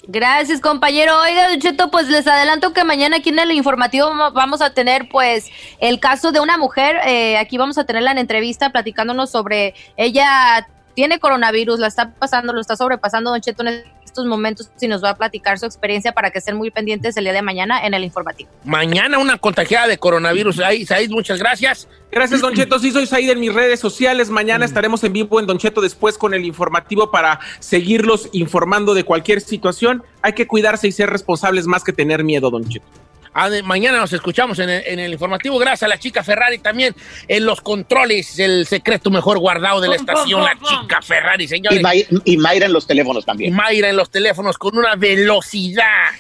Gracias, 0.09 0.61
compañero. 0.61 1.21
Oiga, 1.21 1.59
Cheto, 1.59 1.91
pues 1.91 2.09
les 2.09 2.27
adelanto 2.29 2.73
que 2.73 2.85
mañana 2.85 3.17
aquí 3.17 3.31
en 3.31 3.41
el 3.41 3.51
informativo 3.51 4.09
vamos 4.33 4.61
a 4.63 4.71
tener, 4.71 5.09
pues, 5.09 5.51
el 5.81 5.99
caso 5.99 6.31
de 6.31 6.39
una 6.39 6.57
mujer. 6.57 6.97
Eh, 7.07 7.37
aquí 7.39 7.59
vamos 7.59 7.77
a 7.77 7.85
tenerla 7.85 8.13
en 8.13 8.19
entrevista 8.19 8.71
platicándonos 8.71 9.31
sobre 9.31 9.75
ella 9.97 10.69
tiene 10.95 11.19
coronavirus, 11.19 11.79
la 11.81 11.89
está 11.89 12.11
pasando, 12.11 12.53
lo 12.53 12.61
está 12.61 12.75
sobrepasando, 12.77 13.31
Don 13.31 13.41
Cheto, 13.41 13.67
en 13.67 13.85
estos 14.17 14.27
momentos 14.27 14.71
y 14.81 14.89
nos 14.89 15.05
va 15.05 15.11
a 15.11 15.17
platicar 15.17 15.59
su 15.59 15.67
experiencia 15.67 16.13
para 16.13 16.31
que 16.31 16.39
estén 16.39 16.57
muy 16.57 16.71
pendientes 16.71 17.17
el 17.17 17.25
día 17.25 17.33
de 17.35 17.43
mañana 17.43 17.87
en 17.87 17.93
el 17.93 18.03
informativo. 18.03 18.49
Mañana 18.65 19.19
una 19.19 19.37
contagiada 19.37 19.87
de 19.87 19.99
coronavirus. 19.99 20.61
Ahí, 20.61 20.87
Said, 20.87 21.11
muchas 21.11 21.39
gracias. 21.39 21.87
Gracias, 22.11 22.41
Don 22.41 22.55
Cheto. 22.55 22.79
Sí, 22.79 22.93
soy 22.93 23.07
Said 23.07 23.29
en 23.31 23.41
mis 23.41 23.53
redes 23.53 23.79
sociales. 23.79 24.31
Mañana 24.31 24.65
mm. 24.65 24.69
estaremos 24.69 25.05
en 25.05 25.13
vivo 25.13 25.39
en 25.39 25.47
Don 25.47 25.59
Cheto 25.59 25.83
después 25.83 26.17
con 26.17 26.33
el 26.33 26.45
informativo 26.45 27.11
para 27.11 27.41
seguirlos 27.59 28.31
informando 28.33 28.95
de 28.95 29.05
cualquier 29.05 29.41
situación. 29.41 30.03
Hay 30.23 30.33
que 30.33 30.47
cuidarse 30.47 30.89
y 30.89 30.93
ser 30.93 31.11
responsables 31.11 31.67
más 31.67 31.85
que 31.85 31.93
tener 31.93 32.25
miedo, 32.25 32.51
Don 32.51 32.67
Cheto. 32.67 33.06
Ah, 33.39 33.51
mañana 33.65 33.99
nos 33.99 34.15
escuchamos 34.15 34.59
en 34.61 34.71
el, 34.71 35.13
informativo. 35.13 35.59
Gracias 35.59 35.83
a 35.83 35.89
la 35.89 35.99
chica 35.99 36.25
Ferrari 36.25 36.57
también 36.57 36.95
en 37.29 37.45
los 37.45 37.61
controles, 37.61 38.39
el 38.39 38.67
secreto 38.67 39.11
mejor 39.11 39.39
guardado 39.39 39.79
de 39.83 39.89
la 39.89 39.97
estación, 39.97 40.43
la 40.43 40.55
chica 40.55 41.03
Ferrari, 41.03 41.47
señores. 41.47 41.83
Y, 42.25 42.39
Mayra 42.39 42.65
en 42.65 42.73
los 42.73 42.87
teléfonos 42.87 43.27
también. 43.27 43.55
Mayra 43.55 43.91
en 43.91 43.97
los 43.97 44.11
teléfonos 44.11 44.57
con 44.57 44.79
una 44.79 44.97
velocidad, 44.97 46.13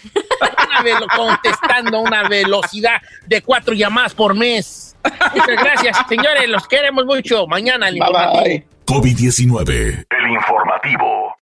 contestando 1.16 2.00
una 2.00 2.28
velocidad 2.28 3.00
de 3.24 3.40
cuatro 3.40 3.72
llamadas 3.72 4.14
por 4.14 4.34
mes. 4.34 4.94
Muchas 5.02 5.64
gracias, 5.64 5.96
señores. 6.10 6.46
Los 6.50 6.68
queremos 6.68 7.06
mucho. 7.06 7.46
Mañana 7.46 7.88
el 7.88 7.96
informativo. 7.96 8.66
COVID-19. 8.84 10.06
El 10.10 10.30
informativo. 10.32 11.34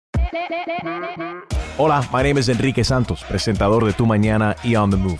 Hola, 1.78 2.08
my 2.14 2.22
name 2.22 2.40
is 2.40 2.50
Enrique 2.50 2.84
Santos, 2.84 3.24
presentador 3.24 3.86
de 3.86 3.94
Tu 3.94 4.06
Mañana 4.06 4.56
y 4.64 4.76
On 4.76 4.92
the 4.92 4.98
Move. 4.98 5.20